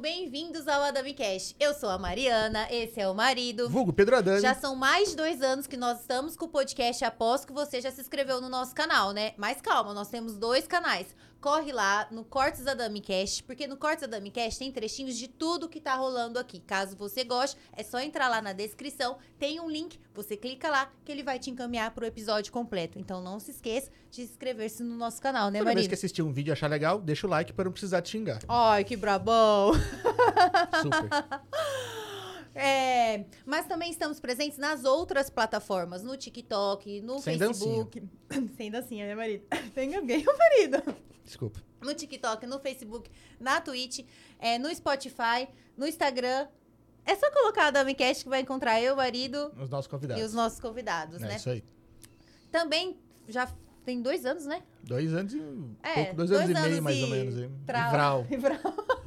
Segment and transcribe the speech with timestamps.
[0.00, 1.54] Bem-vindos ao Adami Cash.
[1.60, 3.68] Eu sou a Mariana, esse é o marido.
[3.68, 4.40] Vulgo Pedro Adani.
[4.40, 7.82] Já são mais de dois anos que nós estamos com o podcast após que você
[7.82, 9.34] já se inscreveu no nosso canal, né?
[9.36, 11.14] Mas calma, nós temos dois canais.
[11.40, 15.70] Corre lá no Cortes Adami Cash, porque no Cortes Adami Cash tem trechinhos de tudo
[15.70, 16.60] que tá rolando aqui.
[16.60, 20.92] Caso você goste, é só entrar lá na descrição, tem um link, você clica lá
[21.02, 22.98] que ele vai te encaminhar pro episódio completo.
[22.98, 26.32] Então não se esqueça de inscrever-se no nosso canal, né, Toda vez que assistir um
[26.32, 28.40] vídeo e achar legal, deixa o like para não precisar te xingar.
[28.46, 29.72] Ai, que brabão!
[30.82, 31.40] Super.
[32.54, 38.02] É, mas também estamos presentes nas outras plataformas, no TikTok, no Sem Facebook.
[38.56, 39.44] Sem dancinha, né, marido?
[39.74, 40.96] Tem alguém, o marido.
[41.24, 41.60] Desculpa.
[41.80, 44.04] No TikTok, no Facebook, na Twitch,
[44.38, 46.48] é, no Spotify, no Instagram.
[47.06, 50.22] É só colocar a Damicast que vai encontrar eu, o marido Os nossos convidados.
[50.22, 51.36] e os nossos convidados, é né?
[51.36, 51.64] isso aí.
[52.52, 53.50] Também já
[53.84, 54.62] tem dois anos, né?
[54.84, 55.40] Dois anos e
[55.82, 57.34] É, pouco, dois, anos, e meio, anos mais ou menos.
[57.66, 58.26] Trau.
[58.30, 58.58] E Vral.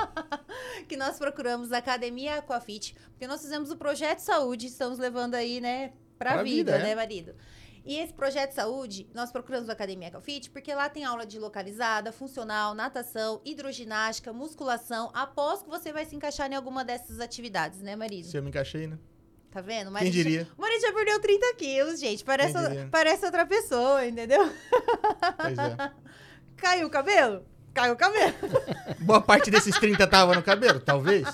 [0.86, 5.60] que nós procuramos a Academia Aquafit, porque nós fizemos o projeto saúde, estamos levando aí,
[5.60, 6.90] né, pra, Pra vida, vida, é.
[6.90, 7.36] né, marido?
[7.86, 12.14] E esse projeto saúde, nós procuramos a Academia Aquafit porque lá tem aula de localizada,
[12.14, 17.96] funcional, natação, hidroginástica, musculação, após que você vai se encaixar em alguma dessas atividades, né,
[17.96, 18.28] marido?
[18.28, 18.98] Se eu me encaixei, né?
[19.52, 19.94] Tá vendo?
[19.94, 20.48] Quem diria?
[20.58, 22.24] O marido já perdeu 30 quilos, gente.
[22.24, 22.54] Parece,
[22.90, 24.42] parece outra pessoa, entendeu?
[25.38, 25.92] Pois é.
[26.58, 27.46] Caiu o cabelo?
[27.74, 28.36] Caiu o cabelo.
[29.00, 31.26] Boa parte desses 30 tava no cabelo, talvez.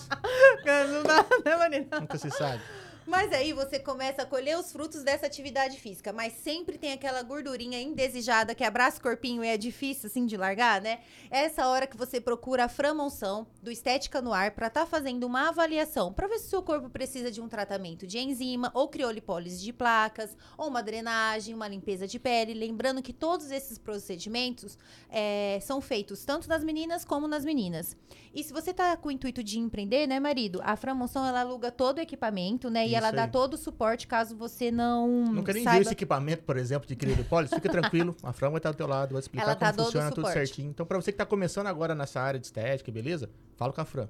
[0.91, 1.99] Não dá, né, marido?
[1.99, 2.61] Nunca se sabe.
[3.05, 7.23] Mas aí você começa a colher os frutos dessa atividade física, mas sempre tem aquela
[7.23, 10.99] gordurinha indesejada que abraça o corpinho e é difícil assim de largar, né?
[11.31, 15.49] Essa hora que você procura a Framonção do Estética no Ar para estar fazendo uma
[15.49, 19.63] avaliação, para ver se o seu corpo precisa de um tratamento de enzima ou criolipólise
[19.63, 22.55] de placas, ou uma drenagem, uma limpeza de pele.
[22.55, 24.75] Lembrando que todos esses procedimentos
[25.07, 27.95] é, são feitos tanto nas meninas como nas meninas.
[28.33, 30.59] E se você tá com o intuito de empreender, né, marido?
[30.63, 32.83] A Framonção ela aluga todo o equipamento, né?
[32.83, 33.31] E Isso ela dá aí.
[33.31, 36.95] todo o suporte caso você não Nunca nem viu saiba esse equipamento, por exemplo, de
[36.95, 37.53] criolipólise.
[37.53, 40.11] Fica tranquilo, a Fran vai estar do teu lado, vai explicar Ela como tá funciona
[40.11, 40.69] tudo certinho.
[40.69, 43.29] Então, pra você que tá começando agora nessa área de estética, beleza?
[43.59, 44.07] Fala com a Fran.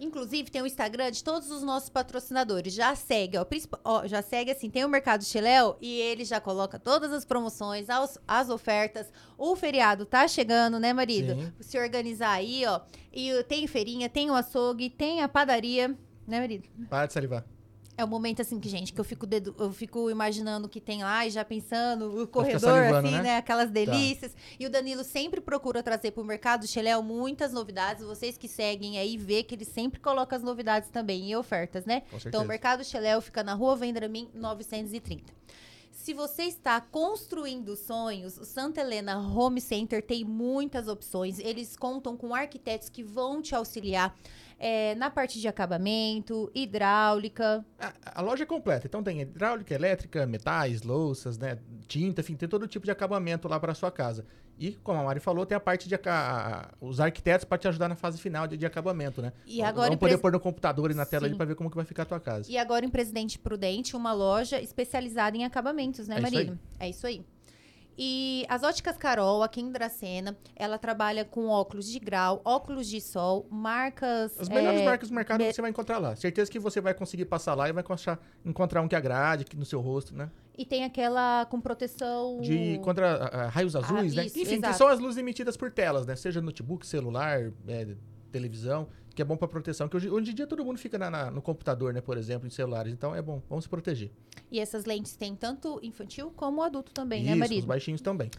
[0.00, 2.72] Inclusive, tem o Instagram de todos os nossos patrocinadores.
[2.72, 3.46] Já segue, ó,
[3.84, 7.90] ó, já segue assim, tem o Mercado Chiléu e ele já coloca todas as promoções,
[7.90, 9.12] as, as ofertas.
[9.36, 11.34] O feriado tá chegando, né, marido?
[11.34, 11.52] Sim.
[11.60, 12.80] Se organizar aí, ó.
[13.12, 15.88] E tem feirinha, tem o açougue, tem a padaria,
[16.26, 16.66] né, marido?
[16.88, 17.44] Para de salivar.
[17.96, 20.80] É o momento assim que, gente, que eu fico, dedu- eu fico imaginando o que
[20.80, 23.22] tem lá e já pensando o corredor, assim, né?
[23.22, 23.36] né?
[23.36, 24.34] Aquelas delícias.
[24.58, 28.02] E o Danilo sempre procura trazer pro mercado Xeléu muitas novidades.
[28.02, 32.02] Vocês que seguem aí vê que ele sempre coloca as novidades também e ofertas, né?
[32.28, 35.30] Então, o Mercado Xeléu fica na rua Vendramin 930.
[35.90, 41.38] Se você está construindo sonhos, o Santa Helena Home Center tem muitas opções.
[41.38, 44.16] Eles contam com arquitetos que vão te auxiliar
[44.64, 50.24] eh, na parte de acabamento, hidráulica, A, a loja é completa, então tem hidráulica, elétrica,
[50.26, 51.58] metais, louças, né,
[51.88, 54.24] tinta, enfim, tem todo tipo de acabamento lá para sua casa.
[54.58, 57.88] E, como a Mari falou, tem a parte de a- os arquitetos para te ajudar
[57.88, 59.32] na fase final de, de acabamento, né?
[59.46, 61.36] E agora Vamos em poder pres- pôr no computador e na tela ali Sim.
[61.38, 62.48] para ver como que vai ficar a tua casa.
[62.52, 66.16] E agora em Presidente Prudente, uma loja especializada em acabamentos, né,
[66.78, 66.86] É?
[66.86, 67.24] É isso aí.
[67.96, 73.00] E as óticas Carol, aqui em Dracena, ela trabalha com óculos de grau, óculos de
[73.00, 74.38] sol, marcas.
[74.40, 76.16] As melhores é, marcas do mercado me- você vai encontrar lá.
[76.16, 77.84] Certeza que você vai conseguir passar lá e vai
[78.44, 80.30] encontrar, um que agrade que no seu rosto, né?
[80.56, 82.40] E tem aquela com proteção.
[82.40, 84.26] De contra ah, ah, raios azuis, né?
[84.26, 84.76] isso, Enfim, que exato.
[84.76, 86.16] são as luzes emitidas por telas, né?
[86.16, 87.94] Seja notebook, celular, é,
[88.30, 89.88] televisão, que é bom para proteção.
[89.88, 92.00] Que hoje, hoje em dia todo mundo fica na- na- no computador, né?
[92.00, 92.92] Por exemplo, em celulares.
[92.92, 94.10] Então é bom, vamos se proteger.
[94.50, 97.66] E essas lentes tem tanto infantil como adulto também, Isso, né, os marido?
[97.66, 98.30] baixinhos também.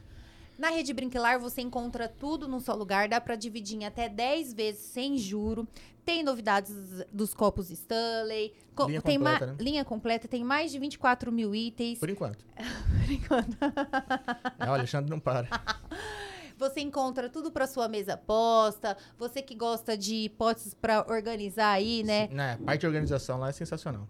[0.57, 4.53] Na Rede Brinquelar você encontra tudo num só lugar, dá pra dividir em até 10
[4.53, 5.67] vezes sem juro.
[6.05, 6.75] Tem novidades
[7.11, 8.53] dos copos Stanley.
[8.75, 9.55] co- Linha tem completa, né?
[9.59, 11.97] linha completa, tem mais de 24 mil itens.
[11.97, 12.45] Por enquanto.
[13.05, 13.57] Por enquanto.
[14.59, 15.47] É, o Alexandre não para.
[16.63, 18.95] Você encontra tudo pra sua mesa posta.
[19.17, 22.29] Você que gosta de potes pra organizar aí, né?
[22.31, 24.07] Né, a parte de organização lá é sensacional.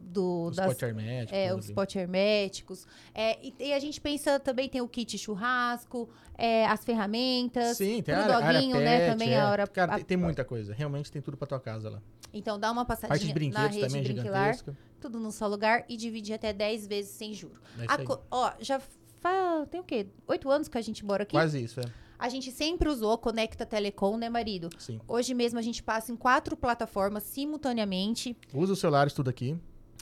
[0.00, 1.32] do Os das, potes herméticos.
[1.36, 1.74] é, os ali.
[1.74, 2.86] potes herméticos.
[3.14, 7.76] É, e, e a gente pensa também tem o kit churrasco, é, as ferramentas.
[7.76, 9.40] Sim, tem a área, né, pet, também é.
[9.40, 10.72] a hora- Cara, a- tem, tem muita coisa.
[10.72, 12.00] Realmente tem tudo pra tua casa lá.
[12.32, 14.76] Então dá uma Parte de passadinha na brinquedos rede também, brinquilar, gigantesca.
[15.00, 17.60] tudo num só lugar e dividir até 10 vezes sem juro.
[17.78, 17.96] É A
[18.30, 18.80] ó, já
[19.20, 19.66] fa...
[19.70, 20.06] tem o quê?
[20.26, 21.32] Oito anos que a gente mora aqui?
[21.32, 21.84] Quase isso, é.
[22.18, 24.68] A gente sempre usou Conecta Telecom, né, marido?
[24.78, 25.00] Sim.
[25.06, 28.36] Hoje mesmo a gente passa em quatro plataformas simultaneamente.
[28.52, 29.56] Usa os celulares tudo aqui.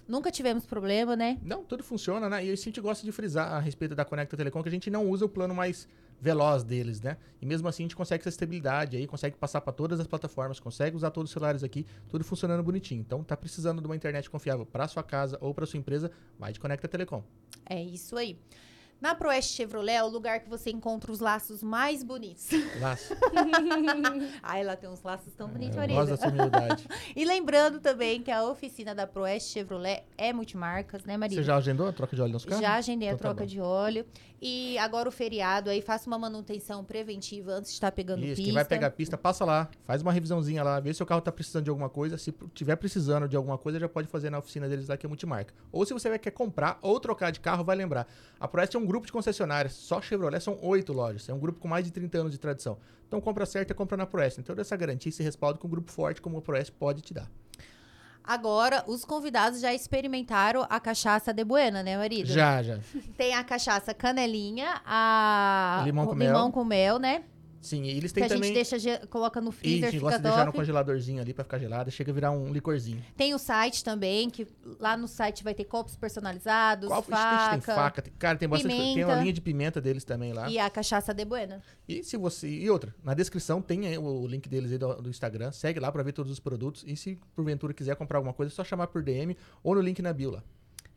[0.08, 1.36] Nunca tivemos problema, né?
[1.42, 2.46] Não, tudo funciona, né?
[2.46, 5.10] E a gente gosta de frisar a respeito da Conecta Telecom que a gente não
[5.10, 5.86] usa o plano mais
[6.20, 7.16] veloz deles, né?
[7.42, 10.60] E mesmo assim a gente consegue essa estabilidade aí, consegue passar para todas as plataformas,
[10.60, 13.00] consegue usar todos os celulares aqui, tudo funcionando bonitinho.
[13.00, 16.52] Então, tá precisando de uma internet confiável para sua casa ou para sua empresa, vai
[16.52, 17.22] de Conecta Telecom.
[17.68, 18.38] É isso aí.
[19.00, 22.48] Na Proeste Chevrolet é o lugar que você encontra os laços mais bonitos.
[22.81, 23.14] Laço.
[24.43, 25.96] Ai, lá tem uns laços tão bonitos, Eu marido.
[25.96, 26.87] gosto da sua humildade.
[27.14, 31.37] E lembrando também que a oficina da Proeste Chevrolet é multimarcas, né, marido?
[31.38, 32.60] Você já agendou a troca de óleo nos carros?
[32.60, 33.46] Já agendei a Então tá troca bom.
[33.46, 34.06] de óleo.
[34.40, 38.42] E agora o feriado aí, faça uma manutenção preventiva antes de estar pegando Isso, pista.
[38.44, 41.22] quem vai pegar a pista, passa lá, faz uma revisãozinha lá, vê se o carro
[41.22, 42.19] tá precisando de alguma coisa.
[42.19, 45.08] Se tiver precisando de alguma coisa, já pode fazer na oficina deles lá, que é
[45.08, 45.54] multimarca.
[45.72, 48.06] Ou se você quer comprar ou trocar de carro, vai lembrar.
[48.38, 51.28] A Proeste é um grupo de concessionárias, só Chevrolet são oito lojas.
[51.28, 52.78] É um grupo com mais de 30 anos de tradição.
[53.06, 54.40] Então, compra certa é compra na Proeste.
[54.40, 57.30] Então, essa garantia, esse respaldo que um grupo forte como a Proeste pode te dar.
[58.24, 62.26] Agora, os convidados já experimentaram a cachaça de Buena, né, marido?
[62.26, 62.80] Já, já.
[63.16, 66.52] Tem a cachaça canelinha, a Limão com limão mel.
[66.52, 67.22] com mel, né?
[67.66, 68.54] Sim, e eles Que têm a também...
[68.54, 71.34] gente deixa, coloca no Isso, freezer, a gente fica gosta de deixar no congeladorzinho ali
[71.34, 71.90] pra ficar gelada.
[71.90, 73.04] Chega a virar um licorzinho.
[73.16, 74.46] Tem o site também, que
[74.78, 78.02] lá no site vai ter copos personalizados, Qual Ixi, faca, tem faca?
[78.02, 78.84] Tem, cara, tem bastante coisa.
[78.84, 79.20] Tem uma pimenta.
[79.20, 80.48] linha de pimenta deles também lá.
[80.48, 81.60] e a cachaça de Buena.
[81.88, 82.48] E se você.
[82.48, 85.50] E outra, na descrição tem o link deles aí do, do Instagram.
[85.50, 86.84] Segue lá pra ver todos os produtos.
[86.86, 90.00] E se porventura quiser comprar alguma coisa, é só chamar por DM ou no link
[90.00, 90.42] na bio lá.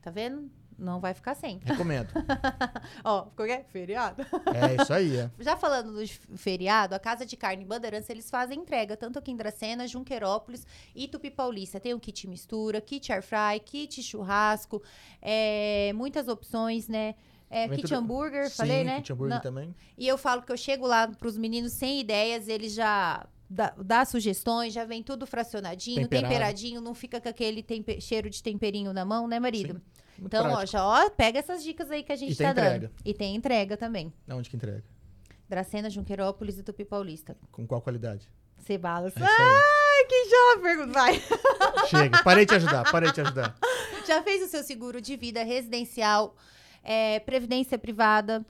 [0.01, 0.49] Tá vendo?
[0.79, 1.59] Não vai ficar sem.
[1.63, 2.09] Recomendo.
[3.03, 3.63] Ó, ficou que é?
[3.65, 4.25] Feriado.
[4.53, 5.29] é isso aí, é.
[5.39, 9.35] Já falando do feriado, a Casa de Carne Bandeirantes, eles fazem entrega, tanto aqui em
[9.35, 10.65] Dracena, Junquerópolis
[10.95, 11.79] e Tupi Paulista.
[11.79, 14.81] Tem o kit mistura, kit air fry, kit churrasco,
[15.21, 17.15] é, muitas opções, né?
[17.51, 18.97] É, kit tudo- hambúrguer, Sim, falei, né?
[18.97, 19.75] kit hambúrguer também.
[19.97, 24.05] E eu falo que eu chego lá pros meninos sem ideias, eles já dá, dá
[24.05, 26.27] sugestões, já vem tudo fracionadinho, Temperado.
[26.27, 29.73] temperadinho, não fica com aquele tempe- cheiro de temperinho na mão, né, marido?
[29.75, 29.81] Sim,
[30.21, 30.71] Muito Então, ó, prático.
[30.73, 32.87] já ó, pega essas dicas aí que a gente E tem tá entrega.
[32.87, 32.91] dando.
[33.05, 34.13] E tem entrega também.
[34.29, 34.83] Onde que entrega?
[35.47, 37.35] Dracena, Junquerópolis e Tupi Paulista.
[37.51, 38.29] Com qual qualidade?
[38.59, 39.13] Cebalas.
[39.15, 39.21] É.
[39.23, 40.91] Ai, que pergunta.
[40.91, 41.13] Vai.
[41.89, 42.21] Chega.
[42.23, 43.55] Parei de te ajudar, parei de te ajudar.
[44.05, 46.35] Já fez o seu seguro de vida residencial,
[46.83, 48.45] é, previdência privada?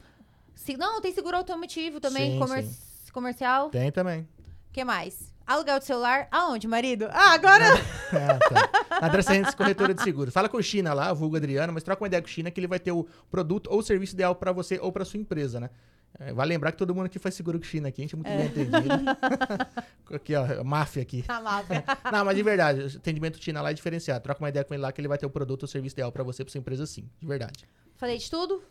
[0.56, 2.68] Se, não, tem seguro automotivo também, Sim, comer-
[3.14, 3.70] comercial.
[3.70, 4.28] Tem também.
[4.70, 5.34] O que mais?
[5.46, 6.28] Aluguel de celular?
[6.32, 7.08] Aonde, marido?
[7.12, 7.66] Ah, agora.
[8.14, 9.00] Ah, tá.
[9.02, 10.32] Na Dracentes Corretora de Seguros.
[10.34, 12.60] Fala com o China lá, vulgo Adriano, mas troca uma ideia com o China que
[12.60, 15.72] ele vai ter o produto ou serviço ideal pra você ou pra sua empresa, né?
[16.20, 18.18] É, vale lembrar que todo mundo aqui faz seguro com China aqui, a gente é
[18.18, 19.06] muito bem entendido.
[20.14, 21.24] aqui, ó, máfia aqui.
[21.28, 21.84] A máfia.
[22.12, 24.22] Não, mas de verdade, o atendimento China lá é diferenciado.
[24.24, 26.12] Troca uma ideia com ele lá que ele vai ter o produto ou serviço ideal
[26.12, 27.10] pra você, pra sua empresa sim.
[27.20, 27.66] De verdade.
[27.98, 28.64] Falei de tudo?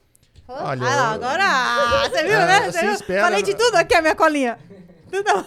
[0.46, 1.44] Olha, ah, agora.
[1.44, 2.72] Ah, você viu, Ah, né?
[2.72, 2.92] Você viu?
[2.92, 4.58] espera- Falei de tudo aqui, a minha colinha.
[5.10, 5.44] Tudo.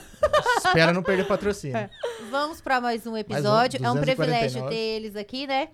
[0.58, 1.90] Espera não perder patrocínio.
[2.30, 3.78] Vamos pra mais um episódio.
[3.78, 4.06] é um 249.
[4.06, 5.70] privilégio ter eles aqui, né?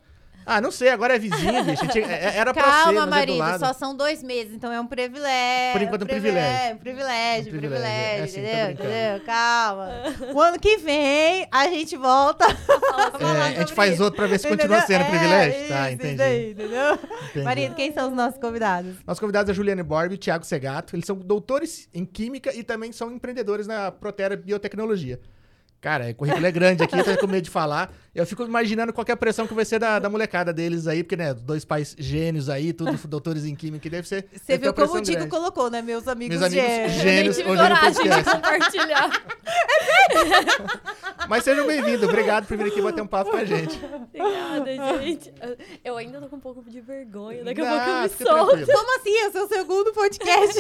[0.50, 1.86] Ah, não sei, agora é vizinho, bicho.
[1.90, 3.60] Tinha- é- Era pra ser, Calma, é do marido, lado.
[3.60, 5.74] só são dois meses, então é um privilégio.
[5.74, 6.76] Por enquanto, um privilégio.
[6.76, 8.72] Um privilégio, Um um privilégio, é privilégio, assim, entendeu?
[8.72, 9.26] entendeu?
[9.26, 9.90] Calma.
[10.34, 12.46] O ano que vem, a gente volta.
[13.20, 15.20] É, a gente faz outro pra ver se continua sendo Entendeu?
[15.20, 15.62] privilégio.
[15.64, 16.14] É, tá, isso, entendi.
[16.14, 16.94] isso aí, entendeu?
[17.30, 17.46] entendi.
[17.46, 18.96] Marido, quem são os nossos convidados?
[19.06, 20.96] Nossos convidados é Juliane Borbi e Thiago Segato.
[20.96, 25.20] Eles são doutores em Química e também são empreendedores na Protera Biotecnologia.
[25.82, 27.92] Cara, o currículo é grande aqui, eu tô com medo de falar.
[28.18, 30.88] Eu fico imaginando qual que é a pressão que vai ser da, da molecada deles
[30.88, 34.26] aí, porque, né, dois pais gênios aí, tudo doutores em Química, que deve ser...
[34.34, 35.28] Você viu como o grande.
[35.28, 35.84] colocou, né?
[35.84, 38.32] Meus amigos, Meus amigos gênios Nem tive coragem de podcast.
[38.32, 39.10] compartilhar.
[41.30, 43.80] Mas sejam bem-vindos, obrigado por vir aqui bater um papo com a gente.
[43.86, 45.32] Obrigada, gente.
[45.84, 47.44] Eu ainda tô com um pouco de vergonha.
[47.44, 48.48] Daqui a pouco eu me solto.
[48.56, 48.78] tranquilo.
[48.80, 49.16] Como assim?
[49.18, 50.58] É o seu segundo podcast.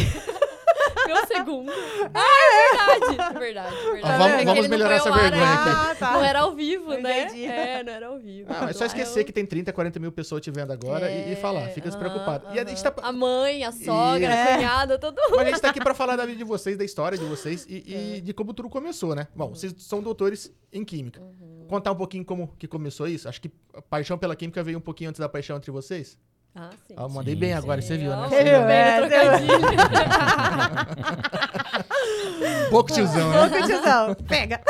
[1.07, 1.71] Meu segundo.
[2.13, 2.21] Ah,
[2.51, 3.35] é verdade.
[3.35, 4.03] É verdade, é verdade.
[4.03, 5.71] Ó, vamos- É vamos melhorar essa ao ar vergonha ainda.
[5.71, 5.91] aqui.
[5.91, 6.11] Ah, tá.
[6.13, 7.27] Não era ao vivo, né?
[7.47, 8.49] É, não era ao vivo.
[8.51, 11.35] Ah, é só esquecer que tem 30, 40 mil pessoas te vendo agora e, e
[11.35, 12.47] falar, fica despreocupado.
[12.53, 12.93] E a gente tá...
[13.01, 14.53] A mãe, a sogra, É.
[14.53, 15.35] a cunhada, todo mundo.
[15.37, 17.65] Mas a gente tá aqui pra falar da vida de vocês, da história de vocês
[17.69, 19.27] e, e de como tudo começou, né?
[19.35, 21.21] Bom, vocês são doutores em Química.
[21.67, 23.27] Contar um pouquinho como que começou isso?
[23.27, 26.17] Acho que a paixão pela Química veio um pouquinho antes da paixão entre vocês.
[26.55, 26.93] Ah, sim.
[26.97, 27.55] Ah, eu mandei Sim, bem sim.
[27.55, 28.27] agora, você viu, né?
[28.29, 29.67] Você viu, é, trocadilho.
[32.71, 33.49] Pouco tiozão, né?
[33.49, 34.15] Pouco tiozão.
[34.27, 34.61] Pega.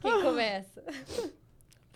[0.00, 0.82] Quem começa?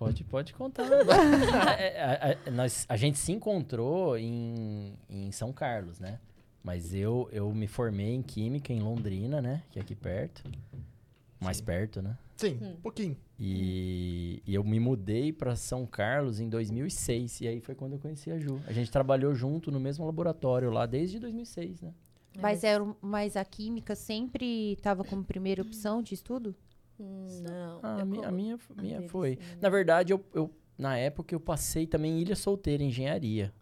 [0.05, 0.85] Pode, pode contar.
[1.79, 6.19] É, a, a- nós, a gente se encontrou em, em São Carlos, né?
[6.63, 9.63] Mas eu, eu me formei em Química em Londrina, né?
[9.71, 10.43] Que é aqui perto.
[11.41, 12.17] Mais perto, né?
[12.37, 13.17] Sim, um pouquinho.
[13.39, 17.41] E, e eu me mudei para São Carlos em 2006.
[17.41, 18.61] E aí foi quando eu conheci a Ju.
[18.67, 21.93] A gente trabalhou junto no mesmo laboratório lá desde 2006, né?
[22.41, 26.55] Mas, era, um- mas a química sempre estava como primeira opção de estudo?
[27.01, 27.81] Hum, Não.
[27.83, 29.31] Ah, a, minha, a minha, a minha dele, foi.
[29.37, 29.57] sim.
[29.61, 33.53] Na verdade, eu, eu, na época eu passei também em Ilha Solteira, engenharia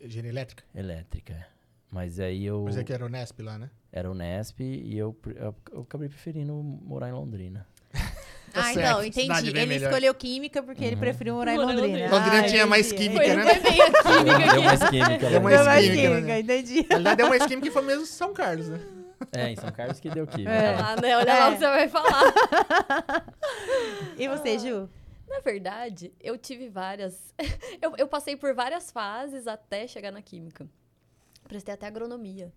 [0.00, 0.64] Engenharia elétrica.
[0.74, 1.46] elétrica.
[1.90, 3.70] Mas aí eu Mas é que era o Nesp lá, né?
[3.92, 7.66] era o Nesp e eu, eu, eu acabei preferindo morar em Londrina.
[8.52, 9.58] Tá ah, certo, então, cidade entendi.
[9.62, 9.88] Ele melhor.
[9.88, 11.00] escolheu química porque ele Uhum.
[11.00, 12.10] preferiu morar em Londrina.
[12.10, 12.40] Londrina.
[12.40, 13.46] Ah, tinha mais química, Foi né?
[13.46, 14.60] foi bem a química Deu aqui.
[14.66, 15.30] mais química.
[15.30, 16.40] Deu mais Deu mais química, química, né?
[16.40, 16.86] entendi.
[17.02, 18.78] Na deu mais química que foi mesmo São Carlos, né?
[19.32, 20.50] É, em São Carlos que deu química.
[20.52, 20.68] É.
[20.74, 21.16] Olha lá, né?
[21.16, 21.48] Olha lá É.
[21.48, 22.22] o que você vai falar.
[24.18, 24.88] E você, Ju?
[25.28, 27.34] Na verdade, eu tive várias.
[27.80, 30.68] eu, eu passei por várias fases até chegar na química.
[31.48, 32.52] Prestei até agronomia.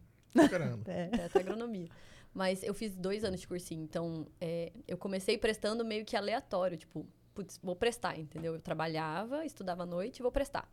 [0.50, 0.91] Caramba.
[0.91, 1.10] É.
[1.25, 1.88] Até agronomia.
[2.34, 6.75] Mas eu fiz dois anos de cursinho, então é, eu comecei prestando meio que aleatório,
[6.77, 8.55] tipo, putz, vou prestar, entendeu?
[8.55, 10.69] Eu trabalhava, estudava à noite, vou prestar.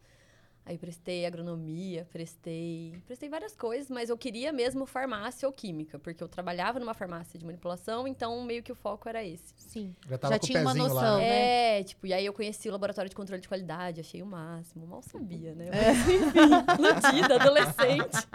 [0.65, 6.23] Aí prestei agronomia, prestei, prestei várias coisas, mas eu queria mesmo farmácia ou química, porque
[6.23, 9.53] eu trabalhava numa farmácia de manipulação, então meio que o foco era esse.
[9.57, 9.93] Sim.
[10.09, 10.95] Já tava Já com o tinha uma noção.
[10.95, 11.17] lá.
[11.17, 11.29] né?
[11.29, 11.81] né?
[11.81, 14.87] É, tipo, e aí eu conheci o laboratório de controle de qualidade, achei o máximo,
[14.87, 15.67] mal sabia, né?
[15.67, 15.93] É.
[15.93, 16.41] Mas, enfim,
[17.11, 18.29] iludida, adolescente.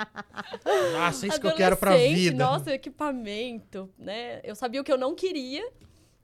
[0.94, 2.38] Nossa, isso que eu quero pra vida.
[2.38, 4.42] Nossa, equipamento, né?
[4.44, 5.66] Eu sabia o que eu não queria,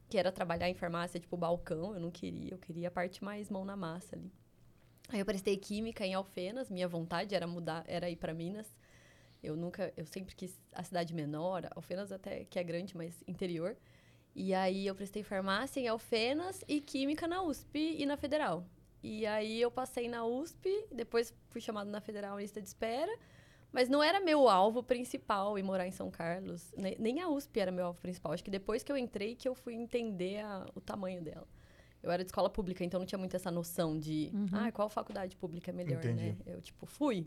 [0.10, 3.50] que era trabalhar em farmácia, tipo, balcão, eu não queria, eu queria a parte mais
[3.50, 4.30] mão na massa ali.
[5.10, 8.68] Aí eu prestei química em Alfenas, minha vontade era mudar, era ir para Minas.
[9.42, 13.76] Eu nunca, eu sempre quis a cidade menor, Alfenas até que é grande, mas interior.
[14.36, 18.66] E aí eu prestei farmácia em Alfenas e química na USP e na Federal.
[19.04, 23.14] E aí eu passei na USP, depois fui chamada na Federal lista de espera,
[23.72, 26.72] mas não era meu alvo principal ir morar em São Carlos.
[26.78, 28.32] Ne- Nem a USP era meu alvo principal.
[28.32, 31.48] Acho que depois que eu entrei que eu fui entender a- o tamanho dela.
[32.04, 34.48] Eu era de escola pública, então não tinha muito essa noção de, Uhum.
[34.52, 36.24] ah, qual faculdade pública é melhor, Entendi.
[36.32, 36.36] né?
[36.46, 37.26] Eu, tipo, fui.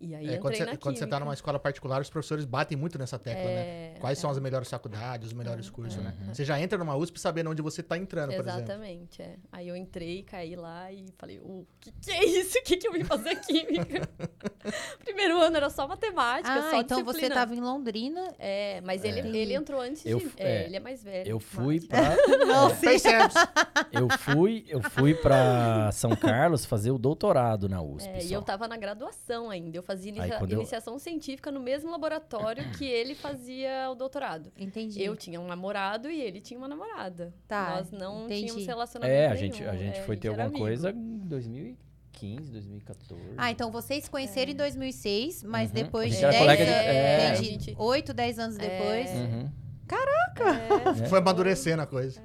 [0.00, 2.98] E aí É, quando, você, quando você tá numa escola particular, os professores batem muito
[2.98, 3.60] nessa tecla, né?
[3.60, 4.20] É, Quais é.
[4.20, 6.16] são as melhores faculdades, os melhores cursos, né?
[6.20, 6.34] Uhum.
[6.34, 8.60] Você já entra numa USP sabendo onde você tá entrando, por exemplo.
[8.60, 9.36] Exatamente, é.
[9.52, 12.58] Aí eu entrei, caí lá e falei, o que, que é isso?
[12.58, 14.08] O que, que eu vim fazer química?
[15.04, 18.26] Primeiro ano era só matemática, Ah, só então você estava em Londrina.
[18.38, 20.32] É, mas ele, ele entrou antes Eu de...
[20.36, 21.28] é, é, ele é mais velho.
[21.28, 22.16] Eu fui pra,
[22.46, 23.34] Não, Percebe?
[23.92, 28.08] eu fui, eu fui para São Carlos fazer o doutorado na USP.
[28.08, 29.76] É, e eu tava na graduação ainda.
[29.76, 34.52] Eu fazia Aí, inicia- eu- iniciação científica no mesmo laboratório que ele fazia o doutorado.
[34.56, 35.02] Entendi.
[35.02, 37.34] Eu tinha um namorado e ele tinha uma namorada.
[37.48, 38.42] Tá, Nós não entendi.
[38.46, 39.40] tínhamos relacionamento É, a nenhum.
[39.52, 40.64] gente, a gente é, foi ter era alguma amigo.
[40.64, 43.22] coisa em 2015, 2014.
[43.36, 45.74] Ah, então vocês se conheceram em 2006, mas Uhum.
[45.74, 46.86] depois A de gente era 10 colega de- anos.
[46.86, 47.26] é.
[47.26, 47.50] a Entendi.
[47.50, 49.10] gente- 8, 10 anos depois.
[49.10, 49.50] Uhum.
[51.02, 51.08] É.
[51.08, 52.20] Foi amadurecendo a coisa.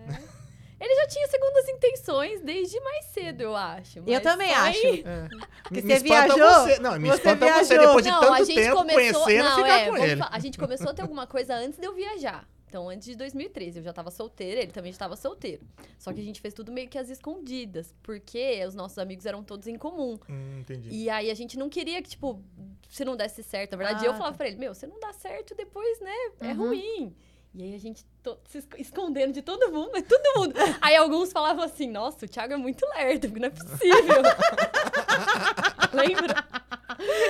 [0.80, 4.00] Ele já tinha segundas intenções desde mais cedo, eu acho.
[4.06, 4.88] Eu também só acho.
[4.88, 5.28] É.
[5.64, 6.38] Porque me você viajou?
[6.38, 6.80] Você.
[6.80, 7.88] Não, me Você espanta você viajou?
[7.88, 9.24] depois de não, a tanto gente tempo começou...
[9.24, 10.22] conhecendo não, ficar é, com ele.
[10.30, 12.48] A gente começou a ter alguma coisa antes de eu viajar.
[12.68, 15.66] Então, antes de 2013, eu já tava solteira, ele também estava solteiro.
[15.98, 19.42] Só que a gente fez tudo meio que às escondidas, porque os nossos amigos eram
[19.44, 20.20] todos em comum.
[20.30, 20.90] Hum, entendi.
[20.92, 22.44] E aí a gente não queria que, tipo,
[22.90, 23.72] se não desse certo.
[23.72, 24.38] Na verdade, Ah, eu falava tá.
[24.40, 26.54] pra ele, meu, se não dá certo, depois, né, é Uhum.
[26.68, 27.16] ruim.
[27.58, 30.54] E aí a gente to- se esco- escondendo de todo mundo, mas todo mundo.
[30.82, 34.22] aí alguns falavam assim, nossa, o Thiago é muito lerdo, porque não é possível.
[35.94, 36.46] Lembra?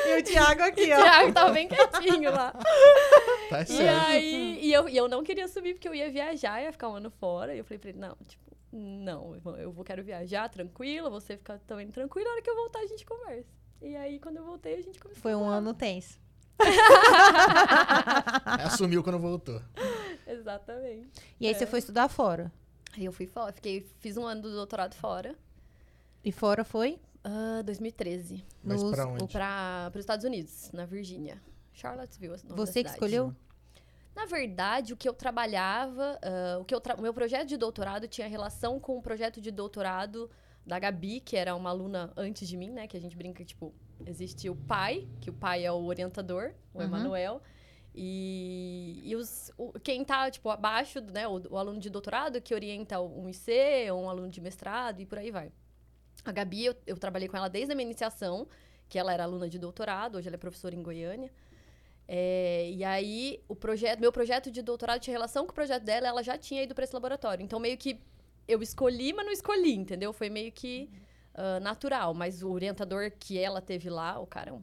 [0.08, 1.02] E o Thiago O aqui, ó.
[1.02, 2.52] Thiago tava bem quietinho lá.
[3.50, 4.06] Tá E certo.
[4.08, 6.96] aí, e eu, e eu não queria subir porque eu ia viajar, ia ficar um
[6.96, 7.54] ano fora.
[7.54, 11.62] E eu falei pra ele, não, tipo, não, eu vou quero viajar tranquilo, você fica
[11.68, 13.48] também tranquilo, na hora que eu voltar a gente conversa.
[13.82, 16.20] E aí, quando eu voltei, a gente começou Foi a um ano tenso.
[18.64, 19.62] Assumiu quando voltou.
[20.32, 21.10] Exatamente.
[21.40, 21.58] E aí É.
[21.58, 22.52] você foi estudar fora.
[22.96, 25.36] Aí eu fui fora, fiquei, fiz um ano do doutorado fora.
[26.24, 27.00] E fora foi?
[27.24, 28.44] Ah, 2013.
[28.64, 29.28] Mas Nos- pra onde?
[29.32, 31.42] Para os Estados Unidos, na Virgínia.
[31.74, 33.36] Charlottesville, é Você que escolheu?
[34.16, 37.58] Na verdade, o que eu trabalhava, ah, o que eu tra- o meu projeto de
[37.58, 40.30] doutorado tinha relação com o projeto de doutorado
[40.66, 42.88] da Gabi, que era uma aluna antes de mim, né?
[42.88, 43.74] Que a gente brinca, tipo,
[44.06, 46.86] existe o pai, que o pai é o orientador, o Uhum.
[46.86, 47.42] Emanuel.
[47.98, 51.28] E, e os, o- quem tá, tipo, abaixo, né?
[51.28, 55.06] O, o aluno de doutorado que orienta um IC, ou um aluno de mestrado e
[55.06, 55.52] por aí vai.
[56.26, 58.48] A Gabi, eu, eu trabalhei com ela desde a minha iniciação,
[58.90, 61.32] que ela era aluna de doutorado, hoje ela é professora em Goiânia.
[62.08, 66.08] É, e aí, o projeto, meu projeto de doutorado tinha relação com o projeto dela,
[66.08, 67.44] ela já tinha ido para esse laboratório.
[67.44, 68.00] Então, meio que
[68.48, 70.12] eu escolhi, mas não escolhi, entendeu?
[70.14, 70.90] Foi meio que
[71.34, 72.14] ah, natural.
[72.14, 74.62] Mas o orientador que ela teve lá, o cara é um,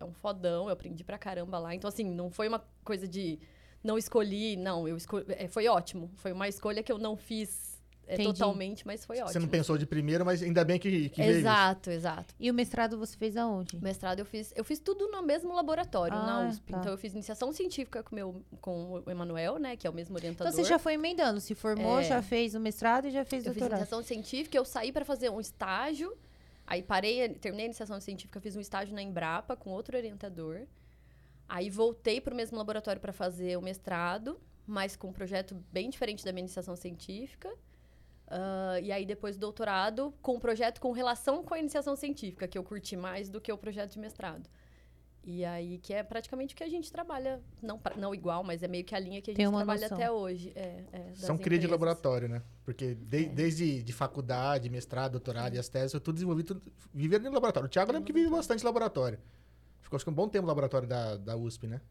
[0.00, 1.74] é um fodão, eu aprendi pra caramba lá.
[1.74, 3.38] Então, assim, não foi uma coisa de
[3.82, 5.24] não escolhi, não, eu escolhi.
[5.28, 6.10] é, foi ótimo.
[6.16, 7.68] Foi uma escolha que eu não fiz
[8.06, 9.32] é, totalmente, mas foi ótimo.
[9.32, 11.20] Você não pensou de primeiro, mas ainda bem que, que.
[11.22, 12.34] Exato, exato.
[12.40, 13.76] E o mestrado você fez aonde?
[13.76, 16.72] O mestrado eu fiz, eu fiz tudo no mesmo laboratório, Ah, na USP.
[16.72, 16.78] tá.
[16.78, 19.92] Então eu fiz iniciação científica com, o meu, com o Emanuel, né, que é o
[19.92, 20.50] mesmo orientador.
[20.50, 22.04] Então você já foi emendando, se formou, É.
[22.04, 23.80] já fez o mestrado e já fez Eu fiz doutorado.
[23.80, 26.16] iniciação científica, eu saí para fazer um estágio,
[26.68, 30.66] aí parei, terminei a iniciação científica, fiz um estágio na Embrapa com outro orientador.
[31.48, 35.88] Aí voltei para o mesmo laboratório para fazer o mestrado, mas com um projeto bem
[35.88, 37.50] diferente da minha iniciação científica.
[38.30, 42.46] Ah, e aí depois do doutorado, com um projeto com relação com a iniciação científica,
[42.46, 44.48] que eu curti mais do que o projeto de mestrado.
[45.30, 48.62] E aí, que é praticamente o que a gente trabalha, não, pra- não igual, mas
[48.62, 49.98] é meio que a linha que a gente trabalha noção.
[49.98, 50.52] até hoje.
[50.56, 52.42] É, é, das São cria de laboratório, né?
[52.64, 53.28] Porque de- É.
[53.28, 56.62] desde de faculdade, mestrado, doutorado e as teses, eu tudo desenvolvi, tudo
[56.94, 57.66] vivendo no laboratório.
[57.66, 59.18] O Thiago eu lembro que vive bastante laboratório.
[59.82, 61.82] Ficou acho que um bom tempo no laboratório da, da USP, né?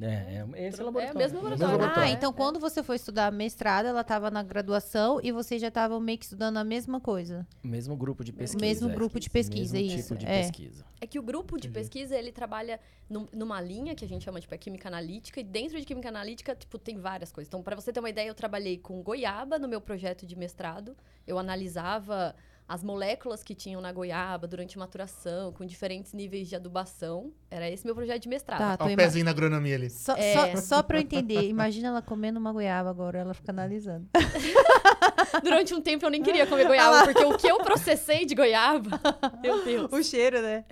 [0.00, 1.18] É, é esse É o laboratório.
[1.18, 1.72] mesmo mesmo laboratório.
[1.72, 2.08] laboratório.
[2.08, 2.34] Ah, É, então é.
[2.34, 6.24] quando você foi estudar mestrado, ela estava na graduação e vocês já estavam meio que
[6.24, 7.46] estudando a mesma coisa.
[7.62, 8.64] Mesmo grupo de pesquisa.
[8.64, 8.94] mesmo é.
[8.94, 10.40] grupo de pesquisa, mesmo isso, tipo de é.
[10.42, 10.84] pesquisa.
[11.00, 14.40] É que o grupo de pesquisa, ele trabalha num- numa linha que a gente chama,
[14.40, 15.40] tipo, é química analítica.
[15.40, 17.48] E dentro de química analítica, tipo, tem várias coisas.
[17.48, 20.96] Então, para você ter uma ideia, eu trabalhei com goiaba no meu projeto de mestrado.
[21.26, 22.34] Eu analisava
[22.72, 27.30] as moléculas que tinham na goiaba durante a maturação, com diferentes níveis de adubação.
[27.50, 28.78] Era esse meu projeto de mestrado.
[28.78, 29.90] Tá, Olha o pezinho na agronomia ali.
[29.90, 30.56] Só, É.
[30.56, 34.08] só, só pra eu entender, imagina ela comendo uma goiaba agora, ela fica analisando.
[35.42, 38.98] Durante um tempo eu nem queria comer goiaba, porque o que eu processei de goiaba,
[39.42, 39.92] meu Deus.
[39.92, 40.64] O cheiro, né?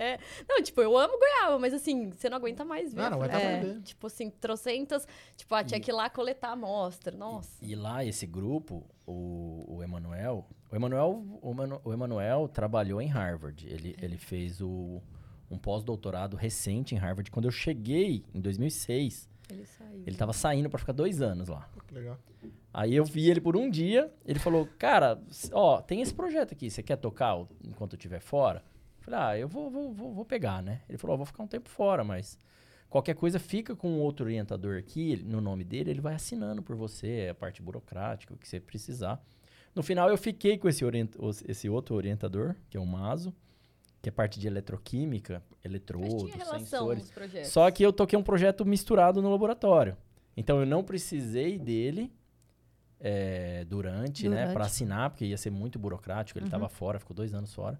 [0.49, 3.01] Não, tipo, eu amo goiaba, mas assim, você não aguenta mais ver.
[3.01, 3.59] Ah, não, vai a estar É.
[3.59, 3.81] pra ver.
[3.81, 5.07] Tipo assim, trocentas.
[5.35, 7.15] Tipo, ah, tinha que ir lá coletar a amostra.
[7.15, 7.49] Nossa.
[7.61, 10.47] E lá, esse grupo, o, o Emanuel...
[10.71, 11.53] O Emanuel, o
[11.89, 13.67] o Emanuel trabalhou em Harvard.
[13.67, 15.01] Ele, ele fez o,
[15.49, 17.29] um pós-doutorado recente em Harvard.
[17.29, 20.03] Quando eu cheguei, em 2006, Ele saiu.
[20.05, 21.69] ele tava saindo para ficar dois anos lá.
[21.87, 22.17] Que legal.
[22.73, 26.69] Aí eu vi ele por um dia, ele falou, cara, ó, tem esse projeto aqui,
[26.69, 28.63] você quer tocar enquanto eu estiver fora?
[28.99, 30.81] Eu falei, ah, eu vou, vou, vou, vou pegar, né?
[30.87, 32.39] Ele falou, ó, vou ficar um tempo fora, mas
[32.89, 37.27] qualquer coisa fica com outro orientador aqui, no nome dele, ele vai assinando por você,
[37.29, 39.21] a parte burocrática, o que você precisar.
[39.75, 41.15] No final eu fiquei com esse, orient-
[41.47, 43.33] esse outro orientador, que é o Maso,
[44.01, 47.11] que é parte de eletroquímica, eletrodos, sensores.
[47.45, 49.95] Só que eu toquei um projeto misturado no laboratório.
[50.35, 52.11] Então eu não precisei dele
[52.99, 54.53] é, durante, né, Durante.
[54.53, 56.37] para assinar, porque ia ser muito burocrático.
[56.37, 56.47] Ele Uhum.
[56.49, 57.79] estava fora, ficou dois anos fora.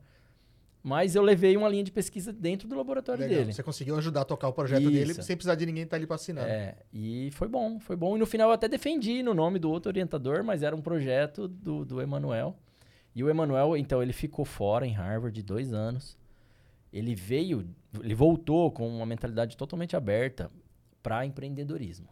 [0.84, 3.40] Mas eu levei uma linha de pesquisa dentro do laboratório Legal.
[3.40, 3.54] dele.
[3.54, 5.22] Você conseguiu ajudar a tocar o projeto dele Isso.
[5.22, 6.48] sem precisar de ninguém estar ali pra assinar.
[6.48, 8.16] É, e foi bom, foi bom.
[8.16, 11.48] E no final eu até defendi no nome do outro orientador, mas era um projeto
[11.48, 12.58] do, do Emanuel.
[13.14, 16.18] E o Emanuel, então, ele ficou fora em Harvard dois anos.
[16.92, 17.68] Ele veio,
[18.02, 20.50] ele voltou com uma mentalidade totalmente aberta
[21.04, 22.08] para empreendedorismo.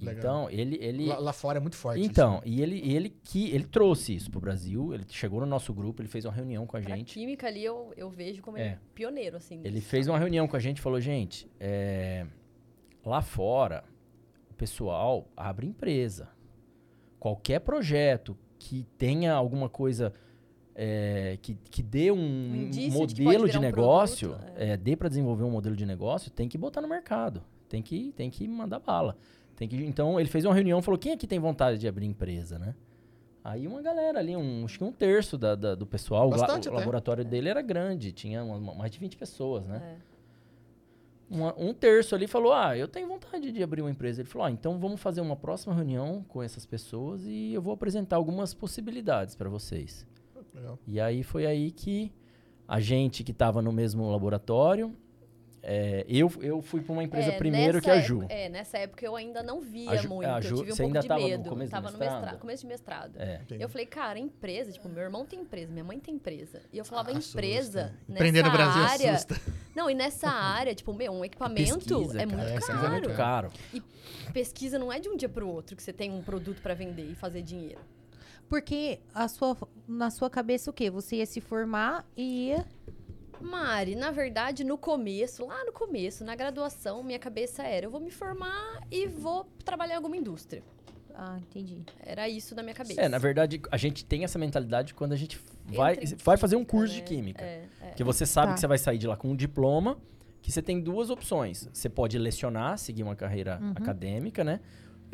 [0.00, 0.18] Legal.
[0.18, 0.76] Então, ele...
[0.80, 2.48] ele Lá, lá fora é muito forte então, isso.
[2.48, 6.08] e ele, ele, que, ele trouxe isso pro Brasil, ele chegou no nosso grupo, ele
[6.08, 7.14] fez uma reunião com a gente.
[7.14, 8.66] química ali eu, eu vejo como É.
[8.66, 9.60] ele pioneiro, assim.
[9.64, 12.26] Ele nisso, fez uma reunião com a gente e falou, gente, é,
[13.04, 13.84] lá fora,
[14.50, 16.28] o pessoal abre empresa.
[17.18, 20.12] Qualquer projeto que tenha alguma coisa
[20.74, 25.08] é, que, que dê um, Um de modelo de, um negócio, produto, é, dê para
[25.08, 27.42] desenvolver um modelo de negócio, tem que botar no mercado.
[27.68, 29.16] Tem que, tem que mandar bala.
[29.56, 32.06] Tem que, então, ele fez uma reunião e falou, quem aqui tem vontade de abrir
[32.06, 32.74] empresa, né?
[33.42, 36.66] Aí uma galera ali, um, acho que um terço da, da- do pessoal, o Bastante
[36.68, 36.78] o, até.
[36.80, 39.98] laboratório dele era grande, tinha uma- uma- mais de 20 pessoas, né?
[40.10, 40.14] É.
[41.30, 44.20] Uma- um terço ali falou: Ah, eu tenho vontade de abrir uma empresa.
[44.20, 47.72] Ele falou: Ah, então vamos fazer uma próxima reunião com essas pessoas e eu vou
[47.74, 50.06] apresentar algumas possibilidades para vocês.
[50.54, 50.78] Legal.
[50.86, 52.12] E aí foi aí que
[52.68, 54.94] a gente que estava no mesmo laboratório,
[55.66, 58.18] é, eu, eu fui para uma empresa É, primeiro que a Ju.
[58.18, 60.28] época- é, nessa época eu ainda não via A Ju- muito.
[60.28, 61.48] a Ju- eu tive um você pouco ainda de tava no medo.
[61.48, 62.20] começo do tava no mestrado?
[62.20, 63.16] mestrado, começo de mestrado.
[63.18, 63.40] É.
[63.58, 66.60] Eu falei, cara, empresa, tipo, meu irmão tem empresa, minha mãe tem empresa.
[66.72, 69.12] E eu falava, Ah, empresa, Empreender no Brasil área...
[69.12, 69.40] assusta.
[69.74, 72.36] Não, e nessa área, tipo, meu, um equipamento Pesquisa, é cara.
[72.36, 72.92] muito É, pesquisa é caro.
[72.92, 73.52] muito caro.
[74.32, 77.10] Pesquisa não é de um dia pro outro que você tem um produto pra vender
[77.10, 77.80] e fazer dinheiro.
[78.48, 79.56] Porque a sua,
[79.88, 80.90] na sua cabeça o quê?
[80.90, 82.64] Você ia se formar e ia...
[83.44, 88.00] Mari, na verdade, no começo, lá no começo, na graduação, minha cabeça era: eu vou
[88.00, 90.62] me formar e vou trabalhar em alguma indústria.
[91.14, 91.82] Ah, entendi.
[92.04, 93.00] Era isso na minha cabeça.
[93.00, 96.64] É, na verdade, a gente tem essa mentalidade quando a gente vai, vai fazer um
[96.64, 97.00] curso né?
[97.00, 97.44] de química.
[97.44, 97.90] É, é.
[97.90, 98.54] Que você sabe Tá.
[98.54, 99.96] que você vai sair de lá com um diploma,
[100.42, 101.68] que você tem duas opções.
[101.72, 103.72] Você pode lecionar, seguir uma carreira Uhum.
[103.76, 104.58] acadêmica, né?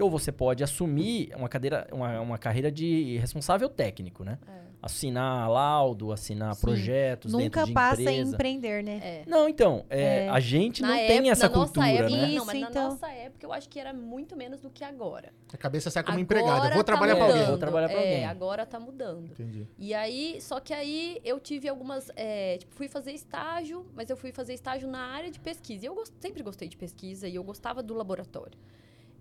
[0.00, 4.38] Ou você pode assumir uma, cadeira, uma, uma carreira de responsável técnico, né?
[4.48, 4.70] É.
[4.82, 6.60] Assinar laudo, assinar Sim.
[6.62, 8.34] projetos dentro Nunca de passa em empresa.
[8.34, 9.00] empreender, né?
[9.02, 9.24] É.
[9.26, 10.28] Não, então, é, É.
[10.30, 12.22] a gente Na não época- tem essa na nossa cultura, época, né?
[12.22, 12.88] Não, Isso, mas na então.
[12.88, 15.34] nossa época eu acho que era muito menos do que agora.
[15.52, 16.68] A cabeça sai como agora empregada.
[16.68, 17.36] Eu vou tá trabalhar pra mudando.
[17.36, 17.50] alguém.
[17.50, 18.24] Vou trabalhar pra é, alguém.
[18.24, 19.26] agora tá mudando.
[19.26, 19.66] Entendi.
[19.78, 22.10] E aí, só que aí eu tive algumas.
[22.16, 25.84] é, tipo, fui fazer estágio, mas eu fui fazer estágio na área de pesquisa.
[25.84, 28.58] E eu sempre gostei de pesquisa e eu gostava do laboratório.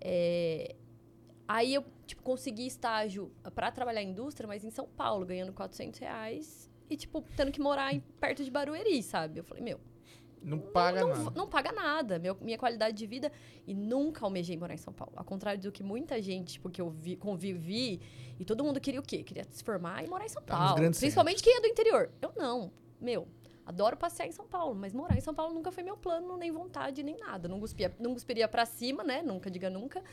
[0.02, 0.76] É,
[1.48, 6.00] aí eu, tipo, consegui estágio pra trabalhar em indústria, mas em São Paulo, ganhando 400
[6.00, 6.70] reais.
[6.90, 9.40] E, tipo, tendo que morar em- perto de Barueri, sabe?
[9.40, 9.80] Eu falei, meu,
[10.42, 11.32] Não paga não, nada.
[11.36, 12.18] não paga nada.
[12.18, 13.32] Meu- minha qualidade de vida.
[13.68, 15.14] E nunca almejei morar em São Paulo.
[15.16, 18.00] Ao contrário do que muita gente, tipo, que eu vi, convivi.
[18.40, 19.22] E todo mundo queria o quê?
[19.22, 20.76] Queria se formar e morar em São Tá Paulo.
[20.98, 22.10] Principalmente quem é do interior.
[22.22, 22.72] Eu não.
[23.00, 23.28] Meu,
[23.70, 24.74] adoro passear em São Paulo.
[24.76, 27.48] Mas morar em São Paulo nunca foi meu plano, nem vontade, nem nada.
[27.48, 29.22] Não, cuspia, não cuspiria pra cima, né?
[29.22, 30.04] Nunca diga nunca.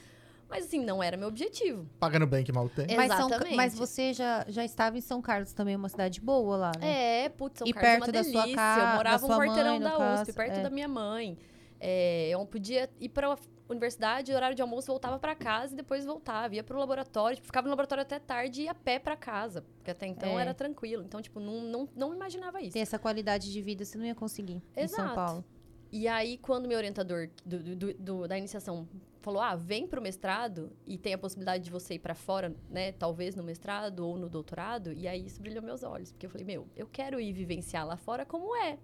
[0.48, 1.88] Mas assim, não era meu objetivo.
[1.98, 2.86] Paga no bem que mal tem.
[2.88, 2.96] É.
[2.96, 6.72] Mas, São- mas você já, já estava em São Carlos também, uma cidade boa lá,
[6.78, 7.24] né?
[7.24, 8.56] É, putz, São E Carlos é uma perto da sua delícia.
[8.56, 10.62] ca- eu da morava sua um quarteirão mãe, da caso, USP, perto é.
[10.62, 11.38] da minha mãe.
[11.80, 13.36] É, eu podia ir pra
[13.68, 16.54] universidade, horário de almoço, voltava pra casa e depois voltava.
[16.54, 19.62] Ia pro laboratório, tipo, ficava no laboratório até tarde e ia a pé pra casa.
[19.78, 20.42] Porque até então É.
[20.42, 21.02] era tranquilo.
[21.04, 22.72] Então, tipo, não, não, não imaginava isso.
[22.72, 25.14] Ter essa qualidade de vida você não ia conseguir em São Exato.
[25.14, 25.44] Paulo.
[25.92, 28.88] E aí, quando meu orientador do, do- do- da iniciação
[29.22, 32.92] falou, ah, vem pro mestrado e tem a possibilidade de você ir pra fora, né?
[32.92, 34.92] Talvez no mestrado ou no doutorado.
[34.92, 36.12] E aí, isso brilhou meus olhos.
[36.12, 38.78] Porque eu falei, meu, eu quero ir vivenciar lá fora como é.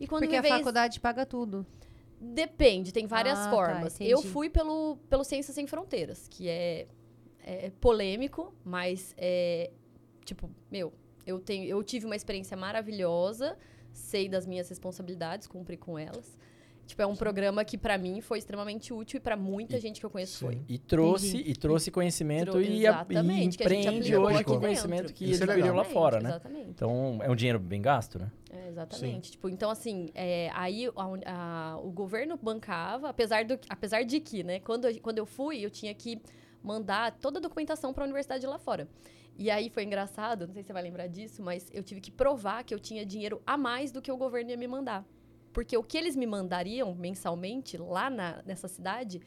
[0.00, 1.66] E quando Porque a faculdade paga tudo.
[2.32, 3.94] Depende, tem várias Ah, tá, formas.
[3.96, 4.10] entendi.
[4.10, 6.86] eu fui pelo, pelo Ciências Sem Fronteiras, que é,
[7.42, 9.70] é polêmico, mas é
[10.24, 10.92] tipo, meu,
[11.26, 13.56] eu tenho, eu tive uma experiência maravilhosa,
[13.92, 16.36] sei das minhas responsabilidades, cumpri com elas.
[16.86, 20.06] Tipo, é um programa que pra mim foi extremamente útil e pra muita gente que
[20.06, 20.60] eu conheço foi.
[20.68, 25.46] E trouxe, e trouxe conhecimento e, a- e empreende hoje com conhecimento que Isso é
[25.78, 26.28] lá fora, né?
[26.30, 26.70] Exatamente.
[26.70, 28.30] Então, é um dinheiro bem gasto, né?
[28.50, 29.30] É, exatamente.
[29.32, 31.14] Tipo, então, assim, é, aí a
[31.74, 35.64] a- o governo bancava, apesar, do, apesar de que, né, quando, eu- quando eu fui,
[35.64, 36.20] eu tinha que
[36.62, 38.88] mandar toda a documentação para a universidade lá fora.
[39.36, 42.10] E aí foi engraçado, não sei se você vai lembrar disso, mas eu tive que
[42.10, 45.04] provar que eu tinha dinheiro a mais do que o governo ia me mandar.
[45.54, 49.20] Porque o que eles me mandariam mensalmente lá na, nessa cidade,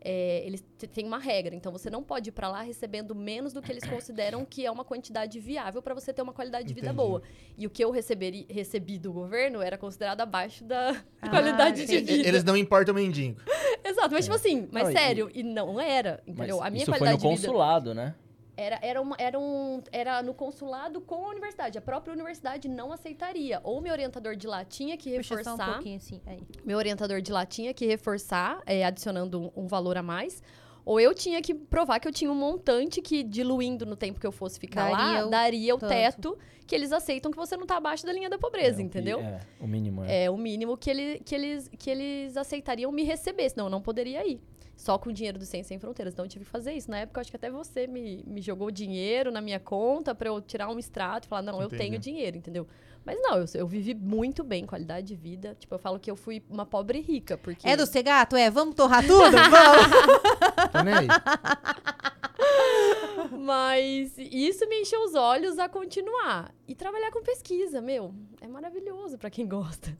[0.00, 0.62] é, eles
[0.92, 1.54] têm uma regra.
[1.54, 4.70] Então você não pode ir para lá recebendo menos do que eles consideram que é
[4.70, 6.96] uma quantidade viável para você ter uma qualidade de vida Entendi.
[6.96, 7.22] boa.
[7.56, 11.98] E o que eu receberi, recebi do governo era considerado abaixo da Ah, qualidade de
[12.00, 12.28] vida.
[12.28, 13.40] Eles não importam o mendigo.
[13.84, 16.58] Exato, mas tipo assim, mas Não, e- sério, e, não era, entendeu?
[16.58, 18.14] Mas a minha isso foi no qualidade de vida consulado, né?
[18.60, 21.78] Era, era, uma, era, um, era no consulado com a universidade.
[21.78, 23.60] A própria universidade não aceitaria.
[23.62, 25.72] Ou meu orientador de lá tinha que Puxa só um reforçar.
[25.74, 26.20] pouquinho assim.
[26.26, 26.40] Aí.
[26.64, 30.42] meu orientador de lá tinha que reforçar, é, adicionando um, um valor a mais.
[30.84, 34.26] Ou eu tinha que provar que eu tinha um montante que, diluindo no tempo que
[34.26, 35.90] eu fosse ficar Daria lá, o daria o tanto.
[35.90, 39.20] teto que eles aceitam que você não tá abaixo da linha da pobreza, É, entendeu?
[39.20, 40.02] É, o mínimo.
[40.04, 40.24] É.
[40.24, 43.80] É o mínimo que, ele, que, eles, que eles aceitariam me receber, senão eu não
[43.82, 44.40] poderia ir.
[44.78, 46.14] Só com o dinheiro do Ciência Sem Fronteiras.
[46.14, 46.88] Então eu tive que fazer isso.
[46.88, 50.28] Na época, eu acho que até você me, me jogou dinheiro na minha conta pra
[50.28, 51.82] eu tirar um extrato e falar, não, eu Entendi.
[51.82, 52.64] tenho dinheiro, entendeu?
[53.04, 55.56] Mas não, eu, eu vivi muito bem, qualidade de vida.
[55.58, 57.68] Tipo, eu falo que eu fui uma pobre rica, porque...
[57.68, 58.36] É do Segato?
[58.36, 59.32] É, vamos torrar tudo?
[59.50, 59.88] vamos!
[60.70, 61.08] Tá nem aí.
[63.36, 66.54] Mas isso me encheu os olhos a continuar.
[66.68, 69.98] E trabalhar com pesquisa, meu, é maravilhoso pra quem gosta.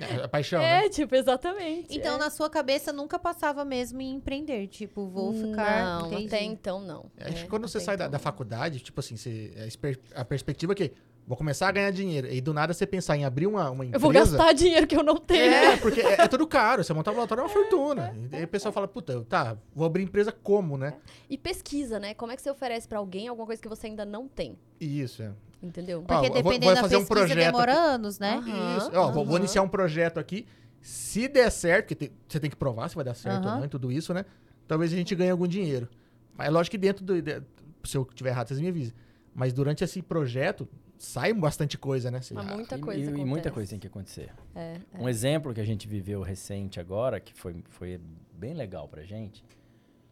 [0.00, 0.86] É, é paixão, né?
[0.86, 1.96] É, tipo, exatamente.
[1.96, 2.18] Então, é.
[2.18, 4.66] na sua cabeça, nunca passava mesmo em empreender.
[4.68, 6.00] Tipo, vou ficar...
[6.00, 6.26] Não, entendi.
[6.26, 7.06] até então não.
[7.18, 8.22] Acho É, que quando você sai da, então da não.
[8.22, 10.92] faculdade, tipo assim, você, a, esper- a perspectiva é que
[11.26, 12.26] vou começar a ganhar dinheiro.
[12.28, 13.96] E do nada você pensar em abrir uma, uma empresa.
[13.96, 15.52] Eu vou gastar dinheiro que eu não tenho.
[15.52, 16.82] É, porque é, é tudo caro.
[16.82, 18.16] Você montar um laboratório é uma fortuna.
[18.32, 20.94] E aí o pessoal fala, puta, tá, vou abrir empresa como, né?
[21.28, 22.14] E pesquisa, né?
[22.14, 24.58] Como é que você oferece pra alguém alguma coisa que você ainda não tem?
[24.80, 25.30] Isso, é.
[25.62, 26.02] Entendeu?
[26.02, 27.80] Porque vou- dependendo vou da fazer um pesquisa, projeto demora aqui.
[27.80, 28.34] anos, né?
[28.36, 28.90] Aham, Isso.
[28.94, 30.46] Ó, vou, vou iniciar um projeto aqui.
[30.80, 33.58] Se der certo, tem- você tem que provar se vai dar certo ou Aham.
[33.58, 34.24] não e tudo isso, né?
[34.66, 35.88] Talvez a gente ganhe algum dinheiro.
[36.36, 37.20] Mas é lógico que dentro do.
[37.20, 37.42] de-
[37.84, 38.94] se eu tiver errado, vocês me avisem.
[39.34, 42.20] Mas durante esse projeto, sai bastante coisa, né?
[42.32, 44.30] Mas muita E- coisa e, e muita coisa tem que acontecer.
[44.54, 44.98] É, é.
[44.98, 48.00] Um exemplo que a gente viveu recente agora, que foi, foi
[48.34, 49.44] bem legal pra gente,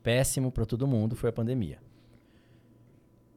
[0.03, 1.79] péssimo pra todo mundo, foi a pandemia.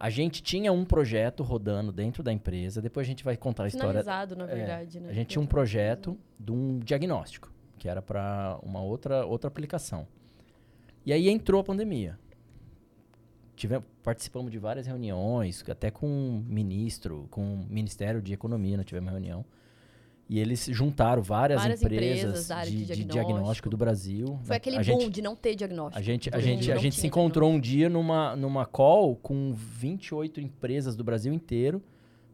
[0.03, 3.67] A gente tinha um projeto rodando dentro da empresa, depois a gente vai contar a
[3.67, 4.01] história.
[4.01, 5.11] Finalizado, na É, verdade, né?
[5.11, 10.07] A gente tinha um projeto de um diagnóstico, que era para uma outra, outra aplicação.
[11.05, 12.17] E aí entrou a pandemia.
[13.55, 18.87] Tivemos, participamos de várias reuniões, até com o ministro, com o Ministério de Economia, nós
[18.87, 19.45] tivemos reunião.
[20.31, 23.11] E eles juntaram várias, Várias empresas, empresas de, de de diagnóstico.
[23.27, 24.39] diagnóstico do Brasil.
[24.43, 24.55] Foi né?
[24.55, 25.99] aquele a boom gente, de não ter diagnóstico.
[25.99, 30.39] a gente, a gente, a gente se encontrou um dia numa, numa call com 28
[30.39, 31.83] empresas do Brasil inteiro.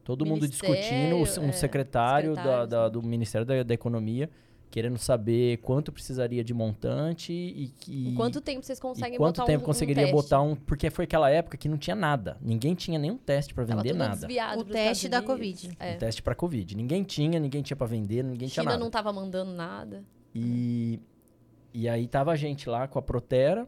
[0.03, 2.89] Todo mundo discutindo, um é, secretário da- da- né?
[2.91, 4.29] do Ministério da, da Economia
[4.69, 9.45] querendo saber quanto precisaria de montante e, que quanto tempo vocês e conseguem quanto botar
[9.45, 10.21] tempo um, conseguiria um teste?
[10.23, 10.55] botar um.
[10.55, 12.37] Porque foi aquela época que não tinha nada.
[12.41, 14.27] Ninguém tinha nenhum teste para vender nada.
[14.57, 15.21] O teste da.
[15.21, 15.71] Covid.
[15.79, 15.95] É.
[15.95, 16.75] Um teste para Covid.
[16.75, 18.83] Ninguém tinha, ninguém tinha para vender, ninguém tinha China nada.
[18.83, 20.03] não tava mandando nada.
[20.33, 20.99] E,
[21.73, 23.67] e aí tava a gente lá com a Protera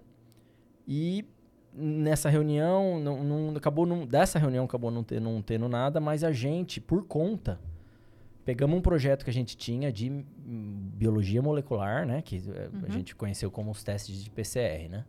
[0.87, 1.25] e
[1.73, 6.23] nessa reunião, não, não- acabou não, dessa reunião acabou não, ter, não tendo nada, mas
[6.23, 7.59] a gente, por conta,
[8.43, 10.25] pegamos um projeto que a gente tinha de
[10.99, 12.21] biologia molecular, né?
[12.21, 15.05] Que eh, a gente conheceu como os testes de PCR, né?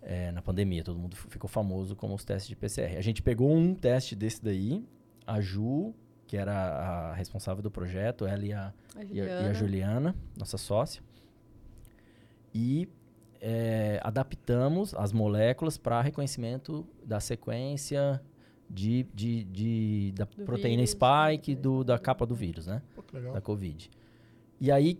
[0.00, 2.96] É, na pandemia, todo mundo ficou famoso como os testes de PCR.
[2.96, 4.82] A gente pegou um teste desse daí,
[5.26, 5.92] a Ju,
[6.26, 6.52] que era
[7.10, 10.14] a responsável do projeto, ela e a, A e a, e a Juliana.
[10.38, 11.02] Nossa sócia.
[12.54, 12.88] E
[13.40, 18.22] é, adaptamos as moléculas para reconhecimento da sequência
[18.70, 22.66] de, de, de- da Do proteína vírus, né, spike da do, da capa do vírus,
[22.66, 22.80] né?
[22.94, 23.32] Pô, que legal.
[23.34, 23.90] Da Covid.
[24.60, 24.98] E aí,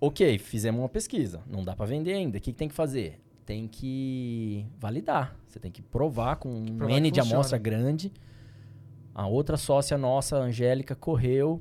[0.00, 1.40] ok, fizemos uma pesquisa.
[1.46, 2.38] Não dá para vender ainda.
[2.38, 3.20] O que, que tem que fazer?
[3.44, 5.36] Tem que validar.
[5.46, 7.36] Você tem que provar com um provar N que de funciona.
[7.36, 8.12] amostra grande.
[9.14, 11.60] A outra sócia nossa, a Angélica, correu,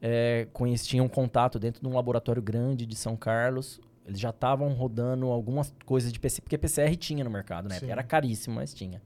[0.00, 0.46] é,
[0.82, 3.80] tinha um contato dentro de um laboratório grande de São Carlos.
[4.06, 7.78] Eles já estavam rodando algumas coisas de PCR, porque PCR tinha no mercado, né?
[7.78, 7.90] Sim.
[7.90, 9.02] Era caríssimo, mas tinha.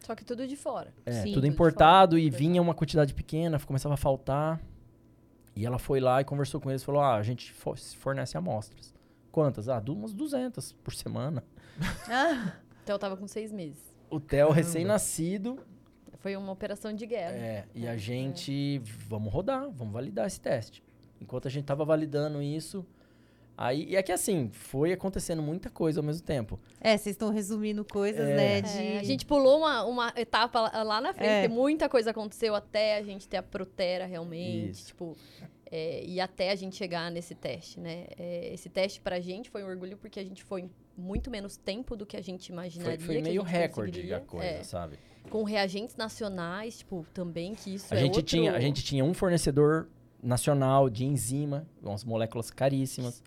[0.00, 0.92] Só que tudo de fora.
[1.06, 4.60] É, Sim, tudo tudo importado fora, e vinha uma quantidade pequena, começava a faltar.
[5.56, 8.94] E ela foi lá e conversou com eles, falou: "Ah, a gente fo- fornece amostras.
[9.32, 9.68] Quantas?
[9.68, 11.42] Ah, du- umas 200 por semana.
[12.08, 12.52] Ah,
[12.84, 13.92] Então eu tava com seis meses.
[14.08, 15.58] O Theo recém-nascido,
[16.18, 17.32] Foi uma operação de guerra.
[17.34, 20.82] é, e a É, gente vamos rodar, vamos validar esse teste.
[21.20, 22.84] Enquanto a gente tava validando isso,
[23.56, 26.58] aí e é que assim, foi acontecendo muita coisa ao mesmo tempo.
[26.80, 28.34] é, vocês estão resumindo coisas, É.
[28.36, 28.58] né?
[28.58, 28.98] É, De...
[28.98, 31.48] a gente pulou uma, uma etapa lá- lá na frente, É.
[31.48, 34.86] muita coisa aconteceu até a gente ter a Protera realmente, Isso.
[34.88, 35.16] tipo,
[35.70, 38.06] é, e até a gente chegar nesse teste, né?
[38.18, 41.56] É, esse teste pra gente foi um orgulho porque a gente foi em muito menos
[41.56, 42.96] tempo do que a gente imaginaria.
[42.98, 44.98] Foi, foi que a meio gente recorde a coisa, É, sabe?
[45.28, 48.22] com reagentes nacionais, tipo, também que isso A é gente, outro...
[48.22, 49.88] tinha, a gente tinha um fornecedor
[50.22, 53.22] nacional de enzima, umas moléculas caríssimas.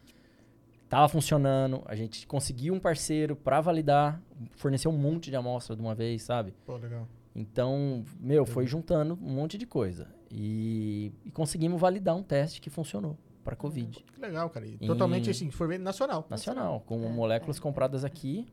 [0.89, 4.19] Tava funcionando, a gente conseguiu um parceiro para validar,
[4.55, 6.53] fornecer um monte de amostra de uma vez, sabe?
[6.65, 7.07] Pô, legal.
[7.35, 10.07] Então, meu, foi juntando um monte de coisa.
[10.31, 14.03] E, e conseguimos validar um teste que funcionou para Covid.
[14.13, 14.65] Que legal, cara.
[14.65, 16.25] E Em- totalmente assim, ver, nacional.
[16.29, 18.47] Nacional, com É, moléculas é, compradas aqui.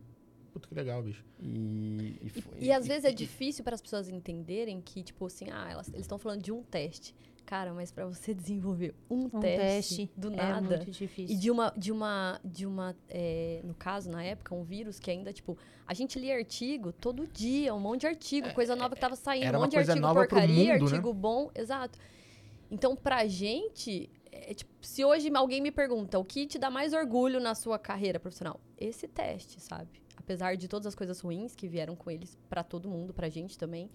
[0.53, 1.25] Puta que legal, bicho.
[1.41, 5.27] E, e, E, foi- e às vezes é difícil para as pessoas entenderem que, tipo
[5.27, 7.15] assim, ah, elas, eles estão falando de um teste.
[7.47, 10.77] Cara, mas para você desenvolver um, Um teste, teste do é nada.
[10.77, 11.35] muito difícil.
[11.35, 15.11] E de uma, de uma, de uma é, no caso, na época, um vírus que
[15.11, 15.57] ainda, tipo,
[15.87, 19.47] a gente lia artigo todo dia, um monte de artigo, coisa nova que tava saindo,
[19.47, 20.97] era um monte de coisa artigo porcaria, mundo, né?
[20.97, 21.99] artigo bom, exato.
[22.69, 26.93] Então, pra gente, é, tipo, se hoje alguém me pergunta o que te dá mais
[26.93, 30.03] orgulho na sua carreira profissional, esse teste, sabe?
[30.17, 33.57] Apesar de todas as coisas ruins que vieram com eles pra todo mundo, pra gente
[33.57, 33.89] também.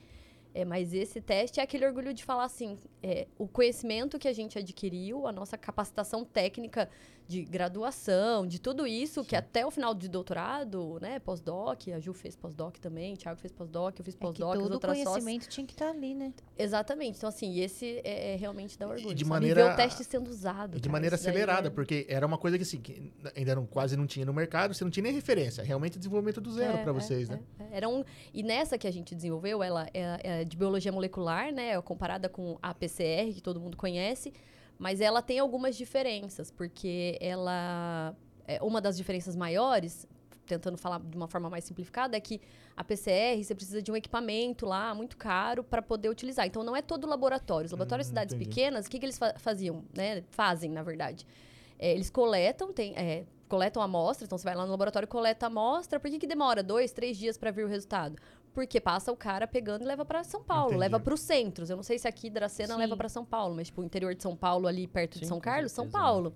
[0.54, 4.34] É, mas esse teste é aquele orgulho de falar assim, é, o conhecimento que a
[4.34, 6.90] gente adquiriu, a nossa capacitação técnica
[7.28, 12.14] de graduação, de tudo isso, que até o final de doutorado, né, pós-doc, a Ju
[12.14, 14.98] fez pós-doc também, o Thiago fez pós-doc, eu fiz É pós-doc, as todo o outras
[14.98, 15.14] sócias.
[15.24, 16.34] conhecimento tinha que estar ali, né?
[16.58, 17.18] Exatamente.
[17.18, 19.16] Então, assim, esse é, é realmente dá orgulho.
[19.16, 19.30] de sabe?
[19.30, 20.78] maneira- ver o teste sendo usado.
[20.78, 23.66] E de cara, maneira acelerada, é- porque era uma coisa que, assim, que ainda não,
[23.66, 25.64] quase não tinha no mercado, você não tinha nem referência.
[25.64, 27.40] Realmente desenvolvimento do zero É, pra é, vocês, é, né?
[27.60, 27.78] é.
[27.78, 28.04] Era um,
[28.34, 31.70] e nessa que a gente desenvolveu, ela é, é de biologia molecular, né?
[31.72, 34.34] é Comparada com a PCR, que todo mundo conhece.
[34.82, 38.16] Mas ela tem algumas diferenças, porque ela...
[38.48, 40.08] É, uma das diferenças maiores,
[40.48, 42.42] tentando falar de uma forma mais simplificada, é que
[42.76, 46.48] a PCR, você precisa de um equipamento lá, muito caro, para poder utilizar.
[46.48, 47.68] Então, não é todo laboratório.
[47.68, 48.50] Os laboratórios de Hum, cidades entendi.
[48.50, 49.84] pequenas, o que, que eles fa- faziam?
[49.96, 50.24] Né?
[50.32, 51.28] Fazem, na verdade.
[51.78, 55.46] É, eles coletam, tem, é, coletam amostra, então você vai lá no laboratório e coleta
[55.46, 56.00] a amostra.
[56.00, 58.16] Por que, que demora dois, três dias para vir o resultado?
[58.54, 60.80] Porque passa o cara pegando e leva para São Paulo, Entendi.
[60.80, 61.70] leva para os centros.
[61.70, 62.80] Eu não sei se aqui Dracena Sim.
[62.80, 65.30] leva para São Paulo, mas tipo o interior de São Paulo ali perto de Sim,
[65.30, 65.90] São com Carlos, São?
[65.90, 66.34] Paulo.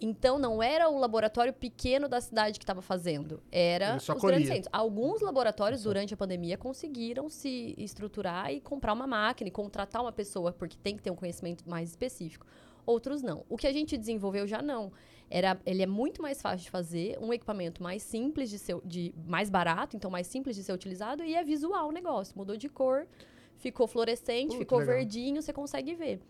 [0.00, 4.68] Então não era o laboratório pequeno da cidade que estava fazendo, era os grandes centros.
[4.72, 10.10] Alguns laboratórios durante a pandemia conseguiram se estruturar e comprar uma máquina e contratar uma
[10.10, 12.44] pessoa porque tem que ter um conhecimento mais específico.
[12.84, 13.44] Outros não.
[13.48, 14.90] O que a gente desenvolveu já não.
[15.34, 19.14] Era, ele é muito mais fácil de fazer, um equipamento mais simples de ser, de
[19.26, 22.36] mais barato, então mais simples de ser utilizado e é visual o negócio.
[22.36, 23.06] Mudou de cor,
[23.56, 24.94] ficou fluorescente, que ficou legal.
[24.94, 26.20] verdinho, você consegue ver.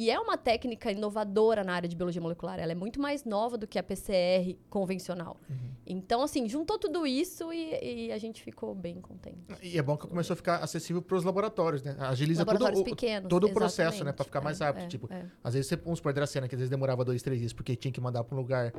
[0.00, 2.60] E é uma técnica inovadora na área de biologia molecular.
[2.60, 5.36] Ela é muito mais nova do que a PCR convencional.
[5.50, 5.56] Uhum.
[5.84, 9.38] Então, assim, juntou tudo isso e, e a gente ficou bem contente.
[9.60, 11.96] E é bom que começou a ficar acessível para os laboratórios, né?
[11.98, 13.28] Agiliza todo, Laboratórios o, pequenos.
[13.28, 14.12] todo o processo, né?
[14.12, 14.84] Pra ficar mais É, rápido.
[14.84, 15.26] é, tipo, é.
[15.42, 17.90] às vezes você, vamos supor, Dracena, que às vezes demorava dois, três dias, porque tinha
[17.90, 18.72] que mandar para um lugar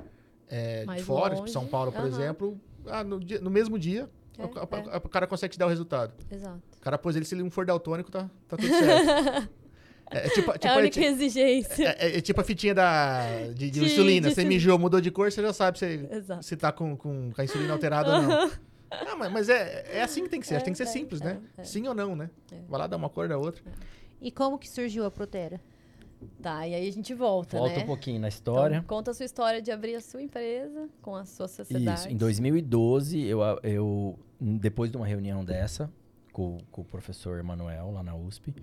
[0.48, 2.08] é, de fora, tipo longe, São Paulo, por aham.
[2.08, 2.58] exemplo.
[2.88, 4.98] Ah, no, dia- no mesmo dia, É, o, é.
[4.98, 6.14] o cara consegue te dar o resultado.
[6.32, 6.62] Exato.
[6.78, 9.50] O cara pôs ele, se ele não for daltônico, tá, tá tudo certo.
[10.12, 11.84] é, é tipo, tipo, é a é única ti- exigência.
[12.00, 14.28] é- é- é tipo a fitinha da, de, de De- insulina.
[14.28, 14.50] de Você insulina.
[14.50, 16.44] mijou, mudou de cor, você já sabe se, Exato.
[16.46, 18.52] se tá com, com, a insulina alterada ou não.
[18.92, 20.56] Ah, mas, mas é, é assim que tem que ser.
[20.56, 21.40] Acho que tem que ser É, é, simples, né?
[21.58, 21.64] é, é.
[21.64, 22.30] Sim ou não, né?
[22.52, 22.56] É.
[22.68, 23.62] Vai lá, dá uma cor da outra.
[24.20, 25.62] E como que surgiu a Protera?
[26.42, 27.84] Tá, e aí a gente volta, Volta né?
[27.84, 28.76] um pouquinho na história.
[28.78, 32.00] Então, conta a sua história de abrir a sua empresa com a sua sociedade.
[32.02, 35.90] Isso, em 2012, eu, eu depois de uma reunião dessa,
[36.34, 38.54] com, com o professor Emanuel, lá na USP,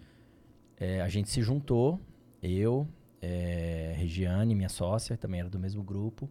[0.78, 2.00] eh, a gente se juntou,
[2.42, 2.86] eu,
[3.20, 6.30] eh, Regiane, minha sócia, também era do mesmo grupo,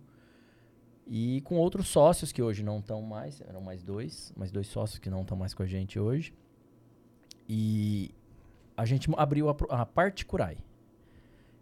[1.08, 4.98] e com outros sócios que hoje não estão mais, eram mais dois, mais dois sócios
[4.98, 6.34] que não estão mais com a gente hoje.
[7.48, 8.10] E
[8.76, 10.58] a gente abriu a, a Particurai.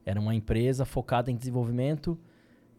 [0.06, 2.18] Era uma empresa focada em desenvolvimento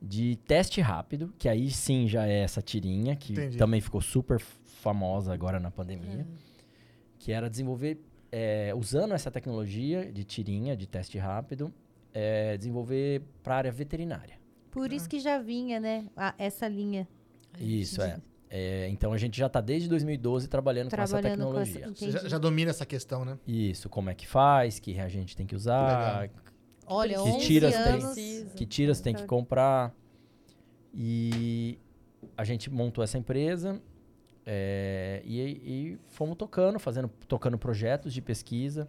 [0.00, 3.56] de teste rápido, que aí sim já é essa tirinha, que Entendi.
[3.58, 6.26] também ficou super famosa agora na pandemia,
[7.18, 7.98] que era desenvolver,
[8.36, 11.72] é, usando essa tecnologia de tirinha, de teste rápido,
[12.12, 14.34] é, desenvolver para a área veterinária.
[14.72, 16.06] Por isso que já vinha, né?
[16.16, 17.06] a- essa linha.
[17.60, 18.20] Isso, é.
[18.50, 21.94] É, Então a gente já está desde 2012 trabalhando, com essa Trabalhando com essa- tecnologia.
[21.96, 22.30] Você já, Entendi.
[22.32, 23.38] já domina essa questão, né?
[23.46, 26.28] Isso, como é que faz, que reagente tem que usar,
[26.86, 28.04] Olha, Que 11 tiras tem- anos.
[28.04, 28.54] Precisa.
[28.56, 29.94] que tiras tem que Pra- comprar.
[30.92, 31.78] E
[32.36, 33.80] a gente montou essa empresa
[34.46, 38.88] é, e, e fomos tocando, fazendo, tocando projetos de pesquisa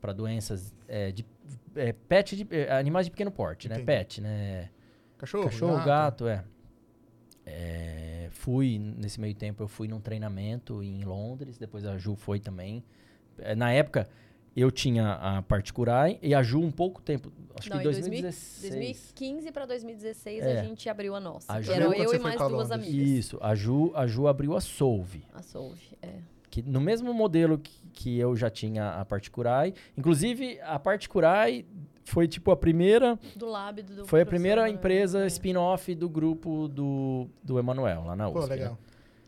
[0.00, 1.26] para doenças é, de
[1.74, 3.76] é, pet, de, é, animais de pequeno porte, né?
[3.76, 3.86] Entendi.
[3.86, 4.70] Pet, né?
[5.18, 6.44] Cachorro, Cachorro, gato, é.
[7.44, 12.38] É, Fui, nesse meio tempo, eu fui num treinamento em Londres, depois a Ju foi
[12.38, 12.84] também.
[13.38, 14.08] É, na época,
[14.60, 17.92] eu tinha a Particurai e a Ju um pouco tempo, acho Não, que em em
[17.92, 18.72] 2000 2016.
[18.72, 20.60] 2015 para 2016 É.
[20.60, 21.52] a gente abriu a nossa.
[21.52, 22.70] A que Ju- era eu e mais duas Londres?
[22.72, 22.94] amigas.
[23.08, 26.08] Isso, a Ju, a Ju abriu a Solve, A Solve, é.
[26.50, 29.74] que no mesmo modelo que, que eu já tinha a Particurai.
[29.96, 31.64] Inclusive, a Particurai
[32.04, 35.26] foi tipo a primeira, Do lab do foi a primeira empresa é.
[35.26, 38.40] spin-off do grupo do, do Emanuel, lá na USP.
[38.40, 38.76] Pô, né?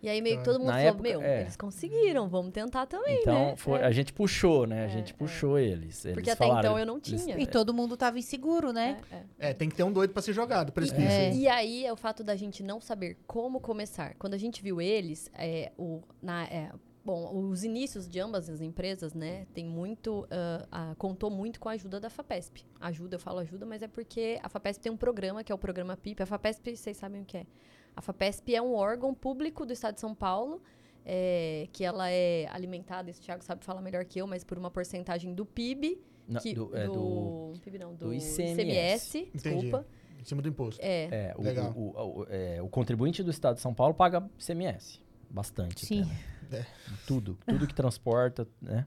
[0.02, 1.42] E aí meio que todo mundo Na falou, época, meu, é.
[1.42, 3.56] eles conseguiram, vamos tentar também, Então, né?
[3.56, 3.84] foi, É.
[3.84, 4.82] a gente puxou, né?
[4.82, 5.16] A É, gente é.
[5.16, 6.04] puxou eles.
[6.04, 7.38] eles Porque até falaram, então eu não eles- tinha.
[7.38, 8.98] E todo mundo tava inseguro, né?
[9.10, 9.50] É, é.
[9.50, 11.10] É, tem que ter um doido pra ser jogado, precipício.
[11.10, 11.34] É.
[11.34, 14.14] E aí é o fato da gente não saber como começar.
[14.18, 16.70] Quando a gente viu eles, é, o, na, é,
[17.04, 20.26] bom, os inícios de ambas as empresas, né, tem muito,
[20.72, 22.64] ah, contou muito com a ajuda da FAPESP.
[22.80, 25.58] Ajuda, eu falo ajuda, mas é porque a FAPESP tem um programa que é o
[25.58, 26.22] programa PIP.
[26.22, 27.46] A FAPESP, vocês sabem o que é?
[27.96, 30.62] A FAPESP é um órgão público do Estado de São Paulo,
[31.04, 34.58] é, que ela é alimentada, isso o Thiago sabe falar melhor que eu, mas por
[34.58, 36.00] uma porcentagem do PIB.
[36.28, 39.32] Não, que, do- é do- PIB não, do, do ICMS, Entendi.
[39.62, 39.86] desculpa.
[40.18, 40.80] Em cima do imposto.
[40.84, 41.72] É, É, o, Legal.
[41.72, 45.00] o, o, o- é, o contribuinte do Estado de São Paulo paga CMS.
[45.28, 45.86] Bastante.
[45.86, 46.02] Sim.
[46.02, 46.66] até, né?
[46.66, 46.66] É.
[47.06, 47.38] Tudo.
[47.46, 48.86] Tudo que transporta, né?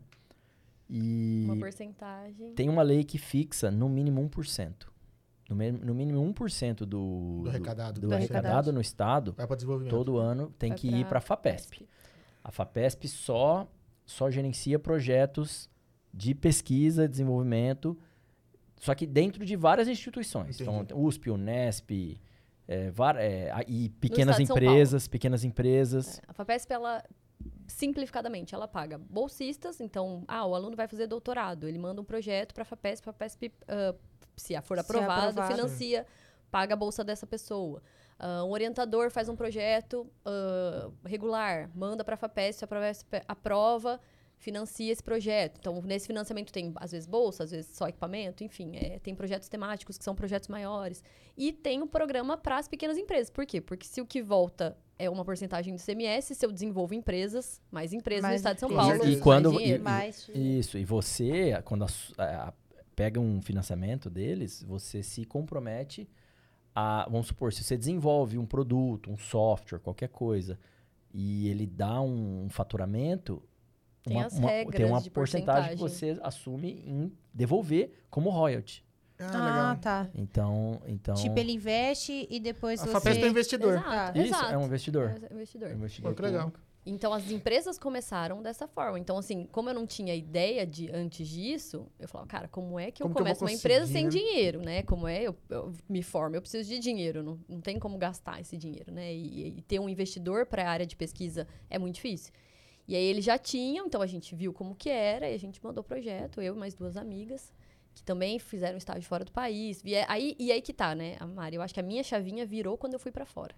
[0.89, 2.53] E uma porcentagem.
[2.53, 4.87] tem uma lei que fixa no mínimo 1%.
[5.53, 7.99] No, no mínimo 1% do, Do arrecadado.
[8.01, 8.73] do Do arrecadado arrecadado.
[8.73, 9.91] no Estado, Vai pra desenvolvimento.
[9.95, 11.87] todo ano tem Vai que ir para a FAPESP.
[12.43, 13.67] A FAPESP só,
[14.05, 15.69] só gerencia projetos
[16.13, 17.97] de pesquisa, desenvolvimento,
[18.79, 20.59] só que dentro de várias instituições.
[20.59, 20.93] Então, Entendi.
[20.99, 22.19] USP, Unesp,
[22.67, 26.19] é, var- é, e pequenas estado de São empresas, pequenas empresas.
[26.19, 27.03] É, a FAPESP, ela,
[27.67, 29.79] simplificadamente, ela paga bolsistas.
[29.79, 31.67] Então, ah, o aluno vai fazer doutorado.
[31.67, 33.09] Ele manda um projeto para a FAPESP.
[33.09, 33.95] A FAPESP, ah,
[34.35, 35.55] se for Se aprovado, aprovado.
[35.55, 36.05] financia,
[36.51, 37.81] paga a bolsa dessa pessoa.
[38.19, 43.99] Ah, um orientador faz um projeto ah, regular, manda para a FAPESP, a FAPESP aprova,
[44.37, 45.57] financia esse projeto.
[45.59, 49.47] Então, nesse financiamento tem, às vezes, bolsa, às vezes só equipamento, enfim, é, tem projetos
[49.47, 51.03] temáticos que são projetos maiores.
[51.37, 53.29] E tem um programa para as pequenas empresas.
[53.29, 53.61] Por quê?
[53.61, 57.93] Porque se o que volta é uma porcentagem do CMS, se eu desenvolvo empresas, mais
[57.93, 58.89] empresas no Mais estado de São empresas.
[58.97, 59.81] Paulo, E mais quando- dinheiro.
[59.81, 62.53] e- Mas Isso, e você, quando a su- a-
[62.95, 66.07] pega um financiamento deles, você se compromete
[66.75, 70.59] a, vamos supor, se você desenvolve um produto, um software, qualquer coisa,
[71.13, 73.41] e ele dá um, faturamento,
[74.03, 76.15] Tem uma, as uma- regras tem uma de porcentagem que porcentagem.
[76.15, 78.83] você assume em devolver como royalty.
[79.31, 79.77] Ah, Ah, legal.
[79.77, 80.09] tá.
[80.15, 82.91] Então, então Tipo, ele investe e depois A você...
[82.91, 83.73] FAPESP é investidor.
[83.77, 84.53] Exato, isso exato.
[84.53, 85.09] é um investidor.
[85.09, 85.69] É um investidor.
[85.69, 86.51] É um investidor Pô, que legal.
[86.85, 88.99] Então as empresas começaram dessa forma.
[88.99, 92.91] Então, assim, como eu não tinha ideia de antes disso, eu falava, cara, como é
[92.91, 94.83] que eu Como que eu começo uma empresa sem dinheiro, né?
[94.83, 98.41] Como é, eu, eu me formo, eu preciso de dinheiro, não, não tem como gastar
[98.41, 99.13] esse dinheiro, né?
[99.13, 102.33] E, e ter um investidor para a área de pesquisa é muito difícil.
[102.85, 105.63] E aí eles já tinham, então a gente viu como que era e a gente
[105.63, 107.53] mandou o projeto, eu e mais duas amigas,
[107.93, 109.81] que também fizeram estágio fora do país.
[109.81, 111.55] Vie- Aí, e aí que tá, né, Mari?
[111.57, 113.55] Eu acho que a minha chavinha virou quando eu fui para fora.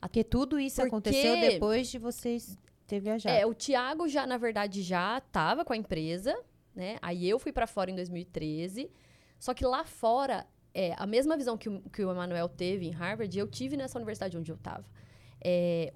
[0.00, 2.56] Porque tudo isso Porque- aconteceu depois de vocês
[2.86, 3.34] ter viajado.
[3.36, 6.36] É, o Thiago já, na verdade, já estava com a empresa,
[6.74, 6.98] né?
[7.02, 8.90] Aí eu fui para fora em 2013.
[9.38, 12.90] Só que lá fora, é, a mesma visão que o, que o Emanuel teve em
[12.90, 14.84] Harvard, eu tive nessa universidade onde eu estava.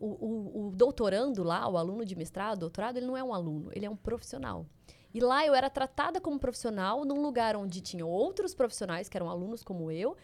[0.00, 3.70] o, o, o doutorando lá, o aluno de mestrado, doutorado, ele não é um aluno,
[3.74, 4.66] ele é um profissional.
[5.14, 9.30] E lá eu era tratada como profissional num lugar onde tinham outros profissionais que eram
[9.30, 10.16] alunos como eu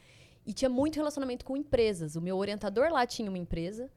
[0.45, 2.17] e tinha muito relacionamento com empresas.
[2.17, 3.89] O meu orientador lá tinha uma empresa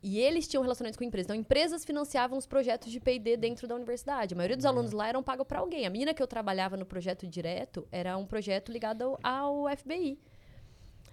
[0.00, 1.26] e eles tinham relacionamento com empresas.
[1.26, 4.34] Então, empresas financiavam os projetos de P&D dentro da universidade.
[4.34, 5.84] A maioria dos alunos lá eram pagos para alguém.
[5.84, 10.16] A menina que eu trabalhava no projeto direto era um projeto ligado ao, ao FBI.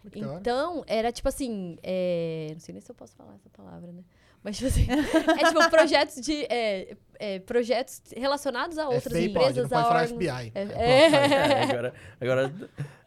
[0.06, 0.40] Hora.
[0.40, 1.80] Então, era tipo assim.
[1.82, 4.04] é, Não sei nem se eu posso falar essa palavra, né?
[4.44, 4.88] Mas, tipo assim.
[5.40, 6.46] é tipo projetos de.
[6.50, 10.08] é, é, projetos relacionados a outras FBI pode, empresas, não pode a falar.
[10.08, 10.52] FBI.
[10.54, 11.64] É, é.
[11.64, 12.54] agora, agora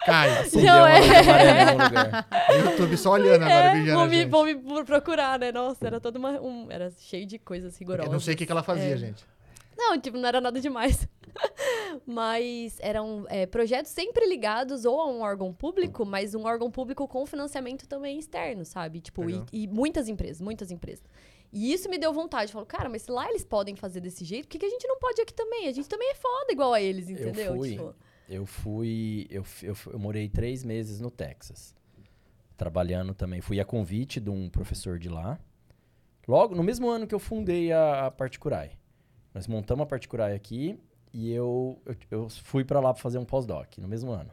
[0.07, 0.39] Cai.
[0.39, 1.01] acendeu Não, é.
[1.01, 2.29] luz amarela em algum lugar.
[2.51, 5.53] O YouTube só olhando agora, É, vigiando vão, me, vão me procurar, né?
[5.53, 6.41] Nossa, era todo uma.
[6.41, 8.07] Um, era cheio de coisas rigorosas.
[8.07, 8.97] Eu não sei o que, que ela fazia, É.
[8.97, 9.25] gente.
[9.77, 11.07] Não, tipo, não era nada demais.
[12.07, 17.07] mas eram é, projetos sempre ligados ou a um órgão público, mas um órgão público
[17.07, 19.01] com financiamento também externo, sabe?
[19.01, 21.05] Tipo, e, e muitas empresas, muitas empresas.
[21.53, 22.53] E isso me deu vontade.
[22.53, 24.87] Falou, cara, mas se lá eles podem fazer desse jeito, por que, que a gente
[24.87, 25.69] não pode aqui também?
[25.69, 27.57] A gente também é foda igual a eles, entendeu?
[27.57, 27.71] fui.
[27.71, 27.95] Tipo,
[28.29, 29.27] Eu fui.
[29.31, 31.75] Eu, eu, eu morei três meses no Texas.
[32.57, 33.41] Trabalhando também.
[33.41, 35.39] Fui a convite de um professor de lá.
[36.27, 38.73] Logo, no mesmo ano que eu fundei a, a Particurai.
[39.37, 40.81] Nós montamos a Particurai aqui
[41.13, 44.31] e eu, eu, eu fui pra lá pra fazer um pós-doc, no mesmo ano.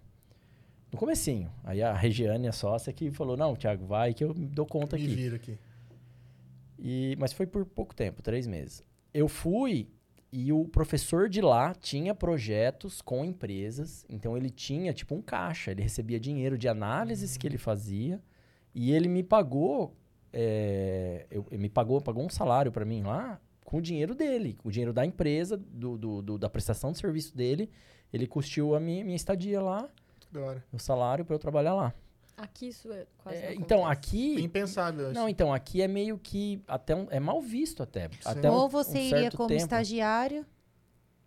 [0.89, 1.51] No comecinho.
[1.61, 4.95] Aí a Regiane, a sócia, que falou, não, Thiago, vai que eu me dou conta
[4.95, 5.13] Me aqui.
[5.13, 5.59] vira aqui.
[6.79, 8.81] E, mas foi por pouco tempo, três meses.
[9.13, 9.89] Eu fui
[10.31, 15.71] e o professor de lá tinha projetos com empresas, então ele tinha tipo um caixa,
[15.71, 18.23] ele recebia dinheiro de análises que ele fazia
[18.73, 19.97] e ele me pagou,
[20.31, 24.55] é, eu, ele me pagou, pagou um salário para mim lá com o dinheiro dele,
[24.61, 27.69] com o dinheiro da empresa, do, do- do- da prestação de serviço dele,
[28.11, 29.89] ele custeou a minha, minha estadia lá,
[30.71, 31.93] o salário para eu trabalhar lá.
[32.35, 33.37] aqui isso é quase.
[33.37, 35.13] É, não então aqui Impensável.
[35.13, 38.09] não, então, aqui é meio que até um- é mal visto até.
[38.25, 39.61] até um- Ou você um iria como tempo.
[39.61, 40.45] estagiário,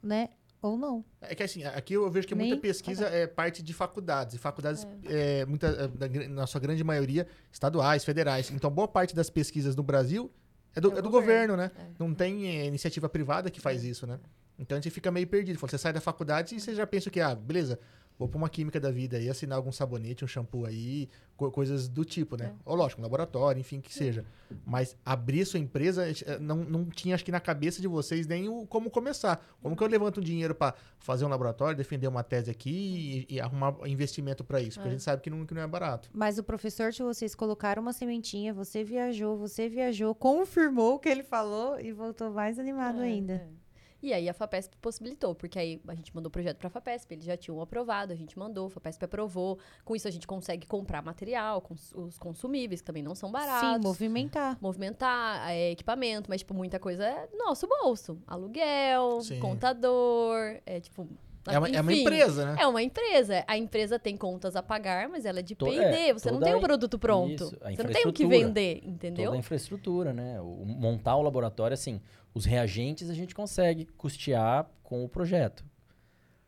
[0.02, 0.30] né?
[0.60, 1.04] Ou não.
[1.20, 4.34] É que assim, aqui eu vejo que muita Nem pesquisa é parte de faculdades.
[4.34, 8.50] E faculdades, é, muita, é, na gr- na sua grande maioria, estaduais, federais.
[8.50, 10.28] Então, boa parte das pesquisas no Brasil
[10.76, 11.70] é do, É o é do governo, governo, né?
[11.76, 11.86] é.
[11.98, 14.20] Não tem é, iniciativa privada que faz isso, né?
[14.58, 15.58] Então a gente fica meio perdido.
[15.58, 17.78] Você sai da faculdade e você já pensa que, ah, beleza,
[18.18, 21.86] vou pra uma química da vida aí, assinar algum sabonete, um shampoo aí, co- coisas
[21.88, 22.52] do tipo, né?
[22.64, 24.24] Ou lógico, um laboratório, enfim, que seja.
[24.64, 28.48] Mas abrir sua empresa, eh, não, não tinha, acho que na cabeça de vocês nem
[28.48, 29.44] o, como começar.
[29.60, 33.34] Como que eu levanto um dinheiro pra fazer um laboratório, defender uma tese aqui e,
[33.34, 34.78] e arrumar investimento pra isso?
[34.78, 36.08] Porque a gente sabe que não, que não é barato.
[36.14, 41.08] Mas o professor de vocês colocaram uma sementinha, você viajou, você viajou, confirmou o que
[41.08, 43.32] ele falou e voltou mais animado É, ainda.
[43.34, 43.65] é.
[44.02, 47.14] E aí a FAPESP possibilitou, porque aí a gente mandou o projeto para a FAPESP,
[47.14, 49.58] eles já tinham aprovado, a gente mandou, a FAPESP aprovou.
[49.84, 53.80] Com isso a gente consegue comprar material, cons- os consumíveis, que também não são baratos.
[53.82, 54.58] Sim, movimentar.
[54.60, 58.18] Movimentar, é, equipamento, mas, tipo, muita coisa é nosso bolso.
[58.26, 59.40] Aluguel, Sim.
[59.40, 61.08] contador, é, tipo...
[61.48, 62.56] É uma, é uma enfim, empresa, né?
[62.60, 63.44] É uma empresa.
[63.46, 65.76] A empresa tem contas a pagar, mas ela é de P&D.
[65.76, 67.34] é, você não tem a um produto pronto.
[67.44, 69.26] isso, a você não tem o que vender, entendeu?
[69.26, 70.40] Toda a infraestrutura, né?
[70.40, 72.00] O, montar o laboratório, assim,
[72.36, 75.64] os reagentes a gente consegue custear com o projeto.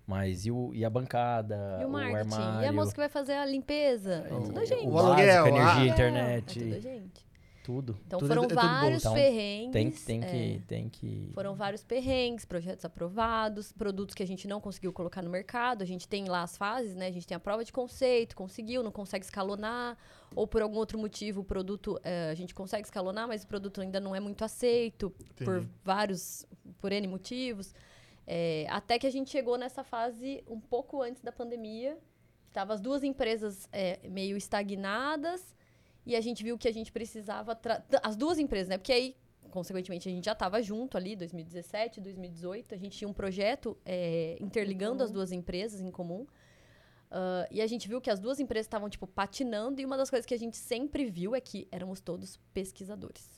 [0.07, 2.35] Mas e, o, e a bancada, E o marketing?
[2.35, 4.27] armário, e a moça que vai fazer a limpeza?
[4.29, 4.87] É o, tudo a gente.
[4.87, 5.49] o o aluguel, ah.
[5.49, 7.28] energia, É, internet, É tudo a gente.
[7.69, 7.99] Tudo.
[8.07, 9.73] Então Tudo é- foram é vários Então, perrengues.
[9.73, 11.31] Tem, tem, é, que, tem que...
[11.35, 15.83] Foram vários perrengues, projetos aprovados, produtos que a gente não conseguiu colocar no mercado.
[15.83, 17.09] A gente tem lá as fases, né?
[17.09, 19.99] A gente tem a prova de conceito, conseguiu, não consegue escalonar.
[20.35, 23.83] Ou por algum outro motivo o produto, eh, a gente consegue escalonar, mas o produto
[23.83, 25.69] ainda não é muito aceito por Entendi.
[25.85, 26.47] vários,
[26.81, 27.75] por N motivos.
[28.27, 31.99] É, até que a gente chegou nessa fase um pouco antes da pandemia.
[32.51, 35.58] Tava as duas empresas é, meio estagnadas
[36.09, 37.59] e a gente viu que a gente precisava...
[38.03, 38.79] As duas empresas, né?
[38.79, 39.17] Porque aí,
[39.51, 42.75] consequentemente, a gente já estava junto ali, 2017, 2018.
[42.75, 46.27] A gente tinha um projeto é, interligando as duas empresas em comum.
[47.11, 49.81] Ah, e a gente viu que as duas empresas estavam, tipo, patinando.
[49.81, 53.29] E uma das coisas que a gente sempre viu é que éramos todos pesquisadores.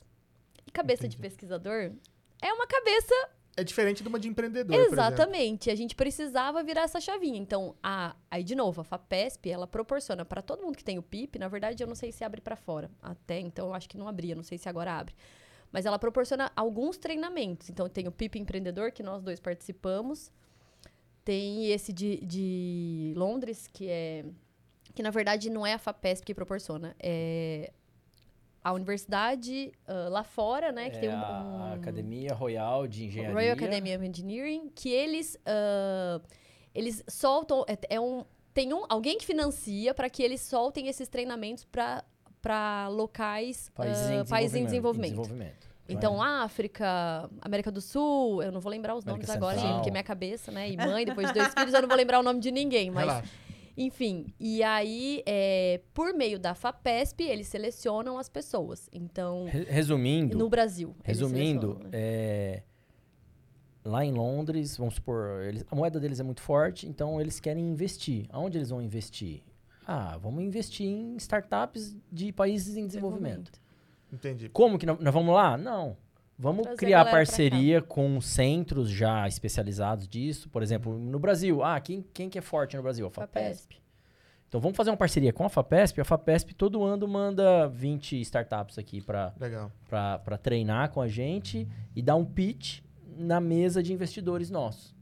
[0.67, 1.29] E cabeça de Entendi.
[1.29, 1.93] pesquisador
[2.43, 3.15] é uma cabeça
[3.61, 4.75] É diferente de uma de empreendedor.
[4.75, 5.71] Exatamente.
[5.71, 7.39] A gente precisava virar essa chavinha.
[7.39, 11.03] Então, a, aí, de novo, a FAPESP, ela proporciona para todo mundo que tem o
[11.03, 12.91] PIP, na verdade, eu não sei se abre para fora.
[13.03, 15.15] Até então, eu acho que não abria, não sei se agora abre.
[15.71, 17.69] Mas ela proporciona alguns treinamentos.
[17.69, 20.33] Então, tem o PIP Empreendedor, que nós dois participamos.
[21.23, 24.25] Tem esse de, de Londres, que é.
[24.93, 26.97] Que na verdade não é a FAPESP que proporciona.
[26.99, 27.73] É
[28.63, 30.91] a universidade ah, lá fora, né?
[30.91, 33.35] que É tem um, a, a um- Academia Royal de Engenharia.
[33.35, 36.21] Royal Academy of Engineering, que eles ah,
[36.75, 41.09] eles soltam é, é um tem um alguém que financia para que eles soltem esses
[41.09, 45.11] treinamentos para locais Países, ah, em, países em desenvolvimento.
[45.11, 45.53] desenvolvimento.
[45.53, 45.71] Desenvolvimento.
[45.89, 49.79] Então, África, América do Sul, eu não vou lembrar os América nomes agora, gente, Central.
[49.81, 50.71] porque minha cabeça, né?
[50.71, 53.01] E mãe, depois de dois filhos, eu não vou lembrar o nome de ninguém, mas
[53.09, 53.29] Relaxa.
[53.85, 58.89] Enfim, e aí, é, por meio da FAPESP, eles selecionam as pessoas.
[58.93, 60.95] Então, Re- Resumindo, no Brasil.
[61.03, 61.89] resumindo, né?
[61.93, 62.63] é,
[63.85, 67.69] lá em Londres, vamos supor, eles- a moeda deles é muito forte, então eles querem
[67.69, 68.27] investir.
[68.31, 69.43] Aonde eles vão investir?
[69.87, 73.51] Ah, vamos investir em startups de países em desenvolvimento.
[74.13, 74.49] Entendi.
[74.49, 75.57] Como que nós, nós vamos lá?
[75.57, 75.97] Não.
[76.43, 80.49] Vamos Trazer criar parceria com centros já especializados disso.
[80.49, 81.63] Por exemplo, no Brasil.
[81.63, 83.07] Ah, quem, quem que é forte no Brasil?
[83.07, 83.77] A FAPESP.
[84.49, 86.01] Então vamos fazer uma parceria com a FAPESP.
[86.01, 92.17] A FAPESP todo ano manda 20 startups aqui para treinar com a gente e dar
[92.17, 92.81] um pitch
[93.19, 94.95] na mesa de investidores nossos.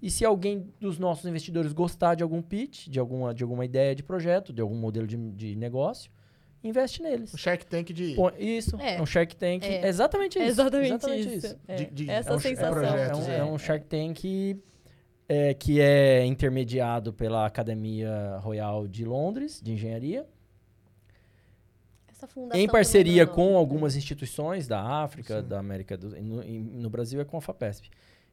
[0.00, 3.96] E se alguém dos nossos investidores gostar de algum pitch, de alguma, de alguma ideia
[3.96, 6.08] de projeto, de algum modelo de, de negócio,
[6.62, 7.32] investe neles.
[7.32, 8.96] O Shark Tank de, Põe- isso, é.
[8.96, 9.02] É.
[9.02, 9.64] um Shark Tank.
[9.64, 9.82] É.
[9.82, 10.48] É exatamente isso.
[10.48, 11.06] Exatamente,
[11.36, 11.56] isso.
[11.66, 12.72] É, De- de- Essa é um- é um sensação.
[12.72, 13.38] projeto, É um, é.
[13.38, 14.60] é um Shark Tank
[15.28, 20.26] é, que é intermediado pela Academia Royal de Londres, de Engenharia,
[22.10, 23.56] Essa fundação em parceria com nome.
[23.56, 25.48] algumas instituições da África, Sim.
[25.48, 27.90] da América do no, no Brasil é com a FAPESP.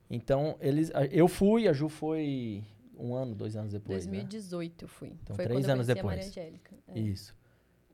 [0.10, 2.64] Então, eles, eu fui, a Ju foi
[2.98, 4.12] um ano, dois anos depois, né?
[4.14, 5.10] 2018 eu fui.
[5.22, 6.38] Então, Foi três anos conheci a Maria depois.
[6.38, 6.76] Angélica.
[6.88, 7.00] É.
[7.00, 7.36] Isso.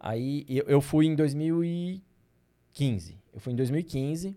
[0.04, 3.20] Aí eu, eu fui em 2015.
[3.32, 4.36] Eu fui em 2015.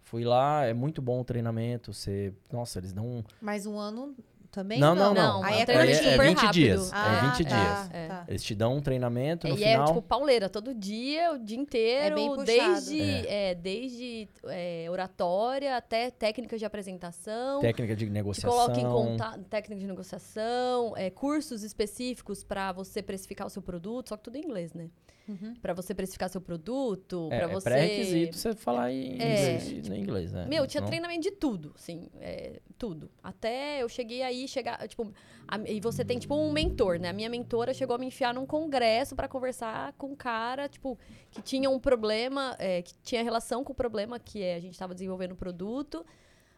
[0.00, 1.92] Fui lá, é muito bom o treinamento.
[1.92, 4.16] Você, nossa, eles dão Mais um ano
[4.52, 4.78] também?
[4.78, 5.40] Não, não, não.
[5.40, 5.94] Não, Aí é curtinho.
[5.96, 6.52] super 20 rápido.
[6.52, 6.90] dias.
[6.92, 7.90] Ah, é 20 tá, dias.
[7.92, 8.06] É.
[8.06, 8.24] tá.
[8.28, 9.82] Eles te dão um treinamento no e final.
[9.82, 16.10] é tipo pauleira, todo dia, o dia inteiro, É desde, é, desde é, oratória até
[16.10, 17.60] técnicas de apresentação.
[17.60, 18.50] técnica de negociação.
[18.50, 24.10] coloca em contato, técnica de negociação, é, cursos específicos para você precificar o seu produto,
[24.10, 24.88] só que tudo em inglês, né?
[25.28, 25.54] Uhum.
[25.62, 29.54] Para você precificar seu produto, É, para é você pré-requisito você falar em É.
[29.56, 30.46] inglês, em inglês, né?
[30.46, 33.08] Meu, tinha treinamento de tudo, assim, é, tudo.
[33.22, 35.12] Até eu cheguei aí, chegar, tipo,
[35.46, 37.10] a- e você tem, tipo, um mentor, né?
[37.10, 40.98] A minha mentora chegou a me enfiar num congresso pra conversar com um cara, tipo,
[41.30, 44.76] que tinha um problema, é, que tinha relação com o problema que é, a gente
[44.76, 46.04] tava desenvolvendo o produto.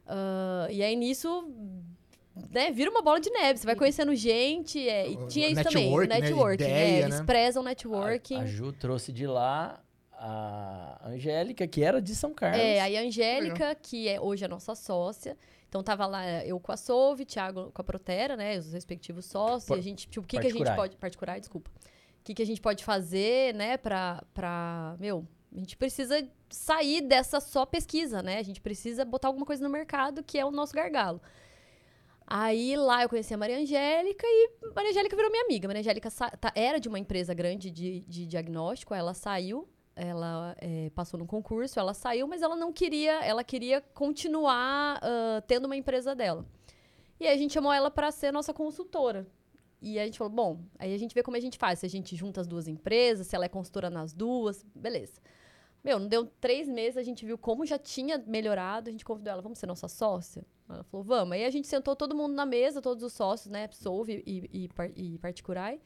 [0.07, 1.49] Ah, e aí, nisso,
[2.51, 3.59] né, vira uma bola de neve.
[3.61, 6.71] Você vai conhecendo gente, é, e O- tinha isso também, network, né?
[6.71, 7.25] é, Ideia, eles né?
[7.27, 8.41] prezam A, networking.
[8.41, 9.81] a Ju trouxe de lá
[10.13, 12.59] a Angélica, que era de São Carlos.
[12.61, 15.37] É, aí a Angélica, que é hoje a nossa sócia.
[15.69, 18.57] Então tava lá eu com a Solve, Thiago com a Protera, né?
[18.59, 19.77] Os respectivos sócios.
[19.77, 20.97] E a gente, tipo, o que, que a gente pode.
[20.97, 21.69] Particular, desculpa.
[22.21, 24.97] O que, que a gente pode fazer, né, pra, pra.
[24.99, 28.39] Meu, a gente precisa sair dessa só pesquisa, né?
[28.39, 31.21] A gente precisa botar alguma coisa no mercado que é o nosso gargalo.
[32.27, 35.69] Aí lá eu conheci a Maria Angélica e Maria Angélica virou minha amiga.
[35.69, 40.91] Maria Angélica tá- era de uma empresa grande de, de diagnóstico, ela saiu, ela é,
[40.91, 45.77] passou no concurso, ela saiu, mas ela não queria, ela queria continuar ah, tendo uma
[45.77, 46.47] empresa dela.
[47.21, 49.27] E aí a gente chamou ela para ser nossa consultora.
[49.81, 51.91] E a gente falou, bom, aí a gente vê como a gente faz, se a
[51.91, 55.21] gente junta as duas empresas, se ela é consultora nas duas, beleza.
[55.85, 59.31] Meu, não deu três meses, a gente viu como já tinha melhorado, a gente convidou
[59.31, 60.43] ela, vamos ser nossa sócia?
[60.69, 61.33] Ela falou, vamos.
[61.35, 64.71] Aí a gente sentou todo mundo na mesa, todos os sócios, né, Solve e, e,
[65.15, 65.81] e Particurai.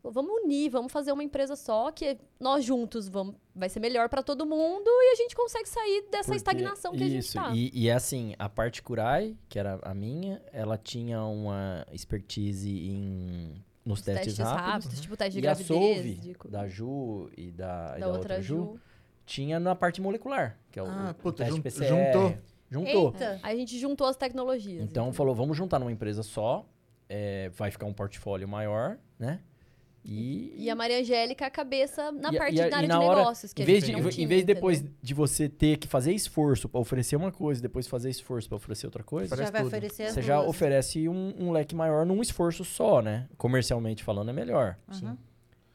[0.00, 4.08] Falou, vamos unir, vamos fazer uma empresa só, que nós juntos vamos, vai ser melhor
[4.08, 7.34] para todo mundo e a gente consegue sair dessa Porque- estagnação que a gente isso,
[7.34, 7.50] tá.
[7.54, 12.68] E, e é assim, a parte Curai, que era a minha, ela tinha uma expertise
[12.68, 15.00] em, nos Os testes, rápidos.
[15.00, 15.68] tipo teste de e a gravidez.
[15.68, 18.80] Solve, de- da Ju e da, e da outra Ju.
[19.24, 21.88] tinha na parte molecular, que é o, Ah, o puta, teste jun- PCR.
[21.88, 22.34] juntou.
[22.72, 23.12] Juntou.
[23.12, 23.38] Eita.
[23.42, 24.82] Aí a gente juntou as tecnologias.
[24.82, 26.66] Então falou, vamos juntar numa empresa só,
[27.08, 29.40] é, vai ficar um portfólio maior, né?
[30.04, 32.88] E, E a Maria Angélica, a cabeça na E parte e a- da e área
[32.88, 33.52] na de hora, negócios.
[33.52, 34.96] Que em a vez, gente de, não em tinha, vez depois entendeu?
[35.00, 38.86] de você ter que fazer esforço para oferecer uma coisa, depois fazer esforço para oferecer
[38.86, 40.48] outra coisa, Já você já duas.
[40.48, 43.28] oferece um, um leque maior num esforço só, né?
[43.38, 44.76] Comercialmente falando, é melhor.
[44.92, 45.16] Uhum.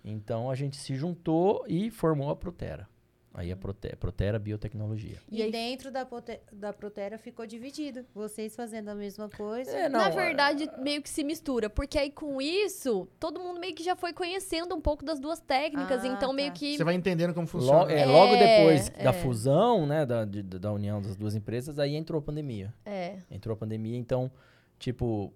[0.04, 2.86] Então a gente se juntou e formou a Protera.
[3.38, 5.18] Aí é Prote- Protera Biotecnologia.
[5.32, 8.04] E, E aí- dentro da, Prote- da Protera ficou dividido.
[8.16, 9.70] Vocês fazendo a mesma coisa.
[9.70, 13.60] É, não, Na é- verdade, meio que se mistura, porque aí com isso, todo mundo
[13.60, 16.56] meio que já foi conhecendo um pouco das duas técnicas, Ah, então meio tá.
[16.58, 17.84] que Você vai entendendo como funciona.
[17.84, 19.04] Lo- é, É, logo depois é.
[19.04, 22.74] da fusão, né, da, de- da união das duas empresas, aí entrou a pandemia.
[22.84, 24.32] é, Entrou a pandemia, então,
[24.80, 25.32] tipo,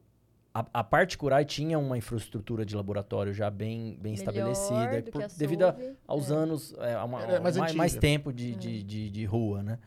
[0.53, 5.23] a, a parte Curai tinha uma infraestrutura de laboratório já bem, bem melhor estabelecida, por-
[5.23, 5.75] a devido a-
[6.07, 6.33] aos É.
[6.35, 7.77] anos, é, a uma- Era mais mais, antiga.
[7.77, 9.79] mais tempo de, de, de, de rua, né?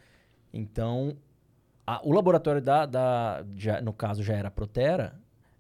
[0.53, 1.17] Então,
[1.87, 5.15] a- o laboratório da, da já- no caso já era a Protera,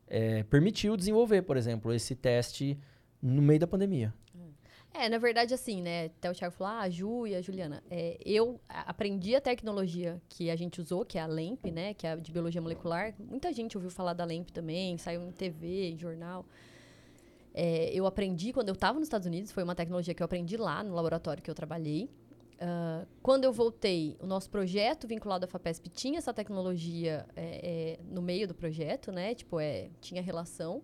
[0.09, 2.78] é, permitiu desenvolver, por exemplo, esse teste
[3.22, 4.12] no meio da pandemia.
[4.95, 6.07] É, na verdade, assim, né?
[6.07, 7.82] Até o Thiago falou, ah, a Ju e a Juliana.
[7.90, 11.95] é, eu aprendi a tecnologia que a gente usou, que é a LEMP, né?
[11.95, 13.12] Que é a de biologia molecular.
[13.18, 16.47] Muita gente ouviu falar da LEMP também, saiu em TV, em jornal.
[17.53, 20.57] É, eu aprendi quando eu estava nos Estados Unidos, foi uma tecnologia que eu aprendi
[20.57, 22.09] lá no laboratório que eu trabalhei.
[22.61, 27.99] Ah, quando eu voltei, o nosso projeto vinculado à FAPESP tinha essa tecnologia é, é,
[28.05, 29.34] no meio do projeto, né?
[29.34, 30.82] Tipo, é, tinha relação.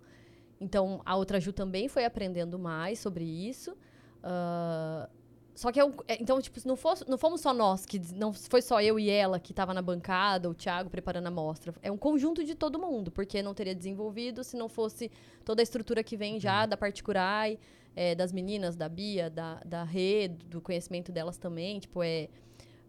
[0.61, 3.77] Então, a outra Ju também foi aprendendo mais sobre isso.
[4.23, 5.09] Ah,
[5.55, 8.63] só que, é um- então, tipo, não, fosse, não fomos só nós, que não foi
[8.63, 11.75] só eu e ela que estava na bancada, o Thiago preparando a mostra.
[11.83, 15.11] É um conjunto de todo mundo, porque não teria desenvolvido se não fosse
[15.45, 17.59] toda a estrutura que vem já da parte Curai,
[17.95, 21.79] é, das meninas, da Bia, da, da Rê, do conhecimento delas também.
[21.79, 22.29] Tipo, é.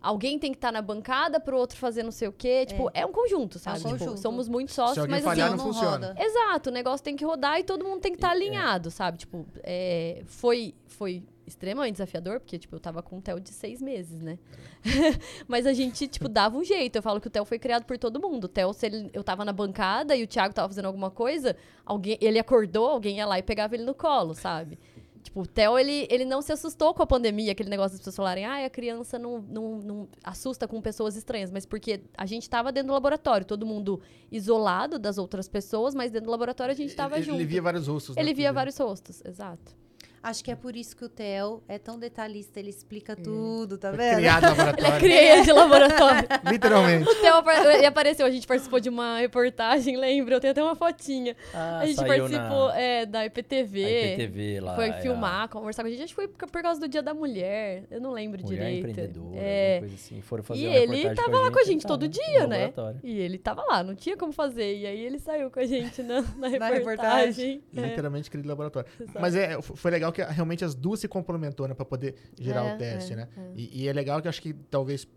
[0.02, 2.66] Alguém tem que estar na bancada pro outro fazer não sei o quê.
[2.66, 3.78] Tipo, é, um conjunto, sabe?
[3.78, 4.18] Tipo, conjunto.
[4.20, 6.08] somos muito Se sócios, alguém mas falhar, assim, não funciona.
[6.08, 6.16] roda.
[6.20, 8.34] Exato, o negócio tem que rodar e todo mundo tem que estar E- é.
[8.36, 9.20] alinhado, sabe?
[9.20, 13.82] Tipo, é, foi, foi extremamente desafiador, porque, tipo, eu tava com um Theo de seis
[13.82, 14.40] meses, né?
[15.48, 16.96] Mas a gente, tipo, dava um jeito.
[16.96, 18.46] Eu falo que o Theo foi criado por todo mundo.
[18.46, 21.56] O Theo, se ele, eu tava na bancada e o Thiago tava fazendo alguma coisa,
[21.86, 24.80] alguém, ele acordou, alguém ia lá e pegava ele no colo, sabe?
[25.22, 28.16] Tipo, o Theo, ele, ele não se assustou com a pandemia, aquele negócio das pessoas
[28.16, 32.50] falarem, ah, a criança não, não, não assusta com pessoas estranhas, mas porque a gente
[32.50, 34.02] tava dentro do laboratório, todo mundo
[34.32, 37.38] isolado das outras pessoas, mas dentro do laboratório a gente tava ele, junto.
[37.38, 38.16] Ele via vários rostos.
[38.16, 38.56] né, Ele via inclusive.
[38.56, 39.76] vários rostos, exato.
[40.24, 42.60] Acho que é por isso que o Theo é tão detalhista.
[42.60, 44.16] Ele explica tudo, tá Foi vendo?
[44.18, 45.00] criado no Ele é laboratório.
[45.00, 46.28] cria de laboratório.
[46.52, 47.10] Literalmente.
[47.10, 50.36] O Theo ele apareceu, a gente participou de uma reportagem, lembra?
[50.36, 51.36] Eu tenho até uma fotinha.
[51.54, 53.84] Ah, a gente participou na é, da IPTV.
[53.86, 54.76] a IPTV lá.
[54.76, 56.04] Foi é filmar, conversar com a gente.
[56.04, 57.86] Acho que foi por causa do Dia da Mulher.
[57.90, 58.88] Eu não lembro Mulher direito.
[58.90, 59.74] empreendedora, É.
[59.76, 60.22] alguma coisa assim.
[60.22, 62.66] Foram fazer E uma ele tava lá com a gente todo dia, né?
[62.68, 63.00] laboratório.
[63.04, 64.76] E ele tava lá, não tinha como fazer.
[64.78, 66.78] E aí ele saiu com a gente na, na reportagem.
[66.78, 67.64] reportagem.
[67.76, 68.88] É, Literalmente aquele laboratório.
[69.20, 71.74] Mas é, foi legal que realmente as duas se complementou, né?
[71.74, 73.28] Pra poder gerar É, o teste, é, né?
[73.38, 73.52] é.
[73.56, 75.08] E, e é legal que eu acho que talvez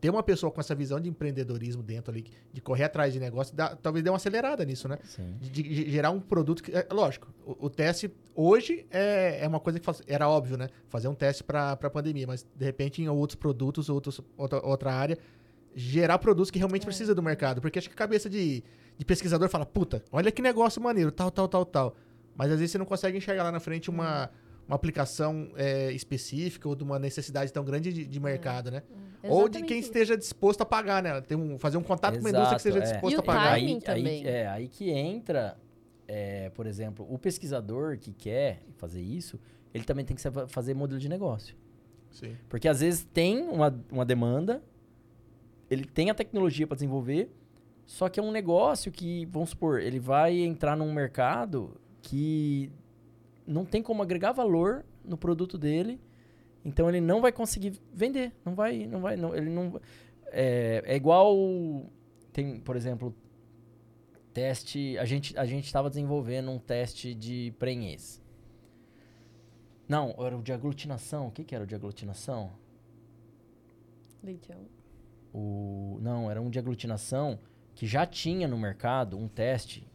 [0.00, 3.56] ter uma pessoa com essa visão de empreendedorismo dentro ali, de correr atrás de negócio,
[3.56, 4.98] dá- talvez dê uma acelerada nisso, né?
[5.40, 6.70] De, de gerar um produto que.
[6.70, 10.68] é, lógico, o, o teste hoje é, é uma coisa que faz- era óbvio, né?
[10.88, 14.92] Fazer um teste para a pandemia, mas de repente em outros produtos, outros, outra, outra
[14.92, 15.16] área,
[15.74, 17.60] gerar produtos que realmente precisa do mercado.
[17.60, 18.62] Porque acho que a cabeça de,
[18.98, 21.96] de pesquisador fala, puta, olha que negócio maneiro, tal, tal, tal, tal.
[22.36, 24.30] Mas às vezes você não consegue enxergar lá na frente uma,
[24.68, 28.82] uma aplicação é, específica ou de uma necessidade tão grande de, de mercado, né?
[29.22, 31.20] Ou de quem esteja disposto a pagar, né?
[31.20, 32.92] Ter um, fazer um contato com uma indústria que Exato, esteja é.
[32.92, 33.54] disposto E a o pagar.
[33.54, 34.26] timing aí, também.
[34.26, 35.56] Aí, é, aí que entra,
[36.06, 39.40] é, por exemplo, o pesquisador que quer fazer isso,
[39.74, 41.56] ele também tem que fazer modelo de negócio.
[42.10, 42.36] Sim.
[42.48, 44.62] Porque às vezes tem uma, uma demanda,
[45.70, 47.30] ele tem a tecnologia para desenvolver,
[47.84, 52.70] só que é um negócio que, vamos supor, ele vai entrar num mercado que
[53.44, 56.00] não tem como agregar valor no produto dele,
[56.64, 59.80] então ele não vai conseguir vender, não vai, não vai, não, ele não
[60.26, 61.36] é, é igual
[62.32, 63.12] tem, por exemplo,
[64.32, 68.22] teste, a gente a gente estava desenvolvendo um teste de prenhez.
[69.88, 71.28] Não, era o de aglutinação.
[71.28, 72.52] O que, que era o de aglutinação?
[74.22, 74.66] Leitão.
[75.32, 77.38] O, não, era um de aglutinação
[77.74, 79.88] que já tinha no mercado um teste.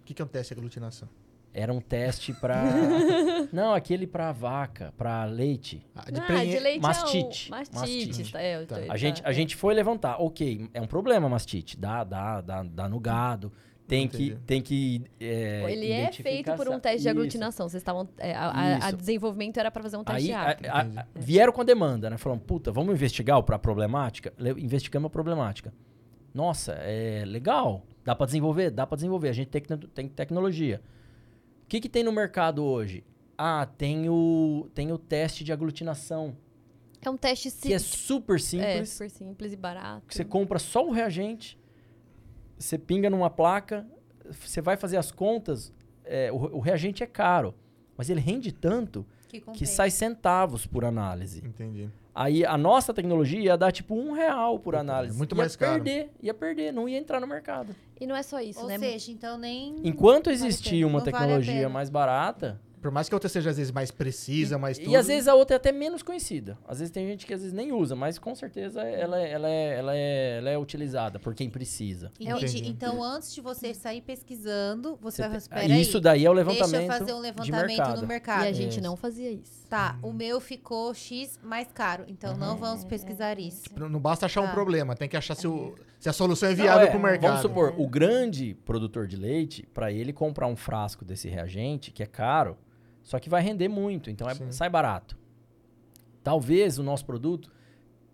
[0.00, 1.08] O que, que é um teste de aglutinação?
[1.52, 2.62] Era um teste para
[3.52, 5.84] não, aquele para vaca, para leite.
[5.94, 7.50] Ah, de ah, de leite mastite.
[7.50, 7.58] é um...
[7.58, 7.76] Mastite.
[8.08, 8.32] Mastite.
[8.32, 8.76] tá, é, Tá.
[8.88, 9.32] A gente, a é.
[9.32, 10.16] gente foi levantar.
[10.20, 11.76] Ok, é um problema mastite.
[11.76, 13.52] Dá, dá, dá, dá no gado.
[13.88, 17.08] Tem que, tem que é, Ele é feito por um teste de Isso.
[17.08, 17.68] aglutinação.
[17.68, 18.08] Vocês estavam.
[18.18, 18.96] é, a, a- a Isso.
[18.98, 20.66] desenvolvimento era para fazer um teste Aí a- rápido.
[20.68, 22.16] a- a- vieram com a demanda, né?
[22.16, 24.32] Falando, puta, vamos investigar para a problemática?
[24.38, 25.74] Le- Investigamos a problemática.
[26.32, 27.84] Nossa, é legal.
[28.04, 28.70] Dá para desenvolver?
[28.70, 29.28] Dá para desenvolver.
[29.30, 29.60] A gente tem,
[29.92, 30.80] tem tecnologia.
[31.70, 33.04] O que, que tem no mercado hoje?
[33.38, 36.36] Ah, tem o, tem o teste de aglutinação,
[37.00, 37.82] É um teste que é simples.
[37.84, 38.88] super É, simples.
[38.90, 40.04] super simples e barato.
[40.08, 41.56] que você compra só o reagente,
[42.58, 43.86] você pinga numa placa,
[44.32, 45.72] você vai fazer as contas,
[46.04, 47.54] é, o, o reagente é caro,
[47.96, 51.40] mas ele rende tanto Que, que sai centavos por análise.
[51.46, 51.88] Entendi.
[52.20, 55.16] Aí a nossa tecnologia ia dar tipo um real por análise.
[55.16, 55.82] muito ia mais caro.
[55.82, 57.74] perder, ia perder, não ia entrar no mercado.
[57.98, 58.78] E não é só isso, Ou né?
[58.78, 59.76] seja, então nem.
[59.82, 60.86] Enquanto vale a existir pena.
[60.86, 61.68] uma Não vale a tecnologia pena.
[61.70, 64.92] mais barata, Por mais que a outra seja às vezes mais precisa, mais e, tudo.
[64.92, 66.56] e às vezes a outra é até menos conhecida.
[66.66, 69.48] Às vezes tem gente que às vezes nem usa, mas com certeza ela, é- ela,
[69.50, 72.10] é, ela, é, ela é utilizada por quem precisa.
[72.18, 72.66] Entendi.
[72.68, 76.34] Então, antes de você sair pesquisando, você, Você vai espera aí, Isso daí é o
[76.34, 78.00] deixa levantamento eu fazer um levantamento mercado.
[78.00, 78.44] no mercado.
[78.44, 78.80] E a gente Isso.
[78.82, 79.66] não fazia isso.
[79.68, 83.64] Tá, o meu ficou X mais caro, então não vamos pesquisar isso.
[83.76, 84.52] Não basta achar um Tá.
[84.52, 87.02] problema, tem que achar se, o- se a solução é Não, viável é, para o
[87.02, 87.22] mercado.
[87.28, 92.02] Vamos supor, o grande produtor de leite, para ele comprar um frasco desse reagente, que
[92.02, 92.56] é caro,
[93.10, 95.18] só que vai render muito, então é- sai barato.
[96.22, 97.50] Talvez o nosso produto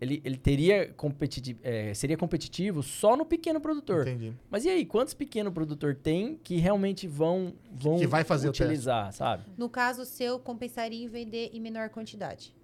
[0.01, 4.07] ele, ele teria competiti é, seria competitivo só no pequeno produtor.
[4.07, 4.33] Entendi.
[4.49, 9.11] Mas e aí, quantos pequeno produtor tem que realmente vão, vão Que vai fazer utilizar,
[9.13, 9.43] sabe?
[9.55, 12.55] No caso seu, compensaria em vender em menor quantidade.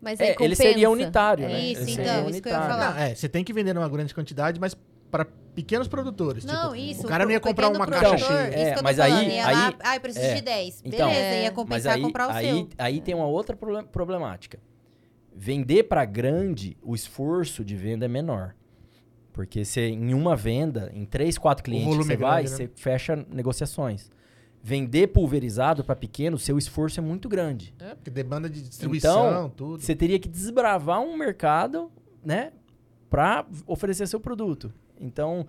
[0.00, 1.60] Mas É, ele seria unitário, né?
[1.60, 2.68] Isso, Ele então, seria isso que eu ia unitário.
[2.68, 2.94] falar.
[2.94, 4.76] Não, é, você tem que vender numa grande quantidade, mas
[5.10, 6.44] para pequenos produtores.
[6.44, 7.04] Não, tipo, isso.
[7.04, 8.38] O cara não ia comprar uma caixa cheia.
[8.54, 10.34] É, eu mas falando, aí- ia lá, aí- ai, preciso é.
[10.34, 10.82] de 10.
[10.84, 11.42] Então, Beleza, É.
[11.44, 12.68] ia compensar aí, comprar o aí, seu.
[12.78, 14.58] aí tem uma outra proble- problemática.
[15.34, 18.54] Vender para grande, o esforço de venda é menor.
[19.32, 22.68] Porque você, em uma venda, em três, quatro clientes volume você é vai, grande, né?
[22.74, 24.10] você fecha negociações.
[24.60, 27.72] Vender pulverizado para pequeno, seu esforço é muito grande.
[27.78, 29.80] É, porque demanda de distribuição, Então, tudo.
[29.82, 31.90] Você teria que desbravar um mercado,
[32.24, 32.50] né,
[33.08, 34.72] para oferecer seu produto.
[35.00, 35.46] Então,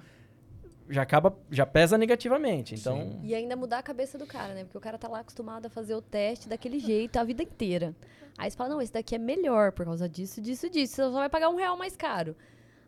[0.89, 2.75] já acaba, já pesa negativamente.
[2.75, 4.63] Então, E ainda mudar a cabeça do cara, né?
[4.63, 7.95] Porque o cara tá lá acostumado a fazer o teste daquele jeito a vida inteira.
[8.37, 10.95] Aí você fala, não, esse daqui é melhor por causa disso, disso, disso.
[10.95, 12.35] Você só vai pagar um real mais caro.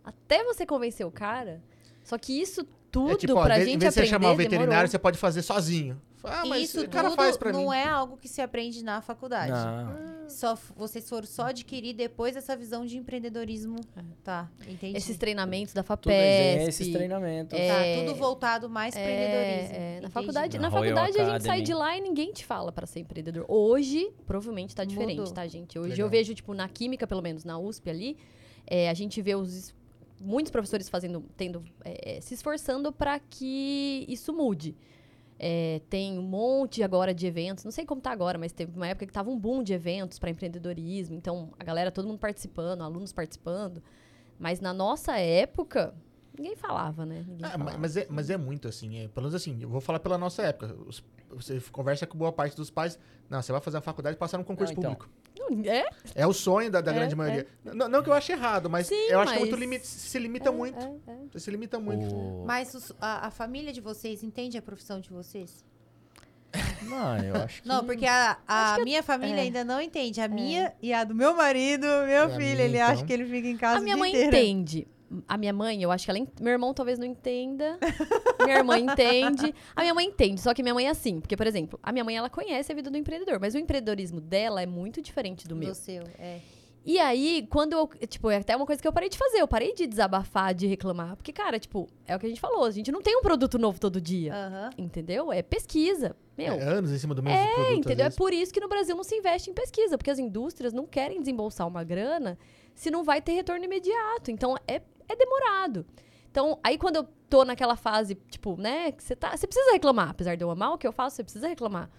[0.03, 1.62] Até você convencer o cara.
[2.03, 4.09] Só que isso tudo é tipo, ó, pra em gente em vez de você aprender
[4.09, 4.88] chamar o veterinário, demorou.
[4.88, 6.01] você pode fazer sozinho.
[6.24, 7.76] Ah, mas isso o cara tudo faz pra não mim.
[7.76, 9.51] é algo que se aprende na faculdade.
[9.51, 10.11] não.
[10.30, 13.76] Só f- vocês foram só adquirir depois essa visão de empreendedorismo.
[14.24, 14.95] Tá, entendi.
[14.97, 16.11] Esses treinamentos da Tudo FAPESP.
[16.13, 17.57] é esses treinamentos.
[17.59, 19.76] É, Tá, tudo voltado mais para empreendedorismo.
[19.76, 22.45] É, é, na faculdade, Na na faculdade a gente sai de lá e ninguém te
[22.45, 23.45] fala pra ser empreendedor.
[23.47, 25.34] Hoje, provavelmente tá diferente, Mudou.
[25.34, 25.78] tá, gente?
[25.78, 26.05] Hoje Legal.
[26.07, 28.17] eu vejo, tipo, na química, pelo menos, na USP ali,
[28.65, 29.74] é, a gente vê os
[30.19, 34.76] muitos professores fazendo, tendo, é, é, se esforçando pra que isso mude.
[35.43, 38.87] É, tem um monte agora de eventos, não sei como tá agora, mas teve uma
[38.87, 42.83] época que tava um boom de eventos para empreendedorismo, então a galera, todo mundo participando,
[42.83, 43.81] alunos participando.
[44.37, 45.95] Mas na nossa época,
[46.37, 47.25] ninguém falava, né?
[47.27, 47.77] Ninguém Ah, falava.
[47.79, 48.97] mas, é, mas é muito assim.
[48.99, 50.75] É, pelo menos assim, eu vou falar pela nossa época.
[50.85, 52.99] Os- você conversa com boa parte dos pais.
[53.27, 54.93] Não, você vai fazer a faculdade e passar no concurso Não, então.
[54.93, 55.11] público.
[55.66, 55.86] É?
[56.16, 57.45] É o sonho da, da É, grande maioria.
[57.64, 59.80] Não, não que eu ache errado, mas Sim, eu acho que é mas- muito limi
[59.80, 60.80] se limita muito.
[60.80, 61.16] É, é.
[61.32, 62.06] Você se limita muito.
[62.14, 65.64] O- Mas os- a, a família de vocês entende a profissão de vocês?
[66.84, 67.68] Não, eu acho que...
[67.68, 69.41] Não, porque a, a minha família é.
[69.41, 70.20] ainda não entende.
[70.20, 72.88] A minha e a do meu marido, meu É, filho, minha, ele então.
[72.89, 74.36] acha que ele fica em casa A minha o dia mãe inteiro.
[74.36, 74.88] entende.
[75.28, 76.20] A minha mãe, eu acho que ela.
[76.39, 77.78] Meu irmão talvez não entenda.
[78.43, 79.53] minha irmã entende.
[79.76, 80.39] A minha mãe entende.
[80.39, 81.20] Só que minha mãe é assim.
[81.20, 83.39] Porque, por exemplo, a minha mãe ela conhece a vida do empreendedor.
[83.39, 85.70] Mas o empreendedorismo dela é muito diferente do meu.
[85.70, 86.39] Do seu, é.
[86.84, 87.88] E aí, quando eu.
[88.07, 89.39] Tipo, é até uma coisa que eu parei de fazer.
[89.39, 91.16] Eu parei de desabafar, de reclamar.
[91.16, 92.64] Porque, cara, tipo, é o que a gente falou.
[92.64, 94.34] A gente não tem um produto novo todo dia.
[94.34, 94.70] Aham.
[94.78, 95.32] Entendeu?
[95.32, 96.16] É pesquisa.
[96.38, 96.53] Meu.
[96.53, 97.68] É, anos em cima do mesmo produto.
[97.68, 98.05] É, entendeu?
[98.05, 100.88] É por isso que no Brasil não se investe em pesquisa, porque as indústrias não
[100.88, 102.38] querem desembolsar uma grana
[102.74, 104.32] se não vai ter retorno imediato.
[104.32, 104.82] Então é,
[105.12, 105.86] é demorado.
[106.30, 109.36] Então, aí quando eu tô naquela fase, tipo, né, que você tá.
[109.36, 110.09] Você precisa reclamar.
[110.09, 111.89] Apesar de eu amar o que eu faço, você precisa reclamar.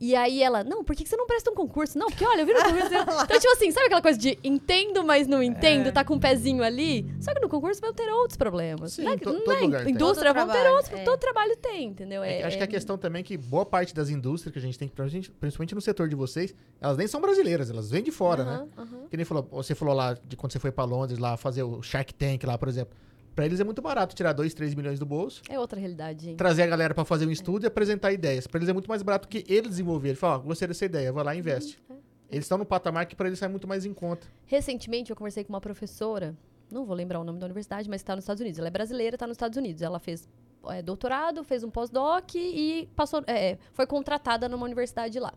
[0.00, 1.98] E aí ela, não, por que você não presta um concurso?
[1.98, 2.86] Não, porque olha, eu vi no concurso.
[3.24, 6.62] então, tipo assim, sabe aquela coisa de entendo, mas não entendo, tá com um pezinho
[6.62, 7.04] ali?
[7.20, 8.92] Só que no concurso vão ter outros problemas.
[8.92, 10.92] Sim, Não é to- todo é lugar indústria, Todo vão ter outros.
[11.00, 11.02] é.
[11.02, 12.22] Todo trabalho tem, entendeu?
[12.22, 14.58] É É- acho que a é- questão também é que boa parte das indústrias que
[14.58, 18.02] a gente tem, principalmente- principalmente no setor de vocês, elas nem são brasileiras, elas vêm
[18.02, 18.66] de fora, né?
[18.78, 19.06] Aham.
[19.10, 21.82] Que nem falou, você falou lá de quando você foi pra Londres lá fazer o
[21.82, 22.96] Shark Tank lá, por exemplo.
[23.38, 26.36] Pra eles é muito barato tirar 2, 3 milhões do bolso, É outra realidade, gente.
[26.36, 28.48] trazer a galera pra fazer um estudo e apresentar ideias.
[28.48, 30.16] Pra eles é muito mais barato que eles desenvolverem.
[30.16, 31.80] Fala, ó, gostei dessa ideia, vai lá e investe.
[32.28, 34.26] Eles estão no patamar que pra eles sai muito mais em conta.
[34.44, 36.36] Recentemente eu conversei com uma professora,
[36.68, 38.58] não vou lembrar o nome da universidade, mas está nos Estados Unidos.
[38.58, 39.82] Ela é brasileira, está nos Estados Unidos.
[39.82, 40.28] Ela fez
[40.70, 45.32] é, doutorado, fez um pós-doc e passou, é, foi contratada numa universidade lá.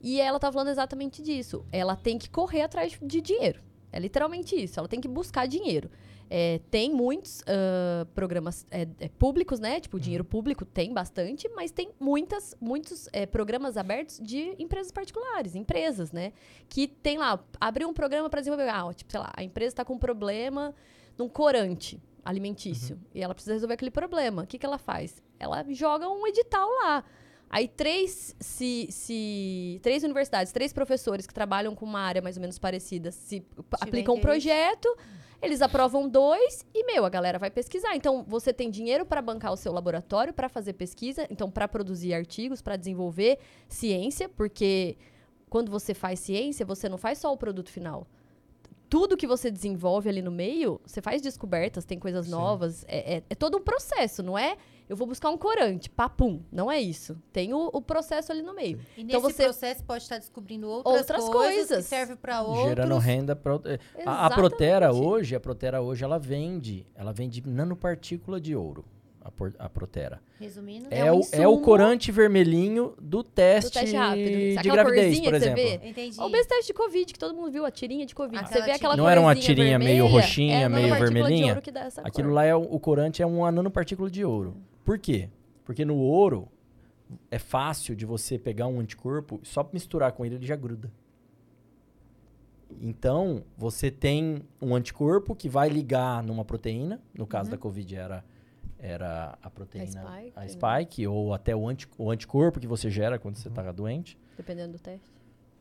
[0.00, 1.64] E ela tá falando exatamente disso.
[1.72, 3.60] Ela tem que correr atrás de dinheiro.
[3.90, 4.78] É literalmente isso.
[4.78, 5.90] Ela tem que buscar dinheiro.
[6.36, 9.78] É, tem muitos ah, programas é, é, públicos, né?
[9.78, 15.54] Tipo, dinheiro público tem bastante, mas tem muitas, muitos é, programas abertos de empresas particulares,
[15.54, 16.32] empresas, né?
[16.68, 18.68] Que tem lá, abriu um programa para desenvolver.
[18.68, 20.74] Ah, tipo, sei lá, a empresa está com um problema
[21.16, 24.42] num corante alimentício e ela precisa resolver aquele problema.
[24.42, 25.22] O que, que ela faz?
[25.38, 27.04] Ela joga um edital lá.
[27.48, 32.40] Aí três, se, se três universidades, três professores que trabalham com uma área mais ou
[32.40, 33.46] menos parecida, se
[33.80, 34.88] aplicam um projeto,
[35.44, 37.94] eles aprovam dois e, meu, a galera vai pesquisar.
[37.94, 42.14] Então, você tem dinheiro para bancar o seu laboratório, para fazer pesquisa, então, para produzir
[42.14, 43.38] artigos, para desenvolver
[43.68, 44.96] ciência, porque
[45.50, 48.06] quando você faz ciência, você não faz só o produto final.
[48.88, 52.32] Tudo que você desenvolve ali no meio, você faz descobertas, tem coisas Sim.
[52.32, 52.84] novas.
[52.86, 54.56] É, é- é todo um processo, não é?
[54.88, 56.40] Eu vou buscar um corante, papum.
[56.52, 57.16] Não é isso.
[57.32, 58.78] Tem o, o processo ali no meio.
[58.96, 61.76] E Então nesse você- processo pode estar descobrindo outras, Outras coisas, coisas.
[61.84, 62.68] que servem para outros.
[62.68, 63.54] Gerando renda para
[64.04, 68.84] a, a Protera hoje, a Protera hoje ela vende, ela vende nanopartícula de ouro.
[69.26, 70.20] A, por- a Protera.
[70.38, 74.22] Resumindo, É, É um o, é o corante vermelhinho do teste, Do teste rápido.
[74.26, 75.80] Sabe de aquela gravidez, corzinha por que você exemplo.
[75.82, 75.88] vê?
[75.88, 76.20] entendi.
[76.20, 78.44] Ou o teste de Covid, que todo mundo viu, a tirinha de Covid.
[78.44, 78.96] Aquela você vê aquela.
[78.98, 81.52] Não era uma tirinha meio vermelha, roxinha, é meio vermelhinha?
[81.52, 82.34] ouro que dá essa Aquilo cor.
[82.34, 84.54] lá é o, o corante é uma nanopartícula de ouro.
[84.84, 85.30] Por quê?
[85.64, 86.48] Porque no ouro
[87.30, 90.90] é fácil de você pegar um anticorpo e só misturar com ele ele já gruda.
[92.80, 98.24] Então, você tem um anticorpo que vai ligar numa proteína, no caso da Covid era
[98.76, 100.48] era a proteína spike, a né?
[100.48, 104.18] spike ou até o, anti, o anticorpo que você gera quando você está doente.
[104.36, 105.10] Dependendo do teste.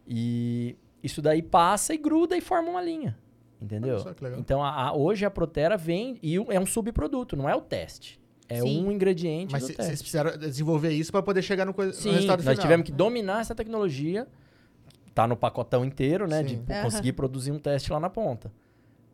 [0.05, 3.17] E isso daí passa e gruda e forma uma linha.
[3.61, 3.95] Entendeu?
[4.41, 8.19] Então, a- a- hoje a Protera vem e é um subproduto, não é o teste.
[8.49, 8.85] É Sim.
[8.85, 12.53] um ingrediente Mas vocês precisaram desenvolver isso para poder chegar no, no Sim, resultado nós
[12.53, 12.61] final.
[12.61, 14.27] tivemos que dominar essa tecnologia.
[15.15, 16.41] Tá no pacotão inteiro, né?
[16.43, 16.65] De Sim.
[16.69, 16.83] Aham.
[16.83, 18.51] conseguir produzir um teste lá na ponta.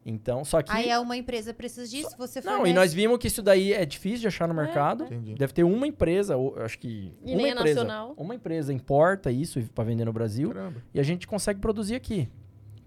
[0.05, 0.71] Então, só que...
[0.71, 3.85] Aí é uma empresa precisa disso, você Não, e nós vimos que isso daí é
[3.85, 5.03] difícil de achar no mercado.
[5.03, 5.35] Entendi.
[5.35, 8.13] Deve ter uma empresa, ou- acho que E uma nem é empresa, nacional.
[8.17, 12.29] uma empresa importa isso para vender no Brasil Caramba, e a gente consegue produzir aqui.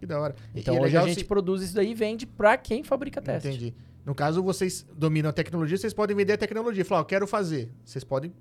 [0.01, 0.35] que da hora.
[0.55, 3.21] Então e é hoje a gente se- produz isso daí e vende para quem fabrica
[3.21, 3.47] teste.
[3.49, 3.75] Entendi.
[4.05, 6.85] No caso, vocês dominam a tecnologia, vocês podem vender a tecnologia.
[6.85, 7.71] Falar, ó, quero fazer.
[7.85, 8.33] Vocês podem.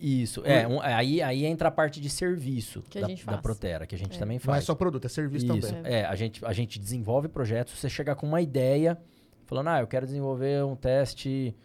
[0.00, 3.40] Isso, é, um- aí, aí entra a parte de serviço Que da, da faz.
[3.40, 4.18] Protera, que a gente É.
[4.18, 4.64] também Não é faz.
[4.64, 5.92] só produto, é serviço Isso, também.
[5.92, 8.98] é, a gente, a gente desenvolve projetos, você chega com uma ideia,
[9.46, 11.56] falando, ah, eu quero desenvolver um teste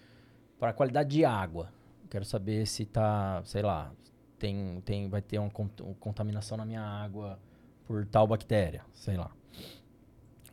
[0.60, 1.70] para qualidade de água.
[2.10, 3.92] Quero saber se tá, sei lá,
[4.38, 5.50] tem, tem, vai ter uma
[6.00, 7.40] contaminação na minha água
[7.86, 9.32] por tal bactéria, sei lá.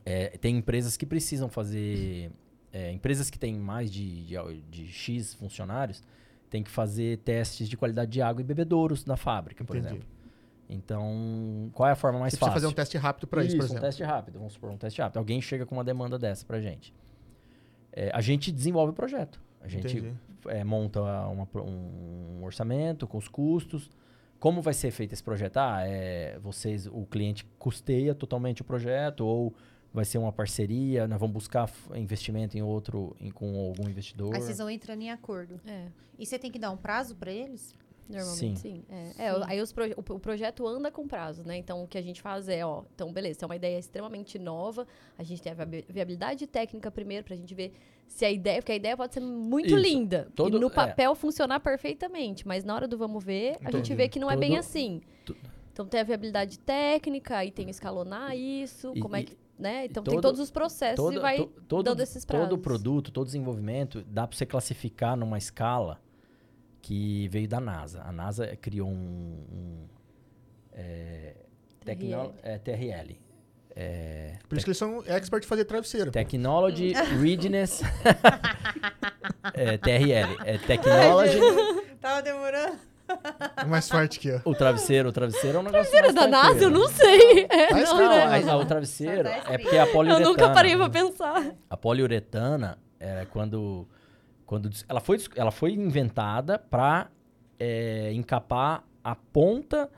[0.09, 2.31] É, tem empresas que precisam fazer,
[2.73, 6.01] é, empresas que têm mais de, de, de X funcionários,
[6.49, 9.95] tem que fazer testes de qualidade de água e bebedouros na fábrica, por Entendi.
[9.97, 10.09] exemplo.
[10.69, 12.55] Então, qual é a forma mais Você fácil?
[12.55, 13.83] fazer um teste rápido para isso, por um exemplo.
[13.83, 15.19] teste rápido, vamos supor, um teste rápido.
[15.19, 16.95] Alguém chega com uma demanda dessa pra gente.
[17.93, 19.41] É, a gente desenvolve o projeto.
[19.61, 20.15] A gente
[20.47, 23.91] é, monta uma um orçamento com os custos.
[24.39, 25.57] Como vai ser feito esse projeto?
[25.57, 29.55] Ah, é, vocês, o cliente custeia totalmente o projeto ou
[29.97, 31.09] vai ser uma parceria?
[31.09, 34.35] Nós vamos buscar investimento em outro, em- com algum investidor?
[34.35, 35.61] Aí vocês vão entrando em acordo.
[35.67, 35.87] É,
[36.19, 37.75] E você tem que dar um prazo para eles?
[38.09, 38.85] normalmente sim.
[38.89, 39.41] É, É, Sim.
[39.47, 41.57] aí os proje- o, o projeto anda com prazo, né?
[41.57, 42.85] Então, o que a gente faz é, ó...
[42.95, 44.87] Então, beleza, é uma ideia extremamente nova.
[45.19, 47.73] A gente tem a viabi- viabilidade técnica primeiro, pra gente ver
[48.07, 48.61] se a ideia...
[48.63, 49.77] Porque a ideia pode ser muito Isso.
[49.77, 50.29] linda.
[50.37, 50.71] Todo- e no é.
[50.71, 52.47] papel funcionar perfeitamente.
[52.47, 53.95] Mas na hora do vamos ver, a gente Entendi.
[53.97, 55.01] vê que não é bem Todo- assim.
[55.25, 55.37] tu-
[55.73, 59.37] Então, tem a viabilidade técnica, aí tem escalonar isso, E- como é que...
[59.59, 59.87] Né?
[59.87, 62.49] Então, todo- tem todos os processos e Todo, vai to- todo, dando esses prazos.
[62.49, 65.99] todo produto, todo desenvolvimento, dá para você classificar numa escala
[66.83, 68.03] que veio da NASA.
[68.03, 68.93] A NASA criou um,
[69.51, 69.87] um,
[70.73, 71.37] é,
[71.85, 73.19] tecno- é, TRL.
[73.79, 76.11] É, Por isso que eles são expert em fazer travesseiro.
[76.11, 76.93] Technology
[77.23, 77.81] Readiness.
[79.55, 80.37] é, TRL.
[80.45, 81.39] É Technology.
[82.01, 82.79] Tava demorando.
[83.57, 84.41] É mais forte que eu.
[84.45, 85.91] o travesseiro, o travesseiro é um negócio.
[85.91, 86.65] Travesseiro mais da NASA?
[86.65, 87.47] Eu não sei.
[87.51, 88.09] É, não, né?
[88.09, 88.41] lá.
[88.41, 90.29] Não, a- a- o travesseiro é porque a Eu poliuretana.
[90.31, 91.55] nunca parei pra pensar.
[91.71, 93.87] A poliuretana era quando,
[94.45, 97.09] quando ela foi ela foi inventada para
[98.13, 99.89] encapar a ponta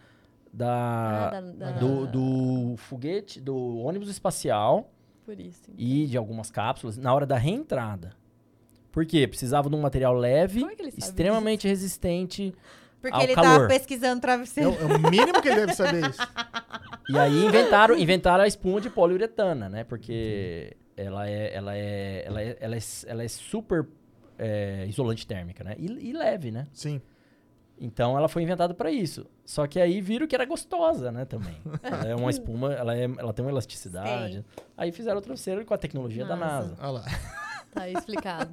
[0.53, 4.91] da, Ah, da- da- do, do foguete do ônibus espacial
[5.25, 5.71] Por isso.
[5.77, 8.11] e de algumas cápsulas na hora da reentrada.
[8.91, 9.27] Por quê?
[9.29, 12.55] Precisava de um material leve, é extremamente resistente.
[13.01, 13.51] Porque Ao ele calor.
[13.53, 14.71] tava pesquisando É, travesseiro.
[14.71, 16.21] o- é o mínimo que ele deve saber isso.
[17.09, 19.85] E aí inventaram, inventaram a espuma de poliuretana, né?
[19.85, 23.87] Porque ela é, ela é, ela é, ela é, ela é super
[24.39, 25.75] é, isolante térmica, né?
[25.79, 26.67] E, e leve, né?
[26.73, 27.01] Sim.
[27.81, 29.25] Então ela foi inventada para isso.
[29.45, 31.55] Só que aí viram que era gostosa, né, também.
[31.83, 34.45] Ela é uma espuma, ela, é, ela tem uma elasticidade.
[34.77, 36.35] Aí fizeram o travesseiro com a tecnologia da.
[36.35, 36.75] NASA.
[36.81, 37.05] Olha lá.
[37.73, 38.51] Tá aí explicado.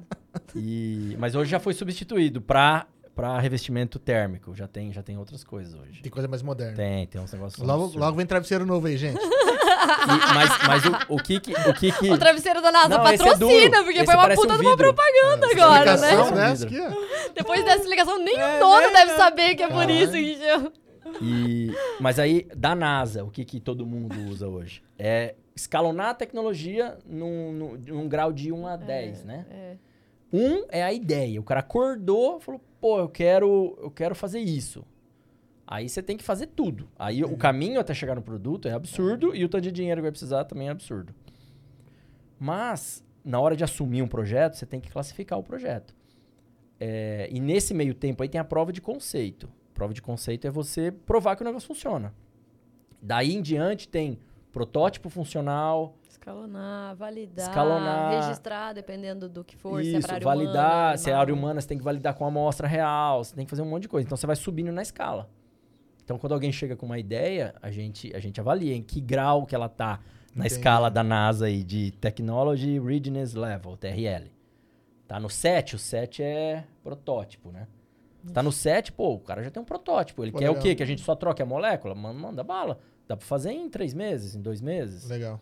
[0.54, 2.86] E, mas hoje já foi substituído para
[3.16, 4.54] para revestimento térmico.
[4.54, 6.02] Já tem, já tem outras coisas hoje.
[6.02, 6.76] Tem coisa mais moderna.
[6.76, 7.58] Tem, tem uns negócios.
[7.66, 8.00] Logo, absurdos.
[8.00, 9.18] logo vem travesseiro novo aí, gente.
[9.86, 11.52] E- mas mas o, o que que.
[11.52, 12.10] O que, que...
[12.10, 13.36] O travesseiro da NASA Não, é patrocina,
[13.70, 13.84] duro.
[13.84, 16.10] porque Esse foi uma puta um de uma propaganda agora, né?
[16.30, 16.94] Né?
[17.34, 18.92] Depois dessa explicação, nem É, o dono né?
[18.92, 19.92] deve saber que é por Caralho.
[20.02, 20.72] isso que chama.
[21.22, 24.82] E, mas aí, da NASA, o que, que todo mundo usa hoje?
[24.98, 29.46] É escalonar a tecnologia num, num, num grau de 1 a 10, né?
[29.50, 29.76] É.
[30.32, 31.40] Um é a ideia.
[31.40, 34.84] O cara acordou falou, pô, eu quero, eu quero fazer isso.
[35.66, 36.88] Aí você tem que fazer tudo.
[36.98, 40.02] Aí o caminho até chegar no produto é absurdo e o tanto de dinheiro que
[40.02, 41.12] vai precisar também é absurdo.
[42.38, 45.94] Mas, na hora de assumir um projeto, você tem que classificar o projeto.
[46.78, 49.48] É, e nesse meio tempo aí tem a prova de conceito.
[49.74, 52.14] Prova de conceito é você provar que o negócio funciona.
[53.02, 54.18] Daí em diante tem
[54.52, 55.96] protótipo funcional,
[56.26, 58.20] Escalonar, validar, Escalonar.
[58.20, 60.54] registrar, dependendo do que for, se é Isso, pra área validar.
[60.82, 63.22] humana, se é área humana, você tem que validar com a amostra real.
[63.22, 64.04] Você tem que fazer um monte de coisa.
[64.04, 65.30] Então você vai subindo na escala.
[66.04, 69.46] Então quando alguém chega com uma ideia, a gente, a gente avalia em que grau
[69.46, 70.00] que ela tá
[70.34, 70.54] na Entendi.
[70.54, 74.28] escala da NASA aí de Technology Readiness Level, TRL.
[75.06, 77.68] Tá no 7, o 7 é protótipo, né?
[78.34, 80.24] Tá no 7, pô, o cara já tem um protótipo.
[80.24, 80.62] Ele Pô, quer o legal.
[80.64, 80.74] quê?
[80.74, 81.94] Que a gente só troque a molécula?
[81.94, 82.80] Manda, manda bala.
[83.06, 85.08] Dá pra fazer em três meses, em dois meses.
[85.08, 85.40] Legal.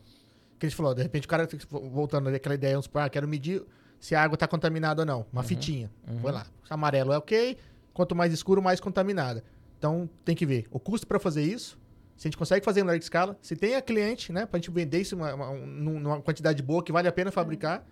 [0.58, 3.08] Que a gente falou, de repente o cara, fica voltando àquela ideia, vamos supor, ah,
[3.08, 3.62] quero medir
[3.98, 5.26] se a água tá contaminada ou não.
[5.32, 5.90] Uma fitinha.
[6.08, 6.18] uhum.
[6.20, 6.46] Foi lá.
[6.70, 7.56] Amarelo é ok,
[7.92, 9.42] quanto mais escuro, mais contaminada.
[9.78, 11.78] Então tem que ver o custo para fazer isso,
[12.16, 14.70] se a gente consegue fazer em larga escala, se tem a cliente, né, pra gente
[14.70, 15.66] vender isso uma- uma- um-
[16.00, 17.84] numa quantidade boa que vale a pena fabricar.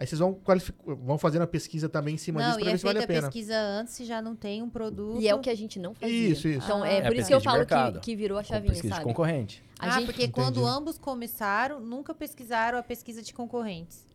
[0.00, 2.68] Aí vocês vão, qualific- vão fazendo a pesquisa também em cima disso Não, pra e
[2.70, 3.20] ver é se vale a a pena.
[3.28, 5.20] pesquisa antes se já não tem um produto.
[5.20, 6.28] E é o que a gente não fazia.
[6.30, 6.64] Isso, isso.
[6.64, 6.88] Então, Ah.
[6.88, 8.94] é, É por isso que eu de falo que, que virou a chavinha, pesquisa de
[8.94, 9.04] sabe?
[9.04, 9.62] concorrente.
[9.78, 10.06] A ah, gente...
[10.06, 10.74] porque quando Entendi.
[10.74, 14.06] ambos começaram, nunca pesquisaram a pesquisa de concorrentes.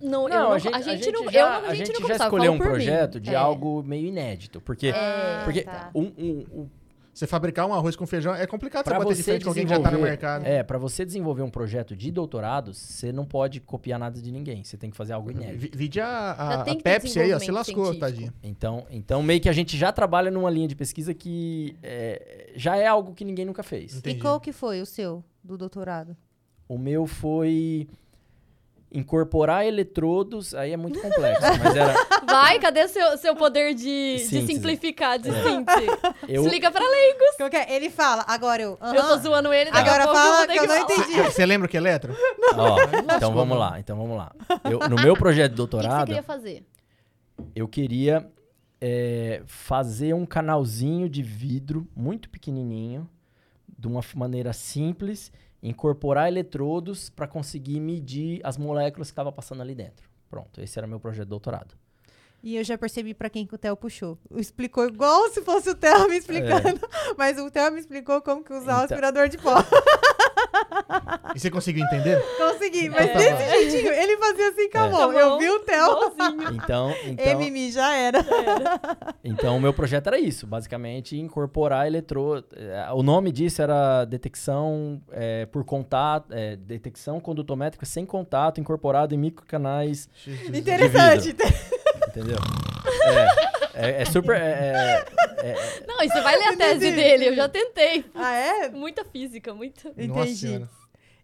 [0.00, 1.86] Não, eu Não, não, a gente, a gente não, já, eu não, a a gente
[1.88, 2.70] gente não já escolheu um por mim.
[2.70, 3.34] projeto de É.
[3.36, 4.58] algo meio inédito.
[4.60, 5.90] Porque, Ah, porque tá.
[5.94, 6.68] um, um- um-
[7.18, 9.64] Você fabricar um arroz com feijão é complicado Pra você bater de frente com alguém
[9.64, 10.44] que já tá no mercado.
[10.44, 14.62] é, para você desenvolver um projeto de doutorado, você não pode copiar nada de ninguém.
[14.62, 15.58] Você tem que fazer algo inédito.
[15.58, 18.00] Vi- Vide a, a, a Pepsi aí, ó, se lascou, científico.
[18.00, 18.32] tadinho.
[18.42, 22.76] Então, então, meio que a gente já trabalha numa linha de pesquisa que é, já
[22.76, 23.96] é algo que ninguém nunca fez.
[23.96, 24.18] Entendi.
[24.18, 26.14] E qual que foi o seu, do doutorado?
[26.68, 27.88] O meu foi
[28.96, 31.94] incorporar eletrodos, aí é muito complexo, mas era
[32.26, 35.42] Vai, cadê seu, seu poder de, de simplificar, de É.
[35.42, 35.86] síntese?
[36.28, 37.36] eu Explica pra leigos.
[37.36, 37.74] Qual que é?
[37.74, 38.78] Ele fala, agora eu.
[38.80, 41.22] Eu tô zoando ele, daqui Agora a pouco fala eu que eu não entendi.
[41.22, 42.14] Você lembra o que é eletro?
[42.56, 42.76] Ó,
[43.16, 44.32] então vamos lá, então vamos lá.
[44.64, 46.64] Eu- no meu projeto de O que que você doutorado, queria fazer?
[47.54, 48.30] eu queria
[48.80, 53.08] é, fazer um canalzinho de vidro muito pequenininho,
[53.78, 55.30] de uma maneira simples,
[55.62, 60.08] incorporar eletrodos para conseguir medir as moléculas que estavam passando ali dentro.
[60.28, 61.74] Pronto, esse era meu projeto de doutorado.
[62.42, 64.18] E eu já percebi pra quem que o Theo puxou.
[64.36, 66.80] Explicou igual se fosse o Theo me explicando.
[67.16, 69.54] Mas o Theo me explicou como que usar o Então- aspirador de pó.
[71.34, 72.20] E você conseguiu entender?
[72.38, 73.14] Consegui, mas É.
[73.14, 73.92] desse jeitinho.
[73.92, 74.90] Ele fazia assim com a É.
[74.90, 75.12] mão.
[75.12, 76.12] Eu vi o Theo.
[76.54, 78.24] Então, então, Emimi já era.
[79.24, 82.46] então o meu projeto era isso, basicamente incorporar eletrodo.
[82.56, 89.14] eh, O nome disso era detecção eh, por contato, eh, detecção condutométrica sem contato incorporado
[89.14, 90.08] em microcanais.
[90.52, 91.34] Interessante.
[92.08, 92.36] Entendeu?
[93.04, 94.36] É, é, é super.
[94.36, 95.04] é-
[95.42, 98.04] é- é- Não, e você vai ler a tese Entendi, dele, eu já tentei.
[98.14, 98.68] Ah, é?
[98.70, 99.88] Muita física, muita.
[99.96, 100.64] Entendi.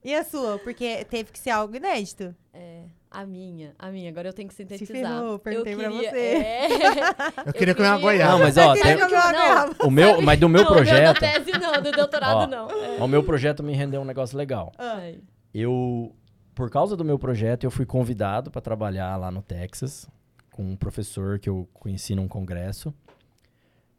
[0.05, 0.59] E a sua?
[0.59, 2.35] Porque teve que ser algo inédito.
[2.53, 4.97] É, a minha, a minha, agora eu tenho que sintetizar.
[5.01, 6.17] ferrou, perguntei eu pra queria, você.
[6.19, 6.67] É,
[7.47, 8.33] Eu queria comer uma queria- goiaba.
[8.33, 9.09] Não, mas ó, Queria tem- Não.
[9.09, 9.77] goiaba.
[9.87, 12.47] o meu, mas do meu não, Da projeto, tese não, do doutorado Ó.
[12.49, 12.69] não.
[12.71, 12.99] É.
[13.03, 14.73] o meu projeto me rendeu um negócio legal.
[14.77, 15.21] Ai.
[15.55, 16.13] Eu,
[16.55, 20.09] por causa do meu projeto, eu fui convidado para trabalhar lá no Texas
[20.53, 22.95] com um professor que eu conheci num congresso.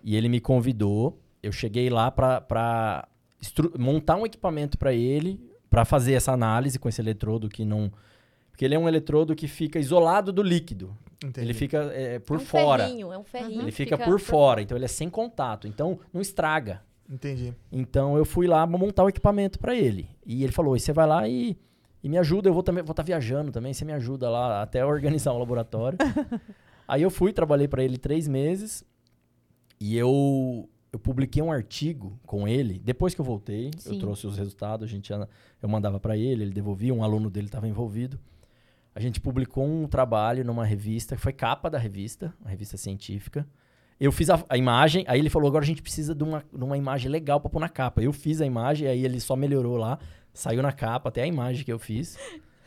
[0.04, 1.20] E ele me convidou.
[1.41, 3.08] Eu cheguei lá para
[3.78, 5.39] montar um equipamento para ele,
[5.70, 7.91] para fazer essa análise com esse eletrodo que não.
[8.51, 10.95] Porque ele é um eletrodo que fica isolado do líquido.
[11.24, 11.47] Entendi.
[11.47, 12.84] Ele fica é, por é um fora.
[12.86, 13.62] Ferrinho, é um ferrinho.
[13.62, 15.68] Ele que fica, por fora, então ele é sem contato.
[15.68, 16.84] Então não estraga.
[17.10, 17.54] Entendi.
[17.72, 20.10] Então eu fui lá montar o equipamento pra ele.
[20.26, 21.58] E ele falou: "E você vai lá e,
[22.04, 24.84] e me ajuda, eu vou também vou estar viajando também, você me ajuda lá até
[24.86, 25.97] organizar um laboratório".
[26.88, 28.84] Aí eu fui, trabalhei pra ele três meses
[29.80, 32.78] e eu eu publiquei um artigo com ele.
[32.78, 33.99] Depois que eu voltei, eu Sim.
[33.99, 37.68] trouxe os resultados, a gente eu mandava pra ele, ele devolvia, um aluno dele estava
[37.68, 38.20] envolvido.
[38.93, 43.47] A gente publicou um trabalho numa revista, foi capa da revista, uma revista científica.
[44.00, 46.64] Eu fiz a, a imagem, aí ele falou: agora a gente precisa de uma, de
[46.64, 48.02] uma imagem legal pra pôr na capa.
[48.02, 50.00] Eu fiz a imagem, aí ele só melhorou lá,
[50.34, 52.18] saiu na capa, até a imagem que eu fiz.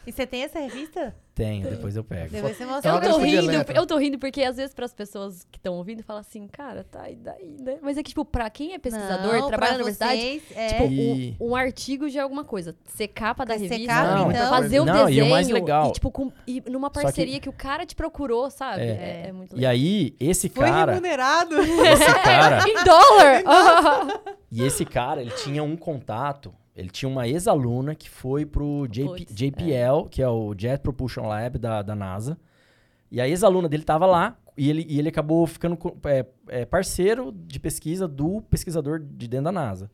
[0.07, 1.15] E você tem essa revista?
[1.35, 2.31] Tenho, depois eu pego.
[2.31, 5.45] Depois você Eu mostra pra tô rindo, eu tô rindo porque às vezes pras pessoas
[5.53, 7.77] que estão ouvindo falam assim, cara, tá, e daí, né?
[7.83, 10.67] Mas é que, tipo, pra quem é pesquisador, Não, trabalha na universidade, vocês, é...
[10.69, 12.75] tipo, E- um, um artigo já é alguma coisa.
[12.87, 14.49] Ser capa da revista, capa, Não, então.
[14.49, 15.27] fazer o Não, e desenho.
[15.27, 17.49] o mais legal- E, tipo, com- e numa Só que- parceria que...
[17.51, 18.81] o cara te procurou, sabe?
[18.83, 18.87] É.
[18.87, 19.71] É, é muito E legal.
[19.73, 21.59] aí, esse Foi cara, remunerado.
[21.61, 24.23] esse cara, Em dólar!
[24.51, 29.07] e esse cara, ele tinha um contato, ele tinha uma ex-aluna que foi pro JP,
[29.07, 32.39] Puts, JPL, que é o Jet Propulsion Lab da, da NASA.
[33.11, 37.33] E a ex-aluna dele tava lá e ele, e ele acabou ficando é, é, parceiro
[37.33, 39.91] de pesquisa do pesquisador de dentro da NASA.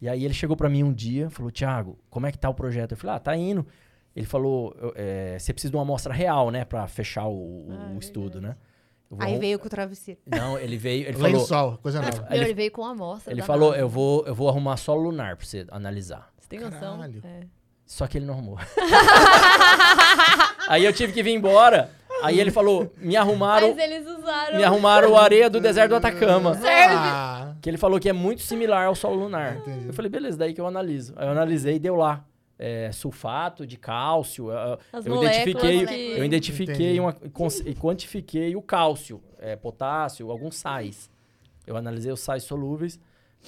[0.00, 2.54] E aí ele chegou pra mim um dia, falou, Thiago, como é que tá o
[2.54, 2.92] projeto?
[2.92, 3.66] Eu falei, ah, tá indo.
[4.14, 7.96] Ele falou, é, você precisa de uma amostra real, né, pra fechar o, o Ah,
[7.98, 8.56] estudo, né?
[9.08, 10.20] Vou Aí veio com o travesseiro.
[10.26, 12.26] Não, ele veio, ele falou, Lençol, coisa nova.
[12.30, 13.32] Ele, veio com a amostra.
[13.32, 16.28] ele da falou, eu vou, eu vou arrumar solo lunar pra você analisar.
[16.38, 16.96] Você tem noção?
[16.96, 17.22] Caralho.
[17.24, 17.40] É.
[17.84, 18.58] Só que ele não arrumou.
[20.68, 21.90] aí eu tive que vir embora.
[22.22, 24.56] Aí ele falou, me arrumaram, Mas eles usaram.
[24.56, 26.58] me arrumaram a areia do deserto do Atacama.
[26.64, 29.58] Ah, Que ele falou que é muito similar ao solo lunar.
[29.58, 29.86] Entendi.
[29.88, 31.12] Eu falei, beleza, daí que eu analiso.
[31.16, 32.24] Aí eu analisei e deu lá.
[32.58, 34.50] É, sulfato de cálcio.
[34.92, 37.16] As eu identifiquei, que- eu identifiquei uma,
[37.66, 41.10] e quantifiquei o cálcio, é, potássio, alguns sais.
[41.66, 42.98] Eu analisei os sais solúveis.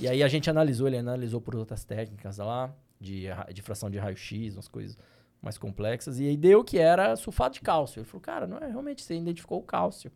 [0.00, 3.98] E aí a gente analisou, ele analisou por outras técnicas lá, de, de fração de
[3.98, 4.96] raio-x, umas coisas
[5.40, 6.18] mais complexas.
[6.20, 8.00] E aí deu que era sulfato de cálcio.
[8.00, 10.10] Ele falou, cara, não é realmente, você identificou o cálcio.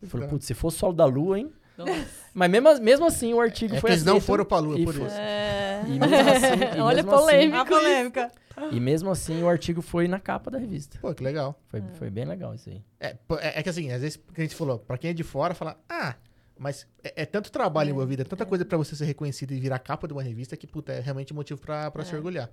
[0.00, 1.50] Ele falou, putz, se fosse solo da lua, hein?
[1.78, 2.06] Nossa.
[2.34, 4.94] Mas mesmo, mesmo assim o artigo é foi que eles não foram pra lua, por
[4.94, 5.04] isso.
[5.16, 5.82] É.
[5.86, 7.52] E mesmo assim- e Olha mesmo assim-.
[7.52, 8.32] A polêmica.
[8.72, 10.98] E mesmo assim o artigo foi na capa da revista.
[11.00, 11.60] Pô, que legal.
[11.68, 12.82] Foi, foi bem legal isso aí.
[12.98, 13.08] É,
[13.40, 15.52] é, é que assim, às vezes, que a gente falou, pra quem é de fora,
[15.54, 16.14] fala, ah,
[16.58, 19.78] mas é, é tanto trabalho envolvido, é tanta coisa pra você ser reconhecido e virar
[19.78, 22.16] capa de uma revista que, puta, é realmente motivo pra, pra se É.
[22.16, 22.50] orgulhar.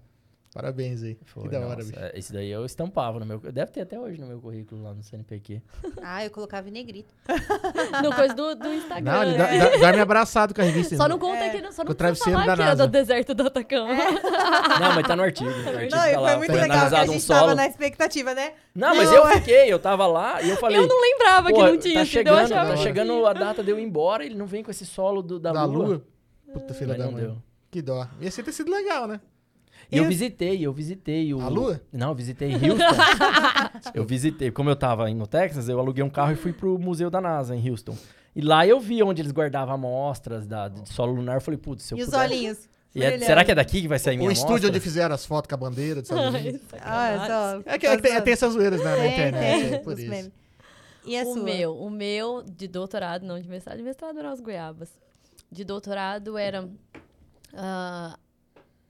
[0.54, 1.18] Parabéns aí.
[1.26, 2.00] Foi, que da hora, nossa, bicho.
[2.00, 3.40] é, Esse daí eu estampava no meu.
[3.40, 5.62] Deve ter até hoje no meu currículo lá no CNPq.
[6.04, 7.14] Ah, eu colocava em negrito.
[8.04, 9.12] No coisa do, do Instagram.
[9.12, 9.38] Não, ele né?
[9.38, 10.96] dá- dá- dorme abraçado com a revista.
[10.96, 11.16] Só ainda.
[11.16, 11.50] não conta É.
[11.50, 12.88] que não, só não o travesseiro falar da que era NASA.
[12.88, 13.94] do deserto do Atacama.
[14.80, 15.50] Não, mas tá no artigo.
[15.50, 17.28] O artigo Não, tá e lá, foi muito foi legal que a analisado um gente
[17.28, 18.54] tava na expectativa, né?
[18.76, 19.34] Não, mas Não, eu é.
[19.40, 20.78] fiquei, eu tava lá e eu falei.
[20.78, 21.94] Eu não lembrava que "Pô, não tinha.
[21.96, 23.30] Tá sido, eu chegando, achava tá chegando tinha.
[23.30, 25.64] a data de eu ir embora, ele não vem com esse solo do, da, Da
[25.66, 25.86] lua.
[25.88, 26.06] lua?
[26.54, 27.24] Puta filha da mãe.
[27.24, 27.38] deu.
[27.72, 28.08] Que dó.
[28.22, 29.20] Ia ser ter sido legal, né?
[29.92, 31.42] E eu visitei, eu visitei o.
[31.42, 31.82] A lua?
[31.92, 32.84] Não, eu visitei Houston.
[33.94, 34.52] eu visitei.
[34.52, 37.22] Como eu tava aí no Texas, eu aluguei um carro e fui pro Museu da
[37.22, 37.96] NASA em Houston.
[38.36, 41.36] E lá eu vi onde eles guardavam amostras da, de solo lunar.
[41.36, 42.22] Eu falei, putz, se eu E os puder...
[42.22, 42.70] olhinhos.
[42.96, 44.70] E é- será que é daqui que vai sair minha O estúdio amostra?
[44.70, 46.62] onde fizeram as fotos com a bandeira dos Estados Unidos.
[46.74, 47.62] Olha só.
[47.66, 50.10] É que, é tem, tem essas zoeiras né, na internet, é por os isso.
[50.10, 50.32] memes.
[51.06, 51.44] E a o sua?
[51.44, 54.90] meu, o meu de doutorado, não de mestrado, de mestrado eram as goiabas.
[55.52, 56.70] De doutorado era
[57.54, 58.18] ah,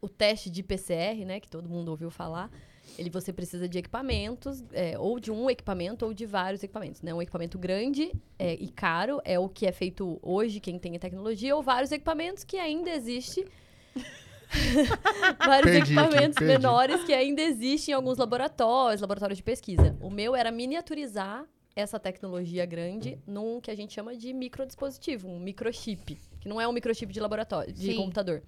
[0.03, 2.51] o teste de PCR, né, que todo mundo ouviu falar.
[2.99, 7.13] Ele você precisa de equipamentos, é, ou de um equipamento ou de vários equipamentos, né?
[7.13, 10.99] Um equipamento grande é, e caro é o que é feito hoje, quem tem a
[10.99, 13.47] tecnologia, ou vários equipamentos que ainda existe.
[15.39, 16.53] vários Perdi equipamentos perdi.
[16.53, 19.95] menores que ainda existem em alguns laboratórios, laboratórios de pesquisa.
[20.01, 25.39] O meu era miniaturizar essa tecnologia grande num que a gente chama de microdispositivo, um
[25.39, 27.95] microchip, que não é um microchip de laboratório, de Sim.
[27.95, 28.43] computador.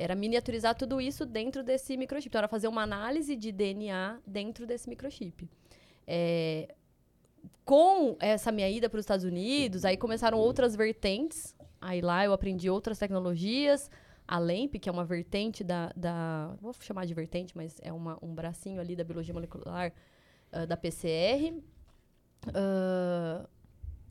[0.00, 2.28] Era miniaturizar tudo isso dentro desse microchip.
[2.28, 5.48] Então, era fazer uma análise de DNA dentro desse microchip.
[6.06, 6.74] É,
[7.64, 11.54] com essa minha ida para os Estados Unidos, aí começaram outras vertentes.
[11.80, 13.90] Aí lá eu aprendi outras tecnologias.
[14.26, 15.92] A LEMP, que é uma vertente da.
[15.94, 19.92] da vou chamar de vertente, mas é uma, um bracinho ali da biologia molecular
[20.52, 21.52] ah, da PCR.
[22.54, 23.46] Ah,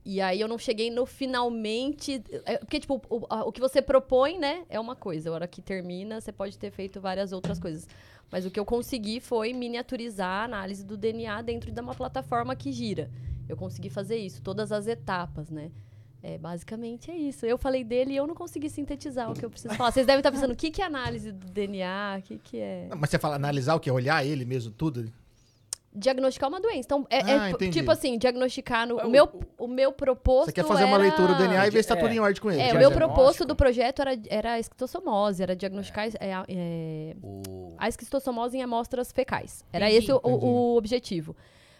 [0.05, 2.23] e aí eu não cheguei no finalmente.
[2.45, 5.29] é, porque, tipo, o, o que você propõe, né, é uma coisa.
[5.29, 7.87] A hora que termina, você pode ter feito várias outras coisas.
[8.31, 12.55] Mas o que eu consegui foi miniaturizar a análise do DNA dentro de uma plataforma
[12.55, 13.09] que gira.
[13.47, 15.71] Eu consegui fazer isso, todas as etapas, né?
[16.21, 17.45] É, basicamente é isso.
[17.45, 19.91] Eu falei dele e eu não consegui sintetizar o que eu preciso falar.
[19.91, 22.17] Vocês devem estar pensando, o que, que é análise do DNA?
[22.19, 22.87] O que, que é.
[22.89, 23.89] Não, Mas você fala analisar o que?
[23.89, 25.11] Olhar ele mesmo, tudo?
[25.93, 26.81] Diagnosticar uma doença.
[26.85, 27.79] Então, é, é Ah, entendi.
[27.79, 28.99] tipo assim, diagnosticar no.
[28.99, 29.27] É, O meu,
[29.57, 30.45] o meu proposto.
[30.45, 31.99] Você quer fazer uma era- leitura do DNA e ver se tá É.
[31.99, 32.61] tudo em ordem com ele.
[32.61, 37.15] É, o meu proposto do projeto era, era a esquistossomose, era diagnosticar é, a- é,
[37.23, 37.73] O...
[37.77, 39.65] a esquistossomose em amostras fecais.
[39.73, 40.03] Era Entendi.
[40.05, 41.35] esse o, o objetivo.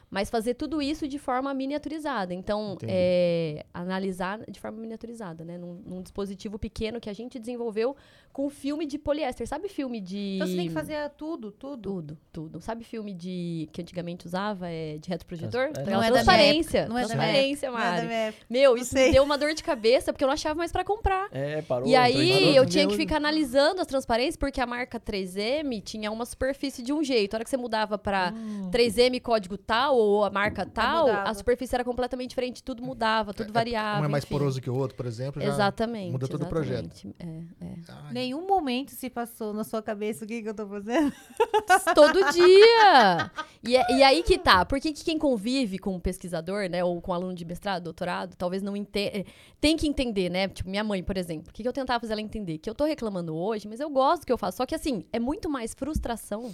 [0.09, 2.33] Mas fazer tudo isso de forma miniaturizada.
[2.33, 5.57] Então, é, analisar de forma miniaturizada, né?
[5.57, 7.95] Num, num dispositivo pequeno que a gente desenvolveu
[8.33, 9.47] com filme de poliéster.
[9.47, 10.35] Sabe filme de...
[10.35, 11.81] Então você tem que fazer tudo, tudo.
[11.81, 12.61] Tudo, tudo.
[12.61, 15.61] Sabe filme de que antigamente usava é, de retroprojetor?
[15.61, 15.67] É.
[15.69, 16.87] Aquela Não é transparência.
[16.87, 18.13] não é transparência, Não é da Mari.
[18.13, 18.45] época.
[18.49, 20.83] Meu, Não isso me deu uma dor de cabeça porque eu não achava mais pra
[20.83, 21.27] comprar.
[21.31, 21.87] É, parou.
[21.87, 22.55] E aí desconto.
[22.55, 26.91] eu tinha que ficar analisando as transparências porque a marca 3M tinha uma superfície de
[26.93, 27.33] um jeito.
[27.33, 28.33] A hora que você mudava pra
[28.71, 31.29] 3M código tal ou a marca tal, mudava.
[31.29, 34.01] a superfície era completamente diferente, tudo mudava, tudo variava.
[34.01, 34.33] Um é mais enfim.
[34.33, 35.41] poroso que o outro, por exemplo.
[35.41, 36.11] Exatamente.
[36.11, 36.85] muda todo o projeto.
[37.05, 37.15] exatamente.
[37.19, 37.73] É, é.
[37.87, 41.13] Ai, Nenhum momento se passou na sua cabeça o que, que eu tô fazendo.
[41.95, 43.31] Todo dia!
[43.63, 44.65] E, é- e aí que tá.
[44.65, 46.83] Porque que quem convive com um pesquisador, né?
[46.83, 49.25] Ou com aluno de mestrado, doutorado, talvez não entenda.
[49.59, 50.47] Tem que entender, né?
[50.47, 51.49] Tipo, minha mãe, por exemplo.
[51.49, 52.57] O que, que eu tentava fazer ela entender?
[52.57, 54.57] Que eu tô reclamando hoje, mas eu gosto do que eu faço.
[54.57, 56.53] Só que assim, é muito mais frustração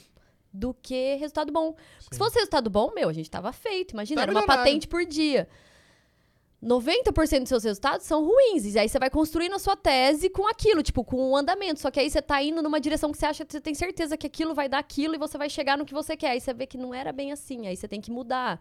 [0.56, 1.76] do que resultado bom.
[2.12, 3.92] Se fosse resultado bom, meu, a gente tava feito.
[3.92, 5.48] Imagina, Tá era uma patente por dia.
[6.64, 8.74] 90% dos seus resultados são ruins.
[8.74, 11.80] E aí você vai construindo a sua tese com aquilo, tipo, com o andamento.
[11.80, 14.18] Só que aí você tá indo numa direção que você acha que você tem certeza
[14.18, 16.32] que aquilo vai dar aquilo e você vai chegar no que você quer.
[16.32, 17.68] Aí você vê que não era bem assim.
[17.68, 18.60] Aí você tem que mudar.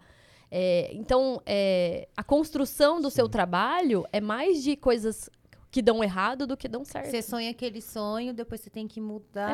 [0.51, 5.31] É, então, é, a construção do seu trabalho é mais de coisas
[5.75, 7.11] que dão errado do que dão certo.
[7.11, 9.51] Você sonha aquele sonho, depois você tem que mudar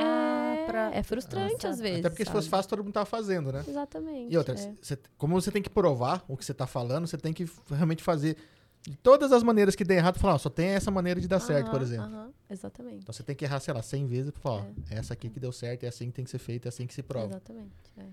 [0.55, 0.91] é, pra.
[0.95, 1.69] é frustrante Nossa.
[1.71, 2.01] às vezes.
[2.01, 2.59] Até porque se fosse sabe?
[2.59, 3.65] fácil, todo mundo tava fazendo, né?
[3.67, 4.31] Exatamente.
[4.31, 4.75] E outra, é.
[4.83, 8.03] cê- como você tem que provar o que você tá falando, você tem que realmente
[8.03, 8.37] fazer
[8.83, 11.41] de todas as maneiras que der errado, falar, ó, só tem essa maneira de dar
[11.41, 12.05] certo, por Aham, exemplo.
[12.05, 12.99] aham, exatamente.
[13.03, 14.65] Então você tem que errar, sei lá, 100 vezes pra falar, ó,
[14.95, 16.87] é essa aqui que deu certo, é assim que tem que ser feito, é assim
[16.87, 17.29] que se prova.
[17.29, 17.73] Exatamente.
[17.97, 18.05] é.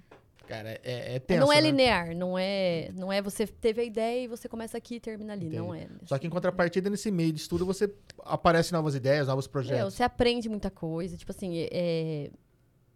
[0.48, 1.62] Cara, é, é É, tenso, não é né?
[1.62, 5.34] linear, não é, não é você teve a ideia e você começa aqui e termina
[5.34, 5.62] ali, Entendi.
[5.62, 5.88] não é.
[6.06, 7.94] Só que em contrapartida, nesse meio de estudo, você
[8.24, 9.94] aparece novas ideias, novos Meu, projetos.
[9.94, 12.32] você aprende muita coisa, tipo assim, é,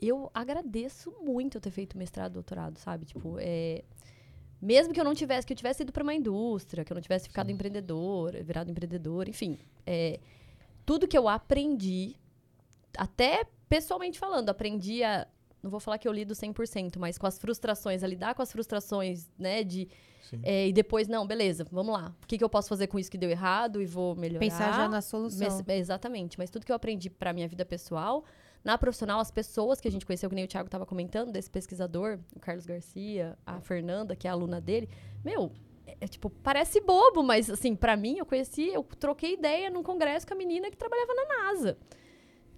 [0.01, 3.05] eu agradeço muito eu ter feito mestrado, doutorado, sabe?
[3.05, 3.83] Tipo, é,
[4.61, 7.01] mesmo que eu não tivesse, que eu tivesse ido para uma indústria, que eu não
[7.01, 10.19] tivesse ficado empreendedora, virado empreendedora, enfim, é,
[10.85, 12.15] tudo que eu aprendi,
[12.97, 15.27] até pessoalmente falando, aprendi a
[15.61, 18.51] não vou falar que eu lido 100%, mas com as frustrações, a lidar com as
[18.51, 19.87] frustrações, né, de
[20.43, 22.15] é, e depois, não, beleza, vamos lá.
[22.23, 24.39] O que, que eu posso fazer com isso que deu errado e vou melhorar?
[24.39, 25.63] Pensar já na solução.
[25.67, 26.37] Mas- exatamente.
[26.37, 28.23] Mas tudo que eu aprendi pra minha vida pessoal,
[28.63, 31.49] na profissional, as pessoas que a gente conheceu, que nem o Thiago tava comentando, desse
[31.49, 34.87] pesquisador, o Carlos Garcia, a Fernanda, que é a aluna dele,
[35.23, 35.51] meu.
[35.85, 39.83] É, é, tipo, parece bobo, mas assim, pra mim, eu conheci, eu troquei ideia num
[39.83, 41.77] congresso com a menina que trabalhava na NASA.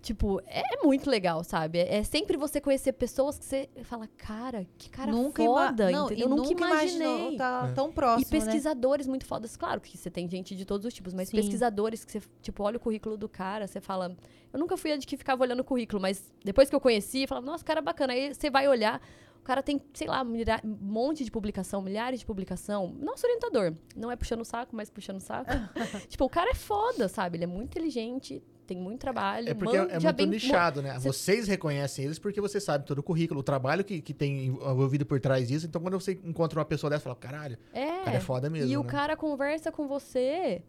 [0.04, 1.80] Tipo, é, é muito legal, sabe?
[1.80, 5.90] É, é sempre você conhecer pessoas que você fala, cara, que cara nunca ima- foda,
[5.90, 6.18] não, entendeu?
[6.28, 7.38] e Eu nunca nunca imaginei.
[7.38, 7.74] tá É.
[7.74, 8.40] tão E próximo, né?
[8.46, 9.56] pesquisadores muito fodas.
[9.56, 11.38] Claro que você tem gente de todos os tipos, mas Sim.
[11.38, 14.14] pesquisadores que você, tipo, olha o currículo do cara, você fala.
[14.52, 17.22] Eu nunca fui a de que ficava olhando o currículo, mas depois que eu conheci,
[17.22, 18.12] eu falava, nossa, cara bacana.
[18.12, 19.02] Aí você vai olhar,
[19.40, 22.94] o cara tem, sei lá, um monte de publicação, milhares de publicação.
[23.00, 23.74] Nosso orientador.
[23.96, 25.50] Não é puxando o saco, mas puxando o saco.
[26.10, 27.38] tipo, o cara é foda, sabe?
[27.38, 28.44] Ele é muito inteligente,
[28.74, 29.50] tem muito trabalho.
[29.50, 30.94] É porque é muito bem- nichado, né?
[31.00, 34.48] Você- Vocês reconhecem eles porque você sabe todo o currículo, o trabalho que, que tem
[34.48, 35.66] envolvido por trás disso.
[35.66, 38.02] Então, quando você encontra uma pessoa dessa, fala, caralho, É.
[38.02, 38.90] o cara é foda mesmo, E o né?
[38.90, 40.62] cara conversa com você,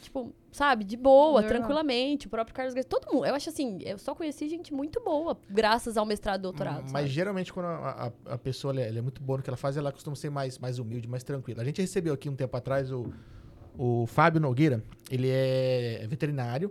[0.00, 1.48] tipo, sabe, de boa, Normal.
[1.48, 2.26] tranquilamente.
[2.26, 2.88] O próprio Carlos Garcia.
[2.88, 3.24] Todo mundo.
[3.26, 6.82] Eu acho assim, eu só conheci gente muito boa, graças ao mestrado e doutorado.
[6.82, 7.06] Mas sabe?
[7.08, 9.56] geralmente, quando a, a- a pessoa ela é, ela é muito boa no que ela
[9.56, 11.62] faz, ela costuma ser mais, mais humilde, mais tranquila.
[11.62, 13.12] A gente recebeu aqui um tempo atrás o,
[13.78, 16.70] o Fábio Nogueira, ele é veterinário.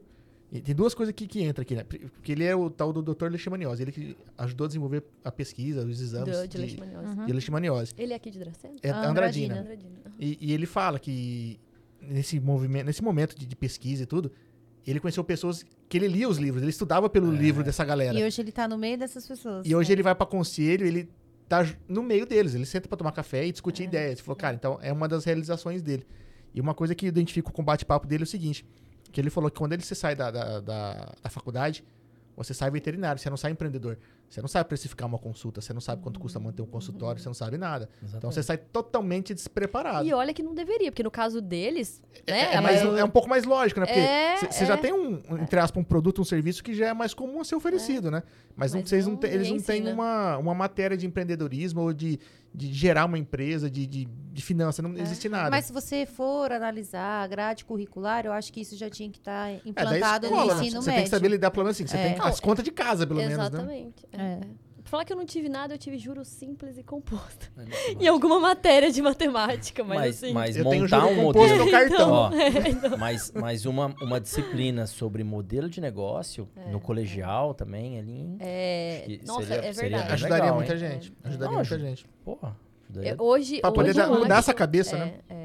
[0.51, 1.83] E tem duas coisas aqui que entram aqui, né?
[1.85, 3.27] Porque ele é o tal do Dr.
[3.29, 7.07] Leishmaniose, ele que ajudou a desenvolver a pesquisa, os exames Do- de de, leishmaniose.
[7.19, 7.25] Uhum.
[7.25, 7.93] de Leishmaniose.
[7.97, 8.75] Ele é aqui de Dracena?
[8.83, 9.61] É Ah, Andradina.
[9.61, 9.91] Andradina.
[10.19, 11.57] E, e ele fala que
[12.01, 14.29] nesse movimento, nesse momento de, de pesquisa e tudo,
[14.85, 18.19] ele conheceu pessoas que ele lia os livros, ele estudava pelo livro dessa galera.
[18.19, 19.65] E hoje ele tá no meio dessas pessoas.
[19.65, 19.93] E hoje né?
[19.93, 21.07] ele vai pra conselho, ele
[21.47, 23.51] tá no meio deles, ele senta pra tomar café e É.
[23.53, 24.13] discutir ideias.
[24.13, 26.05] Ele falou, cara, então é uma das realizações dele.
[26.53, 28.65] E uma coisa que eu identifico com o bate-papo dele é o seguinte:
[29.11, 31.83] que ele falou que quando ele se sai da, da, da, da faculdade,
[32.35, 33.97] você sai veterinário, você não sai empreendedor.
[34.29, 37.27] Você não sabe precificar uma consulta, você não sabe quanto custa manter um consultório, você
[37.27, 37.89] não sabe nada.
[37.97, 38.33] Então Exatamente.
[38.35, 40.07] você sai totalmente despreparado.
[40.07, 42.53] E olha que não deveria, porque no caso deles, né?
[42.53, 43.85] É, é mais- é um pouco mais lógico, né?
[43.85, 44.77] Porque É, você já é.
[44.77, 47.55] tem um, entre aspas, um produto, um serviço que já é mais comum a ser
[47.55, 48.23] oferecido, né?
[48.55, 51.81] Mas, não, Mas vocês não não- têm- eles não têm uma, uma matéria de empreendedorismo
[51.81, 52.17] ou de,
[52.53, 55.47] de gerar uma empresa, de, de, de finança, não existe nada.
[55.47, 55.51] É.
[55.51, 59.19] Mas se você for analisar a grade curricular, eu acho que isso já tinha que
[59.19, 60.65] estar é da implantado escola, no né?
[60.67, 60.99] ensino Você médio.
[60.99, 62.13] tem que saber lidar, pelo menos assim, você É.
[62.13, 63.43] tem as contas de casa, pelo menos, né?
[63.45, 64.05] Exatamente.
[64.11, 64.25] é, É.
[64.33, 64.39] é.
[64.85, 67.51] Falar que eu não tive nada, eu tive juros simples e composto.
[67.57, 70.33] É Em alguma matéria de matemática, mas, Mas, assim.
[70.33, 71.65] mas Eu tenho montar juro um composto modelo.
[71.65, 72.11] no cartão.
[72.11, 72.97] Ó, É, então.
[72.97, 78.37] mas mas uma, uma disciplina sobre modelo de negócio no colegial também ali.
[78.39, 80.13] É, nossa, seria- é verdade.
[80.13, 80.79] Ajudaria legal, muita hein?
[80.79, 81.13] gente.
[81.23, 81.27] É.
[81.27, 82.05] Ajudaria Não, muita gente.
[82.23, 82.57] Porra,
[82.89, 83.11] Ajudaria.
[83.11, 85.13] É, hoje, Pra poder hoje dar- eu mudar acho- essa cabeça, é, né?
[85.29, 85.40] É.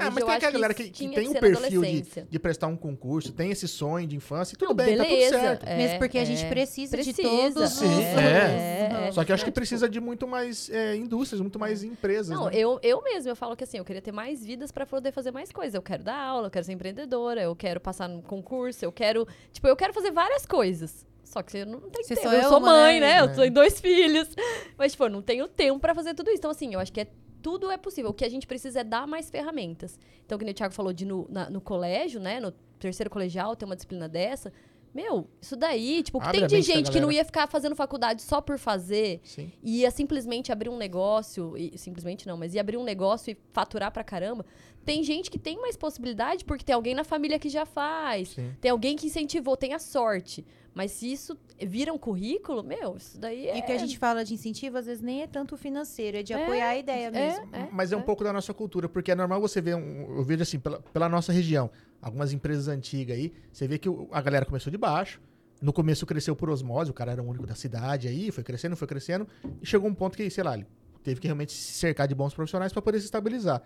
[0.00, 2.38] Ah, Hoje mas tem aquela galera que, que tem um ser na perfil de, de
[2.38, 5.40] prestar um concurso, tem esse sonho de infância, e tudo Não, bem, tá tudo beleza,
[5.40, 5.66] certo.
[5.66, 6.48] é, Mesmo porque a gente é.
[6.48, 7.78] precisa, de Precisa, todos os...
[7.78, 9.12] Sim, é, é.
[9.12, 12.28] Só que eu acho que Tipo, precisa de muito mais é, indústrias, muito mais empresas.
[12.36, 12.52] Não, né?
[12.54, 15.30] eu, eu mesmo, eu falo que assim, eu queria ter mais vidas pra poder fazer
[15.32, 15.74] mais coisas.
[15.74, 19.26] Eu quero dar aula, eu quero ser empreendedora, eu quero passar no concurso, eu quero.
[19.52, 21.04] Tipo, eu quero fazer várias coisas.
[21.24, 22.28] Só que eu não tenho Você tempo.
[22.28, 23.14] Eu é sou uma, mãe, né?
[23.14, 23.20] né?
[23.20, 23.28] Eu É.
[23.34, 24.28] tenho dois filhos.
[24.76, 26.38] Mas, tipo, eu não tenho tempo pra fazer tudo isso.
[26.38, 27.06] Então, assim, eu acho que é,
[27.42, 28.10] tudo é possível.
[28.10, 29.98] O que a gente precisa é dar mais ferramentas.
[30.24, 32.40] Então, como o Thiago falou de no, na- no colégio, né?
[32.40, 34.52] No terceiro colegial, ter uma disciplina dessa.
[34.92, 38.22] Meu, isso daí, tipo, que Abre tem de gente que não ia ficar fazendo faculdade
[38.22, 39.52] só por fazer, Sim.
[39.62, 43.92] ia simplesmente abrir um negócio, e simplesmente não, mas ia abrir um negócio e faturar
[43.92, 44.44] pra caramba.
[44.84, 48.52] Tem gente que tem mais possibilidade porque tem alguém na família que já faz, Sim.
[48.60, 50.44] tem alguém que incentivou, tem a sorte.
[50.74, 53.56] Mas se isso vira um currículo, meu, isso daí é.
[53.56, 56.22] E o que a gente fala de incentivo, às vezes, nem é tanto financeiro, é
[56.22, 57.44] de É, apoiar a ideia mesmo.
[57.52, 60.24] é, Mas é um pouco da nossa cultura, porque é normal você ver, um, eu
[60.24, 61.70] vejo assim, pela, pela nossa região,
[62.00, 65.20] algumas empresas antigas aí, você vê que o- a galera começou de baixo,
[65.60, 68.76] no começo cresceu por osmose, o cara era o único da cidade aí, foi crescendo,
[68.76, 69.26] foi crescendo,
[69.60, 70.66] e chegou um ponto que, sei lá, ele
[71.02, 73.60] teve que realmente se cercar de bons profissionais para poder se estabilizar.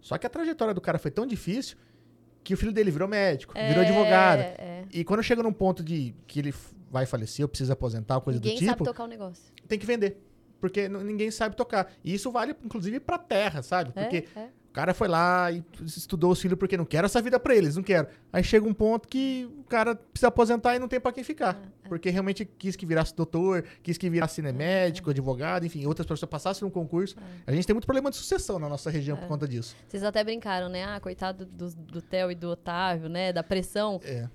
[0.00, 1.76] Só que a trajetória do cara foi tão difícil
[2.44, 4.40] que o filho dele virou médico, virou É, advogado.
[4.40, 4.84] é.
[4.92, 6.54] E quando chega num ponto de que ele
[6.90, 9.44] vai falecer ou precisa aposentar, coisa Ninguém do tipo, sabe tocar o negócio.
[9.66, 10.22] tem que vender.
[10.60, 11.90] Porque ninguém sabe tocar.
[12.04, 13.90] E isso vale, inclusive, pra terra, sabe?
[13.96, 14.48] É, Porque é.
[14.74, 17.76] O cara foi lá e estudou os filhos porque não quer essa vida pra eles,
[17.76, 18.08] não quero.
[18.32, 21.62] Aí chega um ponto que o cara precisa aposentar e não tem pra quem ficar.
[21.84, 26.28] É, Porque realmente quis que virasse doutor, quis que virasse médico, advogado, enfim, outras pessoas
[26.28, 27.14] passassem num concurso.
[27.46, 27.52] É.
[27.52, 29.76] A gente tem muito problema de sucessão na nossa região por conta disso.
[29.86, 30.82] Vocês até brincaram, né?
[30.82, 33.32] Ah, coitado do, do Theo e do Otávio, né?
[33.32, 34.00] Da pressão.
[34.02, 34.28] É.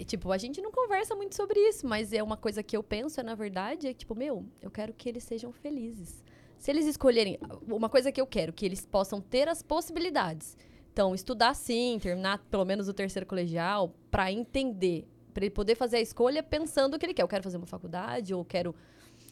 [0.00, 2.82] E, tipo, a gente não conversa muito sobre isso, mas é uma coisa que eu
[2.82, 6.24] penso, é na verdade, é que, tipo, meu, eu quero que eles sejam felizes.
[6.66, 7.38] Se eles escolherem,
[7.68, 10.56] uma coisa que eu quero, que eles possam ter as possibilidades.
[10.92, 15.98] Então, estudar sim, terminar pelo menos o terceiro colegial, pra entender, pra ele poder fazer
[15.98, 17.22] a escolha pensando o que ele quer.
[17.22, 18.74] Eu quero fazer uma faculdade, ou quero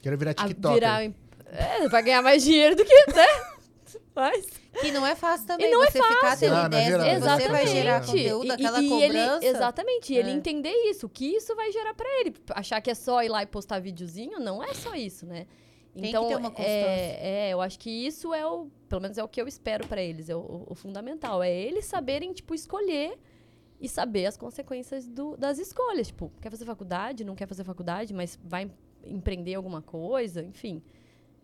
[0.00, 0.74] Quero virar a- TikToker.
[0.74, 1.04] virar.
[1.04, 1.12] em-
[1.46, 3.26] É, vai ganhar mais dinheiro do que, né?
[4.14, 4.46] Mas.
[4.80, 5.66] Que não é fácil também.
[5.66, 7.70] E não é você ficar tendo não é ideias geral, que você vai Exatamente.
[7.72, 9.44] gerar conteúdo, E- aquela e, e cobrança.
[9.44, 10.34] Ele, exatamente, e ele É.
[10.34, 12.32] entender isso, o que isso vai gerar pra ele.
[12.50, 15.48] Achar que é só ir lá e postar videozinho, não é só isso, né?
[15.94, 16.68] Tem então, que ter uma constância.
[16.70, 19.86] é, é, eu acho que isso é o, pelo menos é o que eu espero
[19.86, 23.16] pra eles, é o, o- fundamental, é eles saberem, tipo, escolher
[23.80, 28.12] e saber as consequências do- das escolhas, tipo, quer fazer faculdade, não quer fazer faculdade,
[28.12, 28.68] mas vai
[29.04, 30.82] empreender alguma coisa, enfim,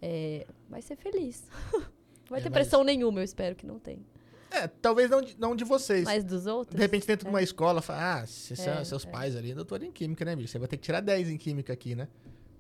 [0.03, 1.47] é, vai ser feliz.
[2.31, 4.05] Não vai É, ter mas- pressão nenhuma, eu espero que não tenha.
[4.53, 6.05] É, talvez não de, não de vocês.
[6.05, 6.77] Mas dos outros?
[6.77, 9.11] De repente, dentro de uma escola, fala, ah, se É, seus é.
[9.11, 10.49] pais ali, doutor em química, né, bicho?
[10.53, 12.07] Você vai ter que tirar 10 em química aqui, né?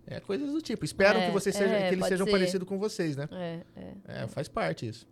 [0.06, 0.85] É coisas do tipo.
[0.85, 2.32] Espero É, que vocês sejam, é, que eles sejam ser.
[2.32, 3.28] parecidos com vocês, né?
[3.32, 5.06] É, é, É, faz parte isso.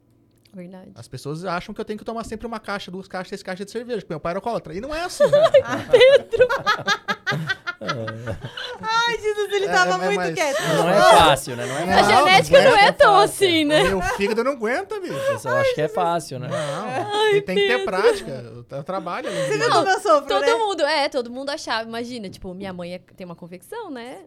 [0.53, 0.91] verdade.
[0.95, 3.67] As pessoas acham que eu tenho que tomar sempre uma caixa, duas caixas, três caixas
[3.67, 4.75] de cerveja, porque meu pai era alcoólatra.
[4.75, 5.25] E não é assim.
[7.81, 10.61] Ai, Jesus, ele É, tava é muito mais- quieto.
[10.75, 11.67] Não é fácil, né?
[11.67, 12.17] Não é A Não, fácil.
[12.27, 13.47] genética não é aguenta, tão fácil.
[13.47, 13.83] assim, né?
[13.85, 15.13] meu fígado não aguenta, bicho.
[15.15, 16.49] Eu acho que é fácil, né?
[16.49, 18.31] Não, tem, tem que ter prática.
[18.71, 19.31] Eu, trabalho.
[19.31, 20.55] Você viu como eu sofro, Todo né?
[20.55, 21.89] mundo, é, todo mundo achava.
[21.89, 24.25] Imagina, tipo, minha mãe é- tem uma confecção, né?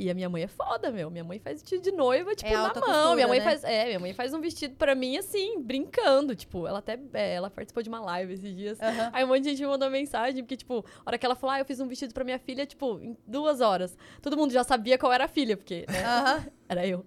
[0.00, 1.10] E a minha mãe é foda, meu.
[1.10, 2.72] Minha mãe faz vestido de noiva, tipo, É na mão.
[2.72, 3.44] costura, minha mãe né?
[3.44, 3.62] faz.
[3.64, 6.34] É, minha mãe faz um vestido pra mim, assim, brincando.
[6.34, 6.98] Tipo, ela até.
[7.12, 8.80] é, ela participou de uma live esses dias.
[8.80, 9.10] Aham.
[9.12, 11.54] Aí um monte de gente me mandou mensagem, porque, tipo, a hora que ela falou,
[11.54, 13.94] ah, eu fiz um vestido pra minha filha, tipo, em duas horas.
[14.22, 16.02] Todo mundo já sabia qual era a filha, porque, né?
[16.02, 16.46] Aham.
[16.70, 17.04] Era eu.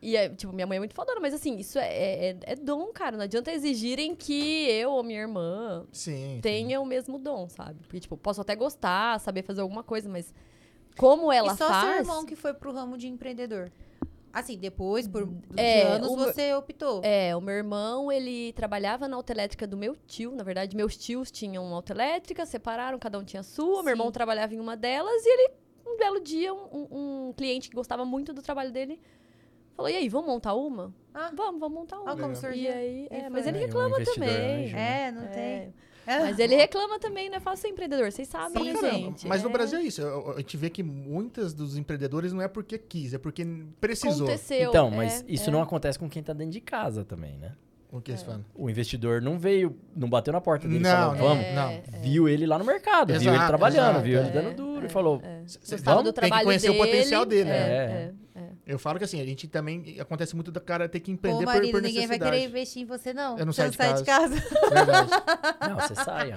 [0.00, 2.86] E, é, tipo, minha mãe é muito fodona, mas assim, isso é, é, é dom,
[2.94, 3.14] cara.
[3.14, 6.36] Não adianta exigirem que eu ou minha irmã Sim.
[6.36, 6.40] sim.
[6.40, 7.78] tenha o mesmo dom, sabe?
[7.82, 10.32] Porque, tipo, posso até gostar, saber fazer alguma coisa, mas
[10.96, 11.84] como ela e só faz.
[11.84, 13.70] seu irmão que foi pro ramo de empreendedor.
[14.32, 17.00] Assim, depois, por de É, anos, o você optou.
[17.02, 20.32] É, o meu irmão, ele trabalhava na autoelétrica do meu tio.
[20.34, 23.78] Na verdade, meus tios tinham uma autoelétrica, separaram, cada um tinha a sua.
[23.78, 23.82] Sim.
[23.84, 25.52] Meu irmão trabalhava em uma delas e ele,
[25.86, 26.86] um belo dia, um,
[27.28, 29.00] um- cliente que gostava muito do trabalho dele
[29.74, 30.92] falou: E aí, vamos montar uma?
[31.14, 31.30] Ah.
[31.34, 32.10] Vamos, vamos montar uma.
[32.12, 32.62] Olha como surgiu.
[32.64, 34.64] E aí, é, mas ele É, um reclama também.
[34.66, 35.26] anjo, É, não É.
[35.28, 35.74] tem.
[36.06, 38.94] Mas ele reclama também, não é fácil ser empreendedor, vocês sabem, né, caramba.
[38.98, 39.26] gente?
[39.26, 39.52] Mas no É.
[39.52, 40.02] Brasil é isso.
[40.34, 43.46] A gente vê que muitas dos empreendedores não é porque quis, é porque
[43.80, 44.26] precisou.
[44.26, 44.70] Aconteceu.
[44.70, 45.52] Então, mas é, isso é.
[45.52, 47.52] não acontece com quem tá dentro de casa também, né?
[47.90, 48.44] O que falam?
[48.54, 51.46] O investidor não veio, não bateu na porta dele e Não, falou, vamos.
[51.54, 52.00] não.
[52.02, 54.32] Viu ele lá no mercado, viu Exato, ele trabalhando, exato, viu ele é.
[54.32, 57.24] dando duro e falou, Cê- cê- vamos, do tem que trabalho conhecer o dele, potencial
[57.24, 57.56] dele, né?
[57.56, 58.12] É, é, é.
[58.66, 61.46] Eu falo que assim, a gente também acontece muito da cara ter que empreender Ô,
[61.46, 63.38] por, marido, por ninguém vai querer investir em você, não.
[63.38, 64.70] Eu não você saio não de sai de casa.
[64.74, 65.10] Verdade.
[65.68, 66.36] Não, você saia.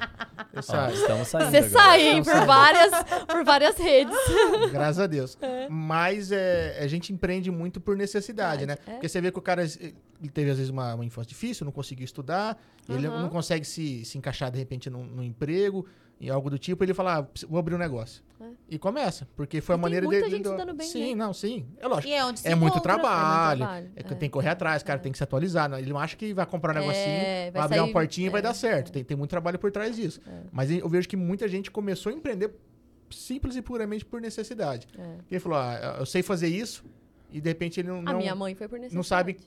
[0.53, 0.93] Eu Ó, saio.
[0.95, 1.69] estamos saindo Você agora.
[1.71, 2.91] sai, hein, por várias,
[3.27, 4.15] por várias redes.
[4.71, 5.37] Graças a Deus.
[5.69, 8.75] Mas é, a gente empreende muito por necessidade, né?
[8.85, 8.91] É.
[8.93, 11.71] Porque você vê que o cara ele teve, às vezes, uma, uma infância difícil, não
[11.71, 12.57] conseguiu estudar,
[12.87, 13.21] ele Aham.
[13.21, 15.85] não consegue se, se encaixar, de repente, num, num emprego,
[16.19, 18.21] em algo do tipo, ele fala, ah, vou abrir um negócio.
[18.41, 18.45] É.
[18.69, 20.35] E começa, porque foi E a tem maneira muita dele...
[20.37, 21.15] gente se dando bem, Sim, né?
[21.25, 21.65] não, sim.
[21.77, 22.07] É lógico.
[22.07, 24.17] E é onde se É muito trabalho, trabalho, é que é.
[24.17, 25.69] tem que correr atrás, o cara tem que se atualizar.
[25.69, 25.79] né?
[25.79, 28.29] Ele não acha que vai comprar um negocinho, É, vai, vai abrir uma portinha e
[28.29, 28.89] vai é, dar certo.
[28.89, 28.91] é.
[28.91, 30.21] Tem, tem muito trabalho por trás disso.
[30.27, 30.41] É.
[30.51, 32.53] Mas eu vejo que muita gente começou a empreender
[33.09, 34.87] simples e puramente por necessidade.
[34.97, 35.15] É.
[35.31, 36.83] Ele falou, ah, eu sei fazer isso,
[37.31, 38.95] e de repente ele não, A não, minha mãe foi por necessidade.
[38.95, 39.37] não sabe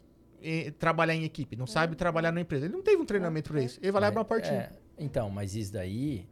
[0.78, 2.64] trabalhar em equipe, não sabe trabalhar na empresa.
[2.66, 3.78] Ele não teve um treinamento pra isso.
[3.80, 4.54] Ele vai lá e abre uma portinha.
[4.54, 6.26] É, então, mas isso daí,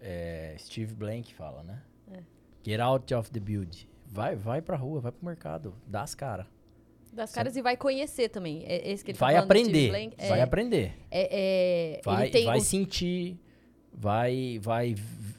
[0.00, 1.82] é, Steve Blank fala, né?
[2.12, 2.20] É.
[2.64, 3.88] Get out of the build.
[4.06, 6.46] Vai, vai pra rua, vai pro mercado, dá as caras.
[7.12, 8.64] Das caras e vai conhecer também.
[8.66, 10.14] É esse que ele tá Vai Steve aprender, Blank.
[10.18, 10.92] É, vai aprender.
[11.10, 13.38] é, é, Vai, ele tem vai o- sentir,
[13.92, 14.94] vai, vai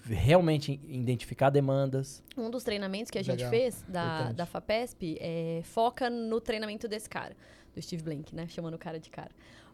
[0.08, 2.24] realmente identificar demandas.
[2.36, 4.36] Um dos treinamentos que a gente Legal, fez da, importante.
[4.36, 7.36] da FAPESP é, foca no treinamento desse cara,
[7.74, 8.48] do Steve Blank, né?
[8.48, 9.32] Chamando o cara de cara.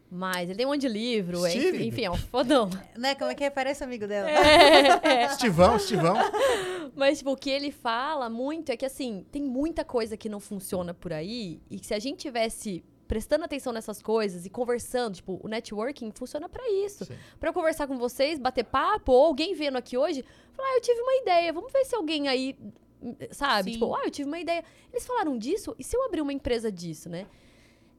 [0.10, 1.88] Mas ele tem um monte de livro, é, Steve?
[1.88, 2.69] enfim, é um fodão.
[2.95, 3.15] Né?
[3.15, 3.49] Como é que é?
[3.49, 4.30] Parece amigo dela.
[4.30, 5.26] É, é.
[5.32, 6.15] Estivão, Estivão.
[6.95, 10.40] Mas, tipo, o que ele fala muito é que, assim, tem muita coisa que não
[10.40, 15.15] funciona por aí e que se a gente tivesse prestando atenção nessas coisas e conversando,
[15.15, 17.07] tipo, o networking funciona pra isso.
[17.40, 20.23] Pra eu conversar com vocês, bater papo, ou alguém vendo aqui hoje,
[20.53, 22.57] falar, ah, eu tive uma ideia, vamos ver se alguém aí,
[23.32, 23.72] sabe?
[23.72, 23.73] Sim.
[23.73, 24.64] Tipo, ah, eu tive uma ideia.
[24.91, 27.27] Eles falaram disso, e se eu abrir uma empresa disso, né?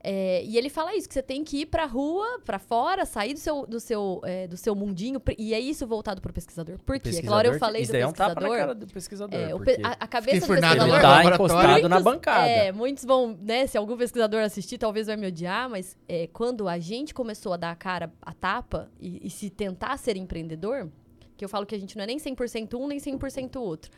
[0.09, 3.35] É, e ele fala isso, que você tem que ir pra rua, pra fora, sair
[3.35, 6.79] do seu, do seu, é, do seu mundinho, e é isso voltado pro pesquisador.
[6.87, 7.09] Por quê?
[7.19, 8.59] Aquela hora eu Pesquisador, falei isso do daí é um tapa na pesquisador.
[8.61, 9.41] cara do pesquisador.
[9.41, 11.25] É, pe- a, a cabeça do enfurnado ele pesquisador...
[11.25, 12.49] tá encostado na Muitos- bancada.
[12.49, 13.67] É, muitos vão, né?
[13.67, 17.57] Se algum pesquisador assistir, talvez vai me odiar, mas é, quando a gente começou a
[17.57, 20.89] dar a cara, a tapa e, e se tentar ser empreendedor,
[21.37, 23.91] que eu falo que a gente não é nem 100% um, nem 100% outro.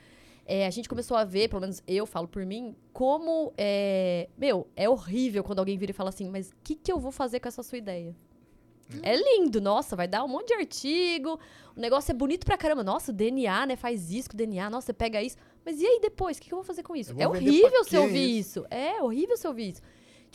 [0.51, 4.31] É, a gente começou a ver, pelo menos eu falo por mim, como é.
[4.39, 7.13] Meu, é horrível quando alguém vira e fala assim, mas o que, que eu vou
[7.13, 8.17] fazer com essa sua ideia?
[9.03, 11.39] É lindo, nossa, vai dar um monte de artigo,
[11.77, 12.83] o negócio é bonito pra caramba.
[12.83, 13.77] Nossa, o DNA, né?
[13.77, 15.37] Faz isso com o DNA, nossa, você pega isso.
[15.63, 16.39] Mas e aí depois?
[16.39, 17.13] O que, que eu vou fazer com isso?
[17.13, 18.67] Eu É horrível você quem ouvir isso.
[18.71, 19.83] É horrível você ouvir isso.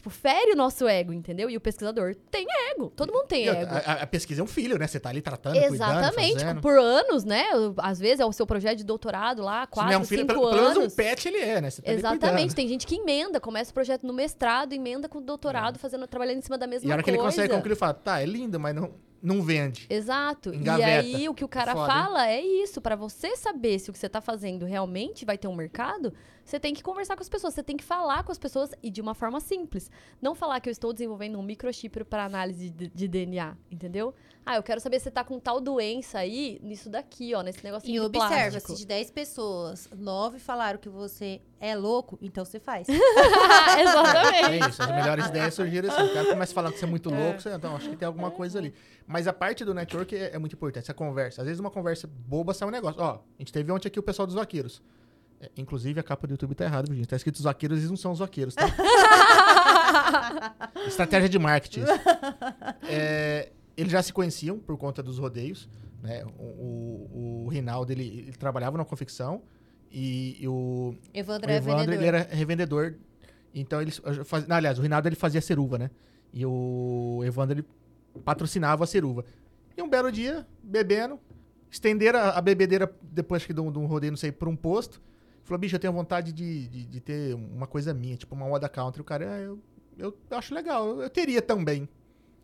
[0.04, 1.50] Tipo, fere o nosso ego, entendeu?
[1.50, 2.92] E o pesquisador tem ego.
[2.94, 3.72] Todo mundo tem E ego.
[3.74, 4.86] a- a pesquisa é um filho, né?
[4.86, 7.46] Você tá ali tratando, cuidando, Exatamente, tipo, por anos, né?
[7.78, 10.22] Às vezes é o seu projeto de doutorado lá, Se não quatro, é um filho,
[10.24, 10.92] cinco pelo, pelo menos anos.
[10.94, 11.70] um pet ele é, né?
[11.70, 12.56] Você tá Exatamente, cuidando.
[12.56, 16.40] tem gente que emenda, começa o projeto no mestrado, emenda com o doutorado, fazendo, trabalhando
[16.40, 16.90] em cima da mesma É.
[16.90, 17.18] E a hora que coisa.
[17.22, 19.86] ele consegue concluir, ele fala, tá, é lindo, mas não, não vende.
[19.90, 20.54] Exato.
[20.54, 21.08] Engaveta.
[21.08, 21.98] E aí o que o cara Foda, hein?
[22.04, 25.48] fala é isso, Pra você saber se o que você tá fazendo realmente vai ter
[25.48, 26.14] um mercado,
[26.44, 28.90] você tem que conversar com as pessoas, você tem que falar com as pessoas e
[28.90, 29.90] de uma forma simples.
[30.22, 34.14] Não falar que eu estou desenvolvendo um microchip para análise de, de DNA, entendeu?
[34.46, 37.64] Ah, eu quero saber se você tá com tal doença aí, nisso daqui, ó, nesse
[37.64, 42.60] negócio E observa, se de 10 pessoas, 9 falaram que você é louco, então você
[42.60, 42.88] faz.
[43.80, 44.66] Exatamente.
[44.66, 46.04] É isso, as melhores ideias surgiram assim.
[46.04, 48.06] O cara começa a falar que você é muito louco, você, então acho que tem
[48.06, 48.74] alguma coisa ali.
[49.08, 51.42] Mas a parte do network é, é muito importante, essa conversa.
[51.42, 53.02] Às vezes uma conversa boba sai um negócio.
[53.02, 54.82] Ó, a gente teve ontem aqui o pessoal dos vaqueiros.
[55.58, 57.08] Inclusive a capa do YouTube tá errada, gente.
[57.08, 58.68] Tá escrito os vaqueiros, eles não são os vaqueiros, tá?
[60.88, 61.84] Estratégia de marketing.
[62.84, 65.70] É, eles já se conheciam por conta dos rodeios.
[66.02, 66.24] Né?
[66.38, 69.42] O, o, o Rinaldo, ele, ele trabalhava na confecção
[69.94, 72.96] e, e o, Evandro o é Evandro, ele era revendedor.
[73.54, 74.48] Então, eles faz...
[74.48, 75.92] não, aliás, o Rinaldo, ele fazia ceruva, né?
[76.34, 77.68] E o Evandro, ele
[78.26, 79.24] patrocinava a ceruva.
[79.78, 81.20] E um belo dia, bebendo,
[81.70, 84.56] estenderam a, a bebedeira, depois que de um, de um rodeio, não sei, por um
[84.56, 85.00] posto.
[85.44, 88.70] Falou, bicho, eu tenho vontade de, de, de ter uma coisa minha, tipo uma moda
[88.70, 89.02] country.
[89.02, 89.60] O cara, é, eu,
[89.98, 91.88] eu acho legal, eu, eu teria também.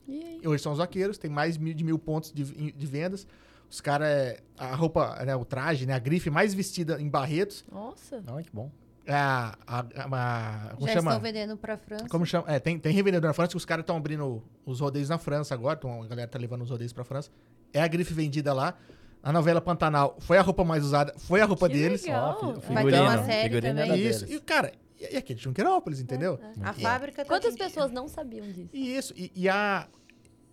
[0.07, 0.41] Aí?
[0.45, 3.25] Hoje são os vaqueiros, tem mais mil- de mil pontos de, de vendas.
[3.69, 7.63] Os caras, a roupa, né, o traje, né, a grife mais vestida em Barretos.
[7.71, 8.19] Nossa.
[8.21, 8.71] Não, que bom.
[9.05, 11.11] É a, a, a- como Já chama?
[11.11, 12.07] estão vendendo pra França.
[12.09, 12.45] Como chama?
[12.47, 15.53] É, tem, tem revendedor na França que os caras estão abrindo os rodeios na França
[15.53, 15.77] agora.
[15.79, 17.31] Então a galera tá levando os rodeios pra França.
[17.71, 18.75] É a grife vendida lá.
[19.21, 22.03] A novela Pantanal foi a roupa mais usada, foi a roupa Que deles.
[22.03, 22.59] legal.
[22.61, 23.99] Fi- Vai ter uma série figurino também.
[24.07, 24.25] Isso.
[24.31, 26.39] E, cara, e, aqui de Junquerópolis, entendeu?
[26.61, 27.63] A E- fábrica tá Quantas aqui.
[27.63, 28.69] pessoas não sabiam disso?
[28.73, 29.13] E isso.
[29.17, 29.87] E, e a,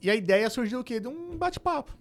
[0.03, 0.99] e a ideia surgiu o quê?
[0.99, 1.97] De um bate-papo.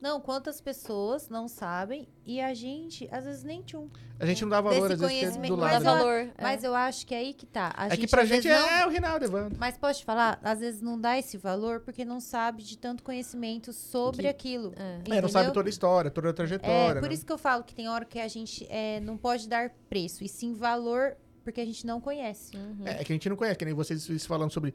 [0.00, 3.88] Não, quantas pessoas não sabem e a gente, às vezes, nem tchum.
[4.18, 5.84] A gente não dá valor, às vezes, é do mas lado.
[5.84, 5.98] Dá eu- né?
[6.00, 6.14] valor.
[6.36, 6.42] é.
[6.42, 7.72] Mas eu acho que é aí que tá.
[7.76, 9.56] A É gente, que pra gente não- é o Rinaldo Evandro.
[9.58, 13.02] Mas posso te falar, às vezes não dá esse valor porque não sabe de tanto
[13.02, 14.72] conhecimento sobre Que- aquilo.
[14.76, 15.16] É.
[15.16, 17.00] É, não sabe toda a história, toda a É, trajetória.
[17.00, 17.14] por né?
[17.14, 20.24] isso que eu falo que tem hora que a gente é, não pode dar preço,
[20.24, 22.56] e sim valor, porque a gente não conhece.
[22.56, 22.86] Uhum.
[22.86, 24.74] É, é que a gente não conhece, que nem vocês, vocês falando sobre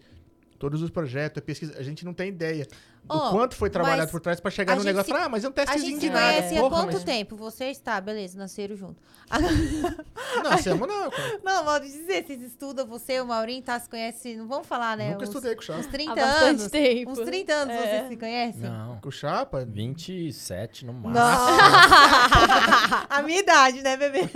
[0.64, 2.66] todos os projetos, a pesquisa, a gente não tem ideia
[3.04, 5.08] do Ó, quanto foi trabalhado por trás pra chegar a no gente negócio.
[5.08, 6.26] se- Falar, ah, mas é um A testezinho gente de se nada.
[6.38, 7.36] conhece há Porra, quanto mas- tempo?
[7.36, 8.96] Você está, beleza, nasceram junto.
[10.42, 11.40] Nascemos não, cara.
[11.44, 14.96] Não, de dizer, vocês estudam, você e o Maurinho, tá, se conhece, não vamos falar,
[14.96, 15.10] né?
[15.12, 15.80] Nunca uns, estudei com o Chapa.
[15.80, 16.68] uns 30 Há anos.
[16.70, 17.12] tempo.
[17.12, 17.78] Uns 30 anos É.
[17.82, 18.62] vocês se conhecem?
[18.62, 18.98] Não.
[19.02, 19.66] Com o Chapa?
[19.66, 21.14] 27 no máximo.
[21.14, 23.08] Nossa!
[23.10, 24.30] a minha idade, né, bebê?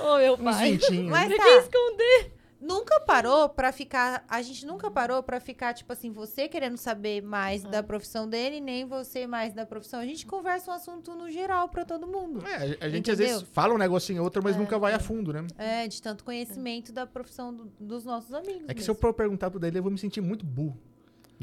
[0.00, 0.78] Ô, meu Uns pai.
[1.08, 1.44] Mas Você tá.
[1.44, 2.32] quer esconder?
[2.62, 4.24] Nunca parou pra ficar.
[4.28, 8.60] A gente nunca parou pra ficar, tipo assim, você querendo saber mais da profissão dele,
[8.60, 9.98] nem você mais da profissão.
[9.98, 12.46] A gente conversa um assunto no geral pra todo mundo.
[12.46, 13.38] É, a gente às Entendeu?
[13.38, 15.44] vezes fala um negocinho ou outro, mas nunca vai a fundo, né?
[15.58, 18.62] É, de tanto conhecimento da profissão do- dos nossos amigos.
[18.68, 18.92] É que se mesmo.
[18.92, 20.78] eu for perguntar tudo dele, eu vou me sentir muito burro.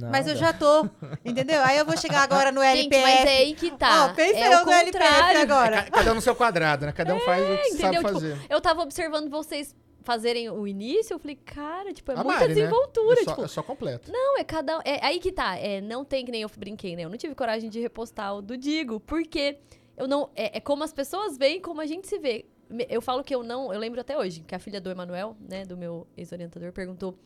[0.02, 0.46] Mas eu Nada.
[0.46, 0.88] já tô,
[1.26, 1.62] entendeu?
[1.66, 3.02] Aí eu vou chegar agora no Gente, LPF.
[3.04, 4.06] mas é aí que tá.
[4.06, 5.84] Ó, pensa é eu o no LPF agora.
[5.84, 6.94] Ca- Cada um no seu quadrado, né?
[6.94, 8.02] Cada um faz o que sabe entendeu?
[8.04, 8.38] Tipo, fazer.
[8.50, 12.48] Eu tava observando vocês fazerem o início, eu falei, cara, tipo, é A muita Mari,
[12.50, 12.56] né?
[12.56, 13.20] desenvoltura.
[13.20, 14.12] É só, tipo, é só completo.
[14.12, 14.82] Não, é cada.
[14.86, 15.58] É aí que tá.
[15.58, 17.04] É, não tem que nem eu brinquei, né?
[17.04, 19.58] Eu não tive coragem de repostar o do Digo, porque
[19.98, 20.30] eu não.
[20.36, 22.46] É, é como as pessoas veem, como a gente se vê.
[22.88, 23.74] Eu falo que eu não.
[23.74, 27.18] Eu lembro até hoje que a filha do Emanuel, né, do meu ex-orientador, perguntou.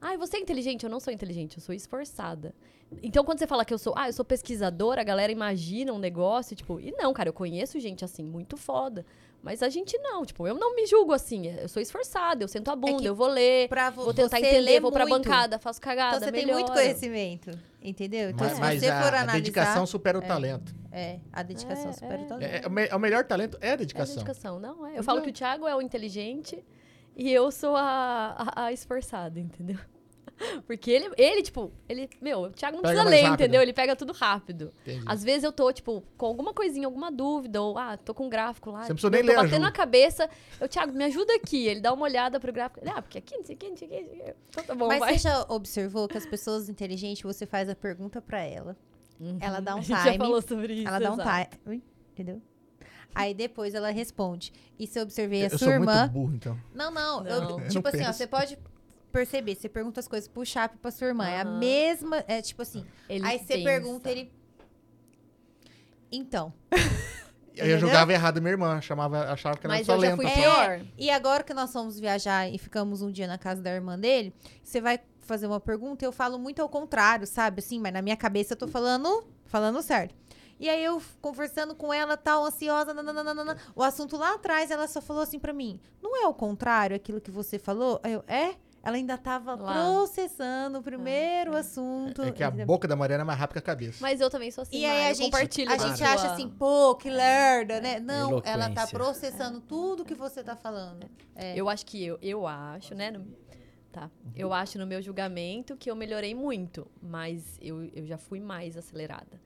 [0.00, 0.84] Ai, você é inteligente?
[0.84, 2.54] Eu não sou inteligente, eu sou esforçada.
[3.02, 5.98] Então, quando você fala que eu sou, ah, eu sou pesquisadora, a galera imagina um
[5.98, 9.04] negócio, tipo, e não, cara, eu conheço gente assim, muito foda.
[9.46, 11.46] Mas a gente não, tipo, eu não me julgo assim.
[11.46, 14.40] Eu sou esforçada, eu sento a bunda, É eu vou ler, Pra vo- vou tentar
[14.40, 15.22] entender, vou pra muito.
[15.28, 16.64] bancada, faço cagada, Então você tem melhora.
[16.64, 17.50] muito conhecimento,
[17.80, 18.30] entendeu?
[18.30, 19.32] Então mas se mas você a, for a analisar...
[19.34, 20.74] dedicação supera o talento.
[20.90, 22.26] É, a dedicação É, supera o é.
[22.26, 22.50] talento.
[22.52, 24.14] É, é o me- é o melhor talento é a É dedicação.
[24.16, 24.98] dedicação, não é?
[24.98, 25.22] Eu falo é.
[25.22, 26.64] que o Thiago é o inteligente
[27.14, 29.78] e eu sou a, a, a esforçada, entendeu?
[30.66, 33.40] Porque ele, ele, tipo, ele, meu, o Thiago não Pega precisa ler, rápido.
[33.42, 33.62] entendeu?
[33.62, 34.70] Ele pega tudo rápido.
[34.82, 35.02] Entendi.
[35.06, 38.28] Às vezes eu tô, tipo, com alguma coisinha, alguma dúvida, ou, ah, tô com um
[38.28, 38.82] gráfico lá.
[38.82, 40.28] Você não precisa nem tô ler, batendo a cabeça.
[40.60, 41.66] Eu, Thiago, me ajuda aqui.
[41.66, 42.80] Ele dá uma olhada pro gráfico.
[42.86, 44.34] Ah, porque aqui, não sei o que, não sei o que.
[44.50, 45.12] Então tá bom, Mas vai.
[45.14, 48.76] você já observou que as pessoas inteligentes, você faz a pergunta pra ela,
[49.40, 50.88] ela dá um a gente time, já falou sobre isso.
[50.88, 51.56] ela dá um exato.
[51.64, 51.82] time,
[52.12, 52.42] entendeu?
[53.14, 54.52] Aí depois ela responde.
[54.78, 56.00] E se eu observei a eu sua sou irmã...
[56.00, 56.58] muito burro, então.
[56.74, 57.24] Não, não.
[57.24, 57.30] Não.
[57.30, 58.58] eu- Eu tipo não assim, ó, você pode
[59.12, 61.26] perceber, você pergunta as coisas pro Chap e pra sua irmã.
[61.28, 62.24] É a mesma.
[62.28, 62.84] É tipo assim.
[63.08, 63.64] Ele aí você pensa.
[63.64, 64.32] pergunta, ele.
[66.10, 66.52] Então.
[67.52, 67.72] Entendeu?
[67.72, 70.16] eu julgava errado minha irmã, chamava, achava que ela Mas só eu já lenta.
[70.22, 70.34] fui só.
[70.34, 70.86] pior.
[70.98, 74.34] E agora que nós fomos viajar e ficamos um dia na casa da irmã dele,
[74.62, 77.60] você vai fazer uma pergunta, eu falo muito ao contrário, sabe?
[77.60, 80.14] Assim, mas na minha cabeça eu tô falando, falando certo.
[80.60, 85.00] E aí eu conversando com ela, tal, ansiosa, nananana, o assunto lá atrás, ela só
[85.00, 88.54] falou assim pra mim: "Não é o contrário aquilo que você falou?" Aí eu: "É?"
[88.86, 89.72] Ela ainda tava Lá.
[89.72, 92.22] processando o primeiro assunto.
[92.22, 92.66] É que a entendeu?
[92.66, 93.98] boca da Mariana é mais rápida que a cabeça.
[94.00, 94.78] Mas eu também sou assim.
[94.78, 97.98] E aí a gente, compartilho a gente acha assim, pô, que lerda, né?
[97.98, 98.86] Não, ela tá Eloquência.
[98.98, 101.10] processando tudo que você tá falando.
[101.34, 101.56] É.
[101.58, 103.10] Eu acho que eu, eu acho, né?
[103.10, 103.26] no-
[103.90, 104.08] tá.
[104.36, 108.76] Eu acho no meu julgamento que eu melhorei muito, mas eu, eu já fui mais
[108.76, 109.40] acelerada.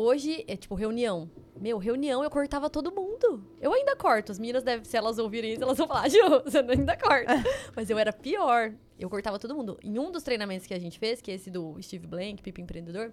[0.00, 1.28] Hoje é tipo reunião.
[1.60, 3.44] Meu, reunião eu cortava todo mundo.
[3.60, 4.30] Eu ainda corto.
[4.30, 7.32] As meninas devem, se elas ouvirem isso, elas vão falar, Ju, você ainda corta.
[7.74, 8.72] mas eu era pior.
[8.96, 9.76] Eu cortava todo mundo.
[9.82, 12.60] Em um dos treinamentos que a gente fez, que é esse do Steve Blank, Pipa
[12.60, 13.12] Empreendedor,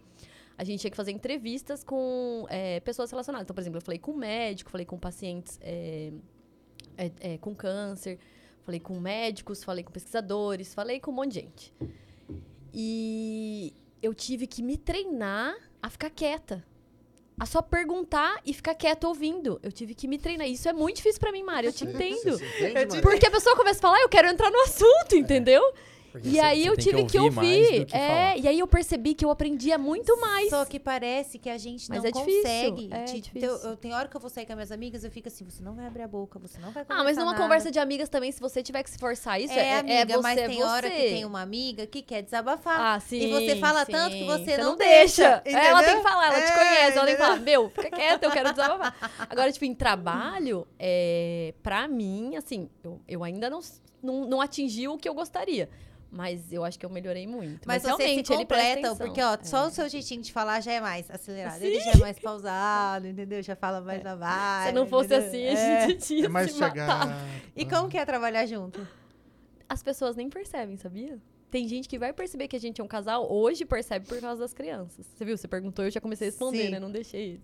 [0.55, 3.45] a gente tinha que fazer entrevistas com é, pessoas relacionadas.
[3.45, 6.13] Então, por exemplo, eu falei com médico, falei com pacientes é,
[6.99, 8.19] é, é, com câncer,
[8.61, 11.73] falei com médicos, falei com pesquisadores, falei com um monte de gente.
[12.71, 16.63] E eu tive que me treinar a ficar quieta.
[17.37, 19.59] A só perguntar e ficar quieta ouvindo.
[19.61, 20.47] Eu tive que me treinar.
[20.47, 21.67] Isso é muito difícil pra mim, Mari.
[21.67, 22.37] Eu te entendo.
[22.37, 23.01] Você entende?
[23.01, 25.61] Porque a pessoa começa a falar, "Ah, eu quero entrar no assunto, entendeu?
[26.15, 27.85] Porque E você- aí você eu tive que ouvir mais ouvir.
[27.85, 28.37] que É, falar.
[28.37, 30.49] e aí eu percebi que eu aprendia muito mais.
[30.49, 32.89] Só que parece que a gente Mas não é consegue.
[32.89, 35.11] é te- eu, eu- tem hora que eu vou sair com as minhas amigas, eu
[35.11, 37.31] fico assim, você não vai abrir a boca, você não vai Ah, conversar mas numa
[37.33, 37.43] nada.
[37.43, 40.05] conversa de amigas também, se você tiver que se forçar isso, é, é, amiga, é
[40.05, 40.63] você, mas tem você.
[40.63, 42.79] hora que tem uma amiga que quer desabafar.
[42.95, 43.17] Ah, sim.
[43.19, 43.91] E você fala sim.
[43.91, 45.41] tanto que você não deixa.
[45.43, 47.89] deixa, Ela tem que falar, ela te É, conhece, ela tem que falar, meu, fica
[47.91, 48.95] quieta, eu quero desabafar.
[49.29, 53.59] Agora, tipo, em trabalho, é, pra mim, assim, eu, eu ainda não,
[54.01, 55.69] não, não atingi o que eu gostaria.
[56.17, 57.67] Mas eu acho que eu melhorei muito.
[57.67, 59.43] Mas, Mas, realmente, ele completa, porque, ó, É.
[59.43, 61.61] só o seu jeitinho de falar já é mais acelerado.
[61.61, 63.43] Ele já é mais pausado, entendeu?
[63.43, 64.67] Já fala mais na vibe.
[64.67, 65.27] Se não fosse entendeu?
[65.27, 65.77] assim, É.
[65.83, 66.79] a gente tinha É mais se matado.
[66.79, 67.25] chegar.
[67.53, 68.87] E como que é trabalhar junto?
[69.67, 71.19] As pessoas nem percebem, sabia?
[71.51, 74.39] Tem gente que vai perceber que a gente é um casal, hoje percebe por causa
[74.41, 75.05] das crianças.
[75.05, 75.37] Você viu?
[75.37, 76.69] Você perguntou, eu já comecei a responder, Sim.
[76.69, 76.79] né?
[76.79, 77.41] Não deixei ele.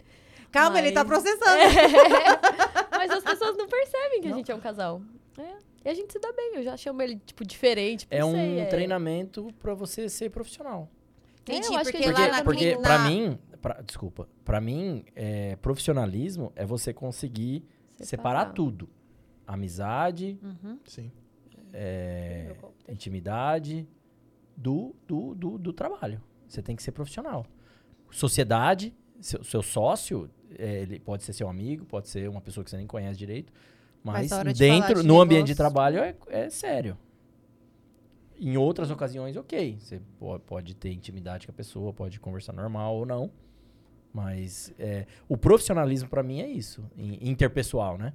[0.50, 1.62] Calma, ele tá Mas- processando.
[2.92, 5.02] Mas as pessoas não percebem que a gente é um casal.
[5.38, 5.71] É.
[5.84, 6.56] E a gente se dá bem.
[6.56, 8.06] Eu já chamo ele, tipo, diferente.
[8.10, 10.90] É um sei, treinamento pra você ser profissional.
[11.42, 14.62] Entendi, eu acho que porque ele lá Porque, na porque pra mim, pra- desculpa, pra
[14.62, 17.66] mim, é, profissionalismo é você conseguir
[17.98, 18.88] separar tudo.
[19.48, 20.80] Amizade, Uhum.
[20.86, 21.12] Sim.
[21.74, 22.56] é,
[22.88, 23.88] intimidade
[24.56, 26.22] do, do, do, do trabalho.
[26.48, 27.46] Você tem que ser profissional.
[28.12, 32.70] Sociedade, seu, seu sócio, é, ele pode ser seu amigo, pode ser uma pessoa que
[32.70, 33.52] você nem conhece direito,
[34.04, 36.98] mas, Mas dentro, de no ambiente de trabalho é, é sério.
[38.40, 39.78] Em outras ocasiões, ok.
[39.80, 43.32] Você po- pode ter intimidade com a pessoa, pode conversar normal ou não.
[44.14, 48.14] Mas é, o profissionalismo pra mim é isso, in- interpessoal, né?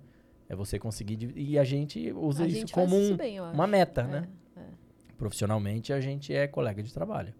[0.48, 1.32] É você conseguir.
[1.36, 4.28] E a gente usa A isso gente como isso bem, uma meta, É, né?
[4.56, 4.60] é.
[5.16, 7.32] Profissionalmente, a gente é colega de trabalho.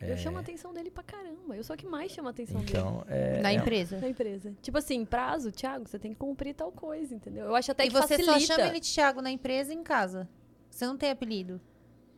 [0.00, 1.31] Eu chamo a atenção dele pra caramba.
[1.50, 3.90] Eu sou a que mais chama a atenção Então, é, Na é- empresa.
[3.96, 4.02] dele.
[4.02, 4.54] Na empresa.
[4.62, 7.46] Tipo assim, prazo, Thiago, você tem que cumprir tal coisa, entendeu?
[7.46, 8.32] Eu acho até e que você facilita.
[8.32, 10.28] só chama ele de Thiago na empresa e em casa.
[10.70, 11.60] Você não tem apelido.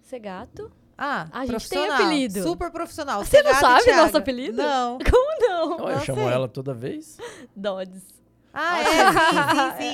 [0.02, 0.70] Ser gato?
[0.96, 1.96] Ah, A gente profissional.
[1.96, 2.42] tem apelido.
[2.42, 3.24] Super profissional.
[3.24, 4.02] Você não sabe Thiago.
[4.02, 4.56] nosso apelido?
[4.58, 4.98] Não.
[5.10, 5.78] Como não?
[5.88, 6.28] Eu Não chamo sei.
[6.32, 7.16] ela toda vez.
[7.56, 8.14] Dodds.
[8.56, 8.92] Ah, é, sim,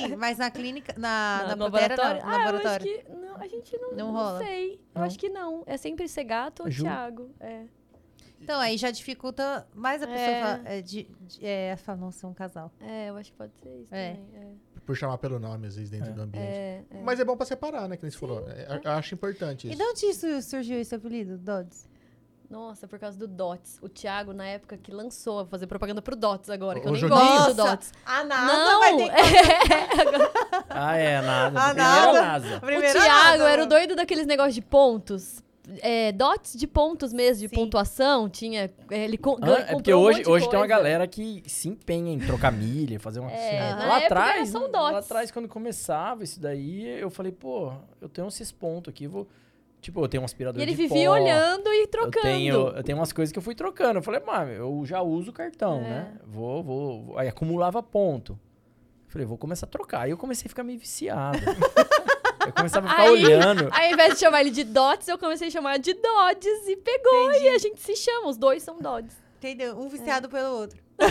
[0.05, 0.15] sim, sim.
[0.17, 2.21] Mas na clínica, na, na, no Pantera, laboratório?
[2.21, 2.29] não.
[2.29, 2.91] Ah, eu laboratório.
[2.93, 3.11] acho que.
[3.15, 3.89] Não, a gente não.
[3.89, 4.37] Não Não, rola?
[4.45, 4.73] sei.
[4.73, 5.03] Eu Não?
[5.03, 5.63] acho que não.
[5.65, 6.83] É sempre ser gato ou Ju.
[6.83, 7.31] Thiago.
[7.39, 7.63] É.
[8.41, 10.41] Então, aí já dificulta mais a pessoa É.
[10.41, 12.71] falar, é, de, de, é, falar, nossa, é um casal.
[12.81, 14.13] É, eu acho que pode ser isso É.
[14.13, 14.25] também.
[14.35, 14.81] É.
[14.85, 16.43] Por chamar pelo nome, às vezes, dentro do ambiente.
[16.47, 17.01] É, é.
[17.03, 17.95] Mas é bom pra separar, né?
[17.95, 18.43] Que nem você falou.
[18.49, 19.77] É, Eu acho importante E isso.
[19.77, 21.87] de onde isso surgiu esse apelido, Dodds?
[22.49, 23.79] Nossa, por causa do Dots.
[23.81, 26.91] O Thiago, na época que lançou, vou fazer propaganda pro Dots agora, que O eu
[26.91, 27.19] nem joguinho?
[27.21, 27.93] gosto do Dots.
[28.05, 29.15] A NASA Não, vai ter que...
[29.71, 31.59] é, Ah, é, nada.
[31.61, 32.21] A Primeiro NASA.
[32.21, 32.57] NASA.
[32.57, 33.69] o Primeiro a Thiago NASA, era o né?
[33.69, 35.41] doido daqueles negócios de pontos.
[35.81, 37.55] É, dots de pontos mesmo, de Sim.
[37.55, 38.29] pontuação.
[38.29, 38.71] Tinha.
[38.89, 41.69] é, Ele Ah, ganha- é porque comprou um hoje, hoje tem uma galera que se
[41.69, 43.31] empenha em trocar milha, fazer uma.
[43.31, 48.09] É, na lá atrás, um lá atrás, quando começava isso daí, eu falei, pô, eu
[48.09, 49.27] tenho esses pontos aqui, vou.
[49.79, 52.21] Tipo, eu tenho um aspirador E ele de vivia pó, olhando e Eu trocando.
[52.21, 53.97] tenho, eu tenho umas coisas que eu fui trocando.
[53.97, 55.81] Eu falei, mano, eu já uso o cartão, É.
[55.89, 56.13] né?
[56.27, 57.17] Vou, vou, vou.
[57.17, 58.39] Aí acumulava ponto.
[59.07, 60.01] Falei, vou começar a trocar.
[60.03, 61.39] Aí eu comecei a ficar meio viciado.
[62.47, 63.69] eu começava a ficar Aí- olhando.
[63.71, 66.75] Aí, ao invés de chamar ele de Dots, eu comecei a chamar de Dodds e
[66.77, 67.31] pegou.
[67.33, 69.15] E a gente se chama, os dois são Dodds.
[69.37, 69.77] Entendeu?
[69.79, 70.79] Um viciado pelo outro.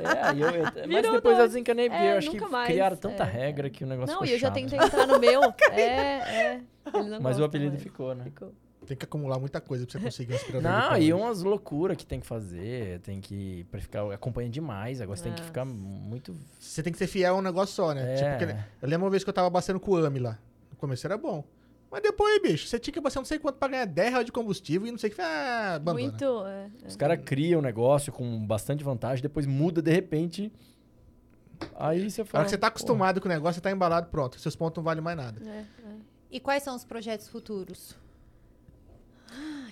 [0.00, 1.50] É, eu, eu- mas Virou depois eu dois.
[1.52, 2.66] desencanei, porque É, eu acho que nunca mais.
[2.68, 5.18] criaram tanta É, regra que o negócio Não, ficou e eu já tentei entrar no
[5.18, 5.40] meu.
[5.72, 6.60] é, é.
[6.94, 7.82] Ele não Mas o apelido mais.
[7.82, 8.24] ficou, né?
[8.24, 8.52] Ficou.
[8.86, 12.04] Tem que acumular muita coisa pra você conseguir um aspirador Não, e umas loucuras que
[12.06, 12.98] tem que fazer.
[13.00, 13.64] Tem que.
[13.70, 14.10] Pra ficar.
[14.12, 15.00] Acompanha demais.
[15.00, 16.36] Agora você tem que ficar muito.
[16.58, 18.14] Você tem que ser fiel a um negócio só, né?
[18.14, 18.16] É.
[18.16, 20.38] Tipo, que- eu lembro uma vez que eu tava abastando com o AMI lá.
[20.70, 21.44] No começo era bom.
[21.90, 24.32] Mas depois, bicho, você tinha que abastecer não sei quanto pra ganhar 10 reais de
[24.32, 25.20] combustível e não sei o que.
[25.20, 26.02] Ah, abandona.
[26.08, 26.24] Muito.
[26.46, 26.86] É, é.
[26.88, 30.52] Os caras criam um negócio com bastante vantagem, depois muda de repente.
[31.76, 32.40] Aí você Na fala.
[32.40, 34.40] hora que você tá "Pô, acostumado com o negócio, você tá embalado, pronto.
[34.40, 35.40] Seus pontos não valem mais nada.
[35.44, 35.94] É, é.
[36.30, 37.96] E quais são os projetos futuros?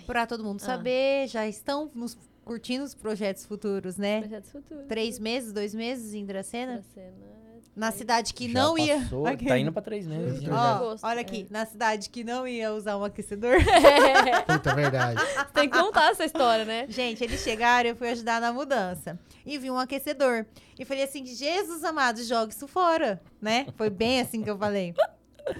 [0.08, 0.64] Pra todo mundo Ah.
[0.64, 4.20] saber, já estão nos curtindo os projetos futuros, né?
[4.20, 4.86] Projetos futuros.
[4.86, 6.76] Três meses, dois meses em Dracena?
[6.80, 7.28] Dracena.
[7.76, 9.00] Na cidade que já não ia.
[9.02, 9.44] passou, Aqui.
[9.44, 10.40] Tá indo pra três meses.
[10.40, 10.50] Né?
[10.50, 11.20] Agosto, olha é.
[11.20, 13.56] aqui, na cidade que não ia usar um aquecedor.
[14.48, 15.20] Puta, é verdade.
[15.52, 16.86] Tem que contar essa história, né?
[16.88, 19.20] Gente, eles chegaram, eu fui ajudar na mudança.
[19.44, 20.46] E vi um aquecedor.
[20.78, 23.66] E falei assim, Jesus amado, joga isso fora, né?
[23.76, 24.94] Foi bem assim que eu falei.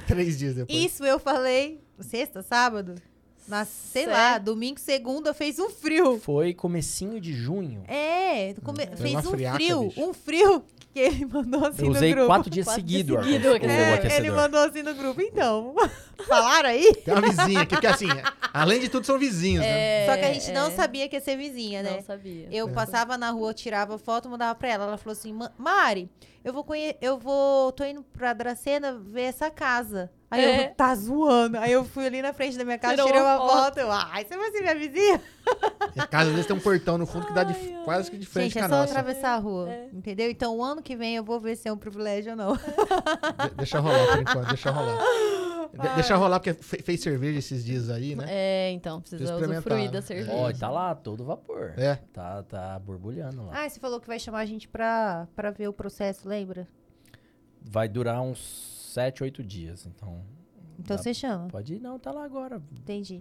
[0.06, 0.76] Três dias depois.
[0.84, 2.94] Isso eu falei sexta, sábado.
[3.48, 4.14] Na, sei Certo.
[4.16, 6.18] lá, domingo, segunda, fez um frio.
[6.20, 7.82] Foi comecinho de junho.
[7.88, 10.00] É, come- Foi fez um friaca, frio, bicho.
[10.04, 10.62] um frio
[10.92, 12.26] que ele mandou assim Eu no usei grupo.
[12.26, 13.48] quatro dias Quatro dias seguidos seguido.
[13.66, 15.20] É, ele mandou assim no grupo.
[15.22, 15.74] Então,
[16.28, 16.92] falaram aí?
[17.04, 18.06] Tem uma vizinha aqui, porque assim,
[18.52, 20.06] além de tudo, são vizinhos, né?
[20.06, 20.70] Só que a gente não é.
[20.72, 21.92] sabia que ia ser vizinha, né?
[21.96, 22.48] Não sabia.
[22.50, 22.72] Eu É.
[22.72, 24.84] passava na rua, tirava foto, mandava pra ela.
[24.84, 26.10] Ela falou assim: "Ma- Mari,
[26.44, 26.96] eu vou conhe...
[27.00, 27.72] eu vou.
[27.72, 30.10] tô indo pra Dracena ver essa casa.
[30.30, 30.66] Aí É.
[30.66, 31.56] eu, tá zoando.
[31.56, 33.50] Aí eu fui ali na frente da minha casa, Tirou tirei uma foto.
[33.64, 33.78] foto.
[33.78, 35.22] Eu, ai, você vai ser minha vizinha?
[35.96, 37.84] E a casa, às vezes, tem um portão no fundo que dá de, Ai, ai.
[37.84, 38.92] quase que de frente Gente, é só nossa.
[38.92, 39.70] atravessar a rua.
[39.70, 39.88] É.
[39.92, 40.30] Entendeu?
[40.30, 42.56] Então, o ano que vem eu vou ver se é um privilégio ou não.
[43.48, 44.98] De- deixa rolar por enquanto, deixa rolar.
[45.72, 48.24] De- deixa rolar, porque fe- fez cerveja esses dias aí, né?
[48.28, 50.02] É, então, precisa usufruir da né?
[50.02, 50.32] cerveja.
[50.34, 51.72] Ó, tá lá, todo vapor.
[51.78, 51.96] É.
[52.12, 53.64] Tá, tá borbulhando lá.
[53.64, 56.68] Ah, você falou que vai chamar a gente pra, pra ver o processo, lembra?
[57.62, 59.86] Vai durar uns 7, 8 dias.
[59.86, 60.22] Então,
[60.80, 61.48] Então Dá- você chama.
[61.48, 61.80] pode ir.
[61.80, 62.62] Não, tá lá agora.
[62.72, 63.20] Entendi.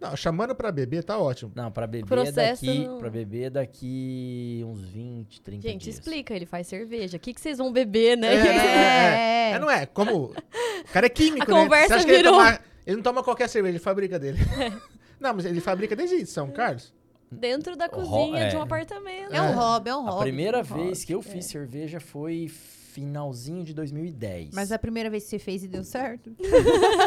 [0.00, 1.52] Não, chamando pra beber, tá ótimo.
[1.54, 2.88] Não, pra beber Processo daqui.
[2.98, 5.94] Pra beber daqui uns 20, 30 Gente, dias.
[5.96, 7.16] explica, ele faz cerveja.
[7.18, 8.34] O que, que vocês vão beber, né?
[8.34, 8.66] É, né?
[8.66, 9.50] É.
[9.52, 9.86] É, não é?
[9.86, 10.24] Como.
[10.26, 11.62] O cara é químico, A né?
[11.62, 14.38] conversa Você acha que ele, virou- toma- ele não toma qualquer cerveja, ele fabrica dele.
[15.20, 16.92] não, mas ele fabrica desde São Carlos.
[17.30, 18.62] Dentro da Ro- cozinha de um é.
[18.62, 19.32] apartamento.
[19.32, 19.52] É um É.
[19.52, 20.22] hobby, é um A hobby.
[20.24, 21.22] primeira um vez hobby, que eu é.
[21.22, 22.48] fiz cerveja foi
[22.96, 24.54] finalzinho de 2010.
[24.54, 26.34] Mas a primeira vez que você fez e deu certo?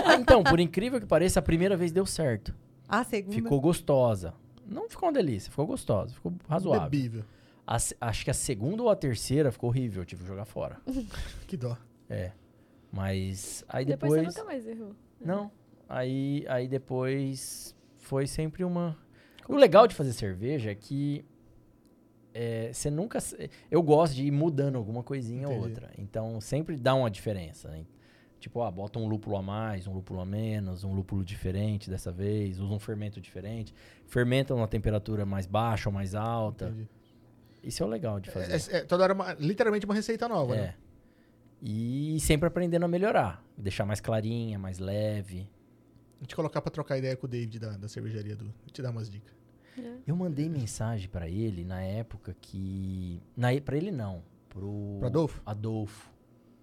[0.05, 2.53] Ah, então, por incrível que pareça, a primeira vez deu certo.
[2.87, 3.33] A segunda.
[3.35, 4.35] Ficou gostosa.
[4.67, 6.87] Não ficou uma delícia, ficou gostosa, ficou razoável.
[6.89, 7.23] Bebível.
[7.65, 10.77] A acho que a segunda ou a terceira ficou horrível, eu tive que jogar fora.
[11.47, 11.75] Que dó.
[12.07, 12.31] É.
[12.91, 14.33] Mas aí Depois, depois.
[14.33, 14.95] você nunca mais errou.
[15.19, 15.51] Não.
[15.87, 18.95] Aí, aí depois foi sempre uma.
[19.47, 21.25] O legal de fazer cerveja é que
[22.33, 23.19] é, você nunca.
[23.69, 25.69] Eu gosto de ir mudando alguma coisinha ou Entendi.
[25.69, 25.91] outra.
[25.97, 27.69] Então sempre dá uma diferença.
[27.69, 27.85] Né?
[28.39, 32.11] Tipo, ah, bota um lúpulo a mais, um lúpulo a menos, um lúpulo diferente dessa
[32.11, 33.73] vez, usa um fermento diferente.
[34.07, 36.67] Fermenta numa temperatura mais baixa ou mais alta.
[36.69, 36.87] Entendi.
[37.61, 38.73] Isso é o legal de fazer.
[38.73, 40.61] É, é- toda hora, uma- literalmente uma receita nova, É.
[40.61, 40.75] né?
[41.61, 43.43] E sempre aprendendo a melhorar.
[43.57, 45.49] Deixar mais clarinha, mais leve.
[46.17, 48.45] Vou te colocar pra trocar ideia com o David da, da cervejaria do.
[48.45, 49.33] Vou te dar umas dicas.
[50.07, 53.21] Eu mandei mensagem pra ele na época que.
[53.35, 54.21] Na, pra ele não.
[54.49, 54.97] Pro.
[54.99, 55.41] Pro Adolfo?
[55.45, 56.09] Adolfo.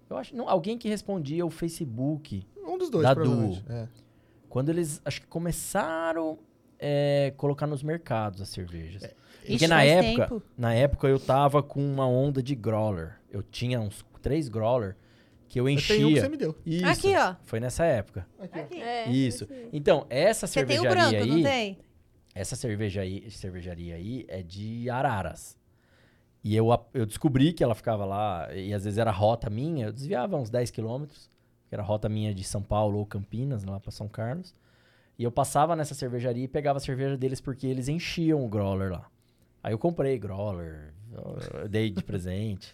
[0.09, 0.35] Eu acho.
[0.35, 2.45] Não, alguém que respondia o Facebook.
[2.65, 3.13] Um dos dois, Da.
[3.69, 3.87] É.
[4.49, 6.37] Quando eles acho que começaram
[6.79, 9.03] é, colocar nos mercados as cervejas.
[9.39, 10.43] Porque Ixi, na época, tempo.
[10.57, 13.17] na época eu tava com uma onda de growler.
[13.31, 14.95] Eu tinha uns três growler
[15.47, 16.21] que eu Eu tenho um que enchia.
[16.21, 16.55] você me deu.
[16.65, 16.85] Isso.
[16.85, 17.35] Aqui, ó.
[17.45, 18.27] Foi nessa época.
[18.39, 18.59] Aqui.
[18.59, 18.81] Aqui.
[18.81, 19.47] É, Isso.
[19.49, 19.69] aí.
[19.71, 21.77] Então, essa Você tem o cervejaria branco, aí, não tem?
[22.39, 25.57] Essa cerveja aí, cervejaria aí é de Araras.
[26.43, 29.91] E eu, eu descobri que ela ficava lá, e às vezes era rota minha, eu
[29.91, 31.29] desviava uns 10 quilômetros,
[31.67, 34.55] que era rota minha de São Paulo ou Campinas, lá pra São Carlos.
[35.17, 38.91] E eu passava nessa cervejaria e pegava a cerveja deles porque eles enchiam o growler
[38.91, 39.09] lá.
[39.63, 42.73] Aí eu comprei growler, eu dei de presente.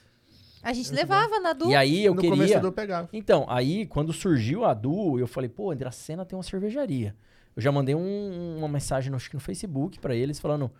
[0.61, 1.69] A gente levava na Du.
[1.69, 2.35] E aí eu no queria...
[2.35, 3.09] começo eu pegava.
[3.11, 7.15] Então, aí quando surgiu a Du, eu falei, pô, Andracena tem uma cervejaria.
[7.55, 10.71] Eu já mandei um- uma mensagem no, acho que no Facebook pra eles falando,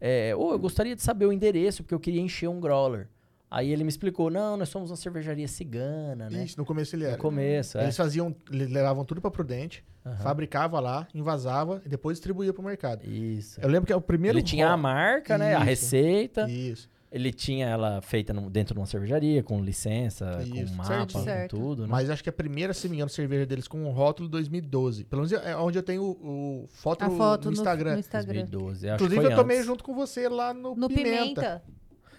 [0.00, 3.08] é, ô, eu gostaria de saber o endereço, porque eu queria encher um growler.
[3.50, 6.42] Aí ele me explicou, não, nós somos uma cervejaria cigana, né?
[6.44, 7.12] Isso, no começo ele era.
[7.12, 7.82] No começo, é.
[7.82, 10.16] Eles faziam, levavam tudo pra Prudente, Aham.
[10.16, 13.04] fabricava lá, invasava e depois distribuía pro mercado.
[13.06, 13.60] Isso.
[13.60, 14.38] Eu lembro que é o primeiro.
[14.38, 15.54] Ele tinha a marca, né?
[15.54, 15.64] A Isso.
[15.66, 16.48] receita.
[16.50, 16.88] Isso.
[17.14, 21.54] Ele tinha ela feita no- dentro de uma cervejaria, com licença, Isso, com mapa, certo.
[21.56, 21.88] com tudo, né?
[21.90, 25.04] Mas acho que a primeira, se me engano, cerveja deles com o rótulo 2012.
[25.04, 27.92] Pelo menos é onde eu tenho o, o foto, A foto no no, Instagram.
[27.92, 28.32] no Instagram.
[28.46, 28.88] 2012.
[28.88, 29.66] acho que Inclusive, foi eu tomei antes.
[29.66, 31.62] junto com você lá no, No Pimenta.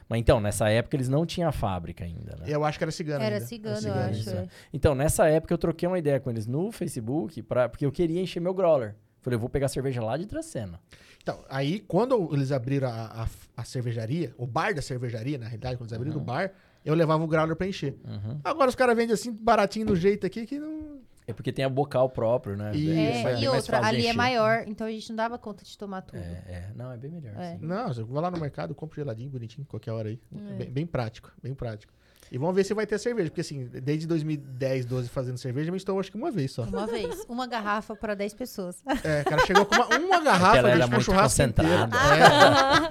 [0.08, 2.46] Mas então, nessa época eles não tinham a fábrica ainda, né?
[2.48, 3.24] Eu acho que era cigano.
[3.24, 3.48] Era ainda.
[3.48, 4.30] cigano, eu acho.
[4.30, 4.34] é.
[4.34, 4.48] é.
[4.72, 8.22] Então, nessa época eu troquei uma ideia com eles no Facebook, pra, porque eu queria
[8.22, 8.96] encher meu growler.
[9.24, 10.80] Falei, eu vou pegar cerveja lá de Dracena.
[11.22, 13.28] Então, aí, quando eles abriram a, a,
[13.58, 16.52] a cervejaria, o bar da cervejaria, na realidade, quando eles abriram o bar,
[16.84, 17.96] eu levava o growler pra encher.
[18.04, 18.40] Uhum.
[18.44, 21.02] Agora os caras vendem assim, baratinho do jeito aqui, que não...
[21.26, 22.76] É porque tem a bocal próprio, né?
[22.76, 25.64] Isso, Bem- É, bem e outra, ali é maior, então a gente não dava conta
[25.64, 26.18] de tomar tudo.
[26.20, 26.72] É, é.
[26.76, 27.34] Não, é bem melhor.
[27.38, 27.54] É.
[27.54, 27.66] assim.
[27.66, 30.20] Não, eu vou lá no mercado, compro geladinho, bonitinho, qualquer hora aí.
[30.36, 30.54] É.
[30.56, 31.94] Bem, bem prático, bem prático.
[32.34, 35.76] E vamos ver se vai ter cerveja, porque assim, desde 2010, 12 fazendo cerveja, eu
[35.76, 36.64] estou acho que uma vez só.
[36.64, 38.84] Uma vez, uma garrafa para 10 pessoas.
[39.04, 41.70] É, o cara chegou com uma, uma garrafa, Ela era um muito churrasco inteiro.
[41.94, 42.88] concentrada.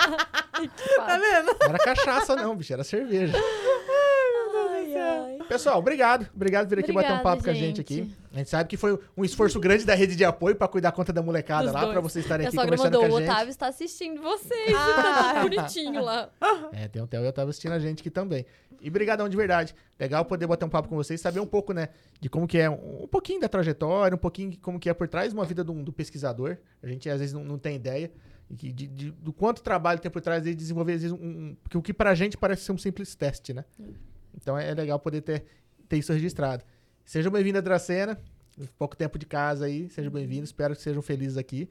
[0.96, 1.50] Tá vendo?
[1.50, 3.36] É, não era cachaça não, bicho, era cerveja.
[5.52, 6.26] Pessoal, obrigado.
[6.34, 7.94] Obrigado por vir aqui bater um papo com a gente aqui.
[7.96, 8.16] gente.
[8.32, 11.12] A gente sabe que foi um esforço grande da rede de apoio pra cuidar conta
[11.12, 11.92] da molecada Dos lá, dois.
[11.92, 13.30] pra vocês estarem aqui conversando mandou, com o a gente.
[13.30, 14.74] Otávio está assistindo vocês.
[14.74, 15.32] Ah.
[15.34, 16.30] Tá bonitinho lá.
[16.72, 18.46] É, tem um Theo e eu tava assistindo a gente aqui também.
[18.80, 19.74] E brigadão de verdade.
[20.00, 21.88] Legal poder bater um papo com vocês, saber um pouco, né,
[22.20, 24.94] de como que é, um, um pouquinho da trajetória, um pouquinho de como que é
[24.94, 26.56] por trás de uma vida do, do pesquisador.
[26.82, 28.10] A gente às vezes não, não tem ideia
[28.50, 31.82] de- de- do quanto trabalho tem por trás de desenvolver, às vezes, um, um, o
[31.82, 33.64] que pra gente parece ser um simples teste, né?
[34.36, 35.44] Então é, é legal poder ter,
[35.88, 36.64] ter isso registrado.
[37.04, 38.18] Sejam bem-vindos a Dracena.
[38.78, 40.50] Pouco tempo de casa aí, sejam bem-vindos.
[40.50, 41.70] Espero que sejam felizes aqui.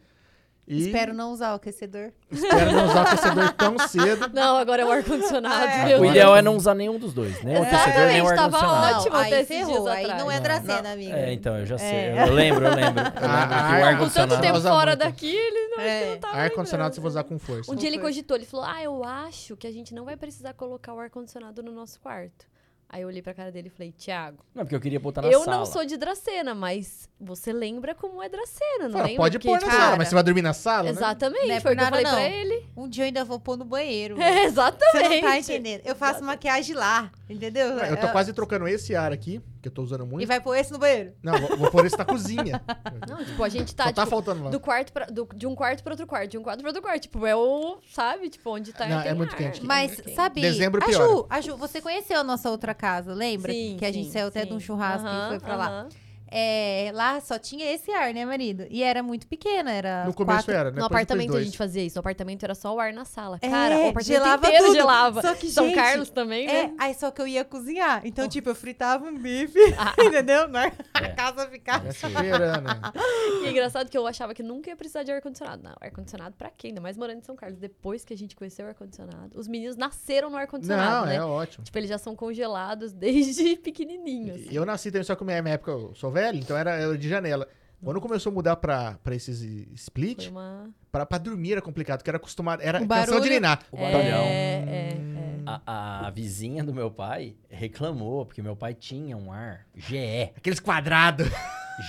[0.67, 2.11] E Espero não usar o aquecedor.
[2.29, 4.29] espero não usar o aquecedor tão cedo.
[4.31, 5.65] Não, agora é o ar-condicionado.
[5.91, 5.99] É.
[5.99, 8.97] O ideal é não usar nenhum dos dois, nem o aquecedor, nem o ar-condicionado.
[8.99, 10.21] ótimo Não, até aí ferrou, aí atrás.
[10.21, 10.43] não é Não.
[10.43, 11.15] Dracena, amiga.
[11.17, 11.87] É, então, eu já sei.
[11.87, 12.27] É.
[12.27, 13.01] Eu lembro, eu lembro.
[13.01, 14.99] Eu lembro que o Ah, Com tanto tempo fora muito.
[14.99, 16.11] daqui, ele não, É.
[16.11, 17.71] não tava Ar-condicionado você vai usar com força.
[17.71, 20.53] Um dia ele cogitou, ele falou: Ah, eu acho que a gente não vai precisar
[20.53, 22.45] colocar o ar-condicionado no nosso quarto.
[22.93, 25.29] Aí eu olhei pra cara dele e falei, Tiago, Não, porque eu queria botar na
[25.29, 25.55] eu sala.
[25.57, 29.17] não sou de Dracena, mas você lembra como é Dracena, não Fala, lembra?
[29.17, 30.89] pode Porque, pôr na tipo, sala, cara, mas você vai dormir na sala, né?
[30.89, 32.35] Exatamente, Não é foi o que eu nada, falei pra não.
[32.41, 32.65] ele.
[32.75, 34.21] Um dia eu ainda vou pôr no banheiro.
[34.21, 35.07] É, exatamente.
[35.07, 35.81] Você não tá entendendo.
[35.85, 37.65] Eu faço maquiagem lá, entendeu?
[37.79, 40.23] Eu tô quase trocando esse ar aqui, que eu tô usando muito.
[40.23, 41.13] E vai pôr esse no banheiro.
[41.21, 42.61] Não, vou, vou pôr esse na cozinha.
[43.07, 44.49] Não, tipo, a gente tá, Só tá tipo, faltando lá.
[44.49, 46.81] do quarto pra, do- de um quarto pra outro quarto, de um quarto pra outro
[46.81, 47.01] quarto.
[47.03, 48.29] Tipo, é o, sabe?
[48.29, 49.37] Tipo, onde tá Não, é muito ar.
[49.37, 49.63] quente.
[49.63, 50.15] Mas, quente.
[50.15, 51.03] sabe, Dezembro a piora.
[51.05, 53.51] Ju, a Ju, você conheceu a nossa outra casa, lembra?
[53.51, 54.47] Sim, que a gente sim, saiu até sim.
[54.47, 55.87] de um churrasco e Aham, foi pra lá.
[56.31, 58.65] É, lá só tinha esse ar, né, marido?
[58.69, 60.51] E era muito pequena, era No começo quatro...
[60.53, 60.69] era, né?
[60.69, 61.97] No Depois- apartamento a gente fazia isso.
[61.97, 63.37] No apartamento era só o ar na sala.
[63.41, 64.75] É, Cara, o apartamento gelava inteiro tudo.
[64.75, 65.21] gelava.
[65.21, 66.73] Só que, São gente, Carlos também, É, né?
[66.79, 68.01] aí só que eu ia cozinhar.
[68.05, 69.93] Então, tipo, eu fritava um bife, Ah.
[69.99, 70.47] entendeu?
[70.47, 70.71] Na É.
[70.93, 71.87] a casa ficava...
[71.87, 73.43] É?
[73.43, 75.63] E é engraçado que eu achava que nunca ia precisar de ar-condicionado.
[75.63, 76.67] Não, ar-condicionado pra quê?
[76.67, 77.59] Ainda mais morando em São Carlos.
[77.59, 81.15] Depois que a gente conheceu o ar-condicionado, os meninos nasceram no ar-condicionado, Não, né?
[81.15, 81.63] é ótimo.
[81.63, 84.41] Tipo, eles já são congelados desde pequenininhos.
[84.49, 86.97] E Eu nasci também, só que na minha época eu sou velho, então era, era
[86.97, 87.47] de janela.
[87.83, 89.41] Quando começou a mudar pra, pra esses
[89.73, 90.69] split, Foi uma...
[90.91, 92.61] pra, pra dormir era complicado, porque era acostumado.
[92.61, 93.59] Era O canção de barulho- ninar.
[93.71, 94.21] O barulhão.
[94.23, 95.41] É, é, é.
[95.65, 100.31] A, a vizinha do meu pai reclamou, porque meu pai tinha um ar GE.
[100.37, 101.27] Aqueles quadrados.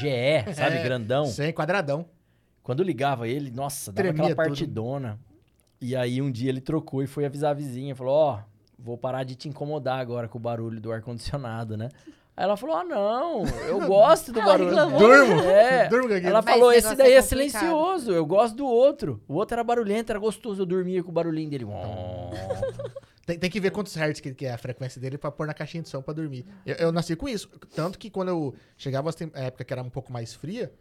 [0.01, 0.77] GE, sabe?
[0.81, 0.83] É.
[0.83, 1.27] Grandão.
[1.27, 2.07] Sem quadradão.
[2.63, 4.47] Quando ligava ele, nossa, dava Tremia aquela tudo.
[4.57, 5.19] partidona.
[5.81, 7.95] E aí um dia ele trocou e foi avisar a vizinha.
[7.95, 8.41] Falou, ó,
[8.79, 11.91] vou parar de te incomodar agora com o barulho do ar-condicionado, né?
[12.35, 14.69] Aí ela falou, ah, não, eu gosto do Ela barulho.
[14.71, 14.99] reclamou.
[14.99, 15.41] Durmo.
[15.43, 15.89] É.
[15.89, 16.29] Durmo com aquilo.
[16.31, 19.23] Ela Mas falou, esse esse negócio daí é é, complicado." silencioso, eu gosto do outro.
[19.29, 21.67] O outro era barulhento, era gostoso, eu dormia com o barulhinho dele.
[23.25, 25.55] Tem, tem que ver quantos hertz que, que é a frequência dele pra pôr na
[25.55, 26.45] caixinha de som pra dormir.
[26.67, 27.49] Eu, eu nasci com isso.
[27.75, 30.73] Tanto que quando eu chegava a época que era um pouco mais fria,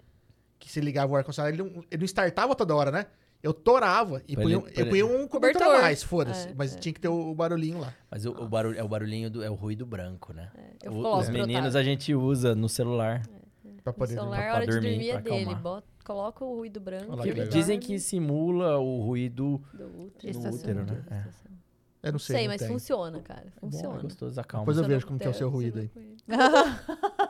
[0.57, 3.05] que se ligava o ar-condicionado, ele, não- ele não startava toda hora, né?
[3.43, 6.47] Eu torava e Pra punha, ele- eu pra punha um cobertor a mais, foda-se.
[6.49, 6.79] É, mas é.
[6.79, 7.93] tinha que ter o, o barulhinho lá.
[8.09, 10.51] Mas o, o barulho, é o barulhinho, do, é o ruído branco, né?
[10.83, 13.23] Eu O- os meninos a gente usa no celular.
[13.83, 14.47] Pra O poder celular, dormir.
[14.49, 15.35] a hora pra de dormir, dormir é pra dele.
[15.41, 15.61] acalmar.
[15.63, 17.17] Bota, coloca o ruído branco.
[17.17, 17.47] Que legal.
[17.47, 20.39] Dizem que simula o ruído do útero.
[20.39, 21.03] no né?
[21.09, 21.41] É.
[22.03, 22.67] Eu não sei, sei, não mas tem.
[22.69, 23.45] funciona, cara.
[23.59, 24.01] Bom, é Funciona.
[24.01, 24.63] gostoso, acalma.
[24.65, 25.91] Depois eu Funciona vejo como que é o seu ruído aí.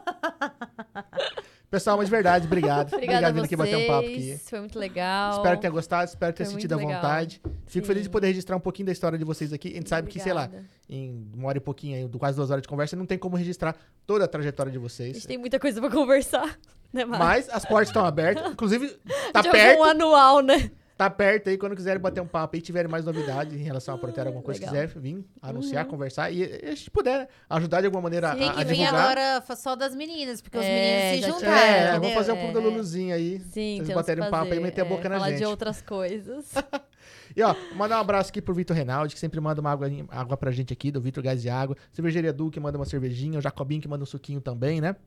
[1.72, 2.92] Pessoal, mas de verdade, obrigado.
[2.94, 3.46] Obrigada a vindo vocês.
[3.46, 4.38] aqui bater um papo aqui.
[4.44, 5.38] Foi muito legal.
[5.38, 6.96] Espero que tenha gostado, espero ter Foi sentido legal.
[6.96, 7.42] vontade.
[7.66, 7.88] Fico Sim.
[7.88, 9.70] feliz de poder registrar um pouquinho da história de vocês aqui.
[9.70, 10.68] A gente sabe que, sei lá, Obrigada.
[10.90, 13.74] em uma hora e pouquinho, aí, quase duas horas de conversa, não tem como registrar
[14.06, 15.14] toda a trajetória de A vocês.
[15.16, 16.60] gente tem muita coisa pra conversar,
[16.92, 17.06] né?
[17.06, 18.52] Mas as portas estão abertas.
[18.52, 18.90] Inclusive,
[19.32, 19.80] tá Já perto.
[19.80, 20.70] um anual, né?
[21.02, 23.98] Tá perto aí, quando quiserem bater um papo aí, tiverem mais novidades em relação a
[23.98, 24.74] Proteera, alguma coisa, legal.
[24.76, 28.48] quiser vir, anunciar, conversar e, e a gente puder né, ajudar de alguma maneira Tem
[28.48, 29.04] a, a que vir divulgar.
[29.06, 31.58] agora fa- só das meninas, porque os É, meninos já se juntaram.
[31.58, 32.02] É, entendeu?
[32.02, 32.64] vamos fazer um pouco da É.
[32.64, 33.40] Luluzinha aí.
[33.40, 35.40] Sim, Vocês temos baterem um papo aí e meter a boca é, na falar gente.
[35.40, 36.54] de outras coisas.
[37.36, 40.36] E ó, mandar um abraço aqui pro Vitor Reinaldi, que sempre manda uma água, água
[40.36, 41.78] pra gente aqui, do Vitor Gás de Água.
[41.94, 43.40] Cervejaria Du, que manda uma cervejinha.
[43.40, 44.98] O Jacobinho, que manda um suquinho também, né?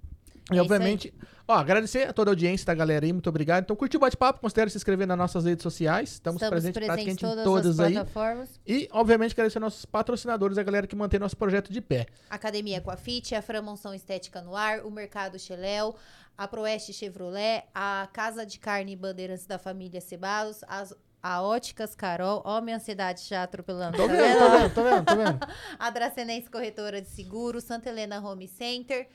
[0.52, 1.12] E É obviamente,
[1.48, 3.64] ó, agradecer a toda a audiência da galera aí, muito obrigado.
[3.64, 6.12] Então, curtiu o bate-papo, considere se inscrever nas nossas redes sociais.
[6.12, 7.92] Estamos, Estamos presentes, presentes praticamente em todas todas as aí.
[7.94, 8.60] plataformas.
[8.66, 12.06] E, obviamente, agradecer nossos patrocinadores, a galera que mantém nosso projeto de pé.
[12.28, 15.96] Academia Coafite, a Framonção Estética no Ar, o Mercado Cheléu,
[16.36, 21.94] a Proeste Chevrolet, a Casa de Carne e Bandeirantes da Família Cebalos, as, a Óticas
[21.94, 23.96] Carol, ó minha ansiedade já atropelando.
[23.96, 25.38] Tô tá vendo, tô vendo, tô vendo, tô vendo.
[25.78, 29.08] A Dracenense Corretora de Seguro, Santa Helena Home Center,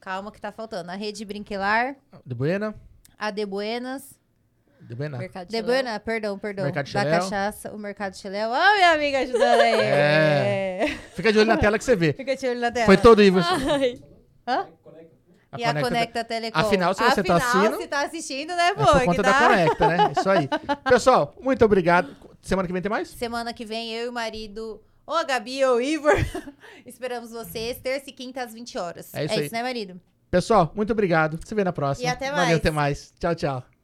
[0.00, 2.74] calma que tá faltando, a Rede Brinquelar, De Buena,
[3.18, 4.18] a De Buenas,
[4.80, 5.18] de Buena.
[5.18, 7.04] Mercado De de Buena, perdão, perdão, Mercado da.
[7.04, 9.74] Cachaça, o Mercado Cheléu, ó minha amiga ajudando aí.
[10.80, 10.86] É.
[11.14, 12.12] Fica de olho na tela que você vê.
[12.12, 12.86] Fica de olho na tela.
[12.86, 13.20] Foi todo.
[13.20, 14.00] Ai,
[14.46, 14.68] Hã?
[15.50, 16.58] A e a Conecta- Conecta Telecom.
[16.60, 18.84] Afinal, se você tá Afinal, assistindo, se tá assistindo, né, É pô?
[18.84, 19.32] por que conta tá...
[19.32, 20.12] da Conecta, né?
[20.16, 20.48] Isso aí.
[20.88, 22.14] Pessoal, muito obrigado.
[22.42, 23.08] Semana que vem tem mais?
[23.08, 26.16] Semana que vem, eu e o marido, ou a Gabi ou o Ivor,
[26.84, 29.14] esperamos vocês, terça e quinta às 20 horas.
[29.14, 29.50] É isso aí.
[29.50, 29.98] né, marido?
[30.30, 31.40] Pessoal, muito obrigado.
[31.46, 32.06] Se vê na próxima.
[32.06, 32.56] E até Valeu, mais.
[32.56, 33.14] até mais.
[33.18, 33.77] Tchau, tchau.